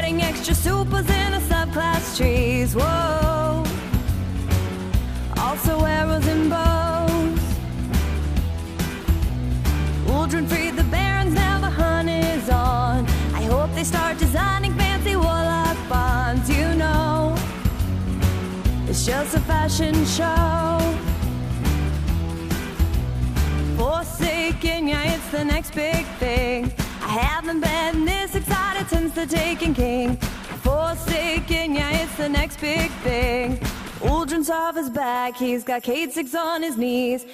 subclass 1.71 2.17
trees. 2.17 2.75
Whoa. 2.75 3.63
Also 5.37 5.83
arrows 5.85 6.27
and 6.27 6.49
bows. 6.49 7.39
Uldren 10.05 10.47
freed 10.47 10.75
the 10.75 10.83
barons, 10.85 11.33
now 11.33 11.59
the 11.59 11.69
hunt 11.69 12.09
is 12.09 12.49
on. 12.49 13.05
I 13.33 13.43
hope 13.43 13.73
they 13.73 13.83
start 13.83 14.17
designing 14.17 14.73
fancy 14.75 15.15
warlock 15.15 15.77
bonds. 15.89 16.49
You 16.49 16.75
know, 16.75 17.35
it's 18.87 19.05
just 19.05 19.35
a 19.35 19.39
fashion 19.39 19.93
show. 20.05 20.79
Forsaken, 23.77 24.89
yeah, 24.89 25.15
it's 25.15 25.27
the 25.29 25.43
next 25.43 25.73
big 25.73 26.05
thing. 26.19 26.71
I 27.01 27.07
haven't 27.07 27.61
been 27.61 28.05
this 28.05 28.35
excited 28.35 28.87
since 28.89 29.13
the 29.13 29.25
taking 29.25 29.73
king. 29.73 30.19
Forsaken, 30.63 31.75
yeah, 31.75 32.03
it's 32.03 32.15
the 32.17 32.29
next 32.29 32.59
big 32.59 32.91
thing. 33.03 33.57
Uldren's 34.01 34.49
off 34.49 34.75
his 34.75 34.89
back, 34.89 35.35
he's 35.35 35.63
got 35.63 35.83
Kate 35.83 36.11
Six 36.11 36.35
on 36.35 36.61
his 36.61 36.77
knees. 36.77 37.25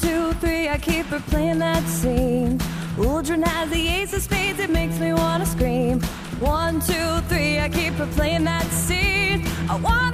Two, 0.00 0.32
three, 0.34 0.68
I 0.68 0.78
keep 0.78 1.06
replaying 1.06 1.58
that 1.58 1.82
scene. 1.84 2.58
Uldren 2.96 3.44
has 3.44 3.70
the 3.70 3.88
ace 3.88 4.12
of 4.12 4.22
spades, 4.22 4.58
it 4.58 4.70
makes 4.70 4.98
me 4.98 5.12
wanna 5.12 5.46
scream. 5.46 6.00
One, 6.40 6.80
two, 6.80 7.20
three, 7.28 7.58
I 7.58 7.68
keep 7.68 7.94
replaying 7.94 8.44
that 8.44 8.66
scene. 8.70 9.44
I 9.68 9.76
wanna 9.76 10.06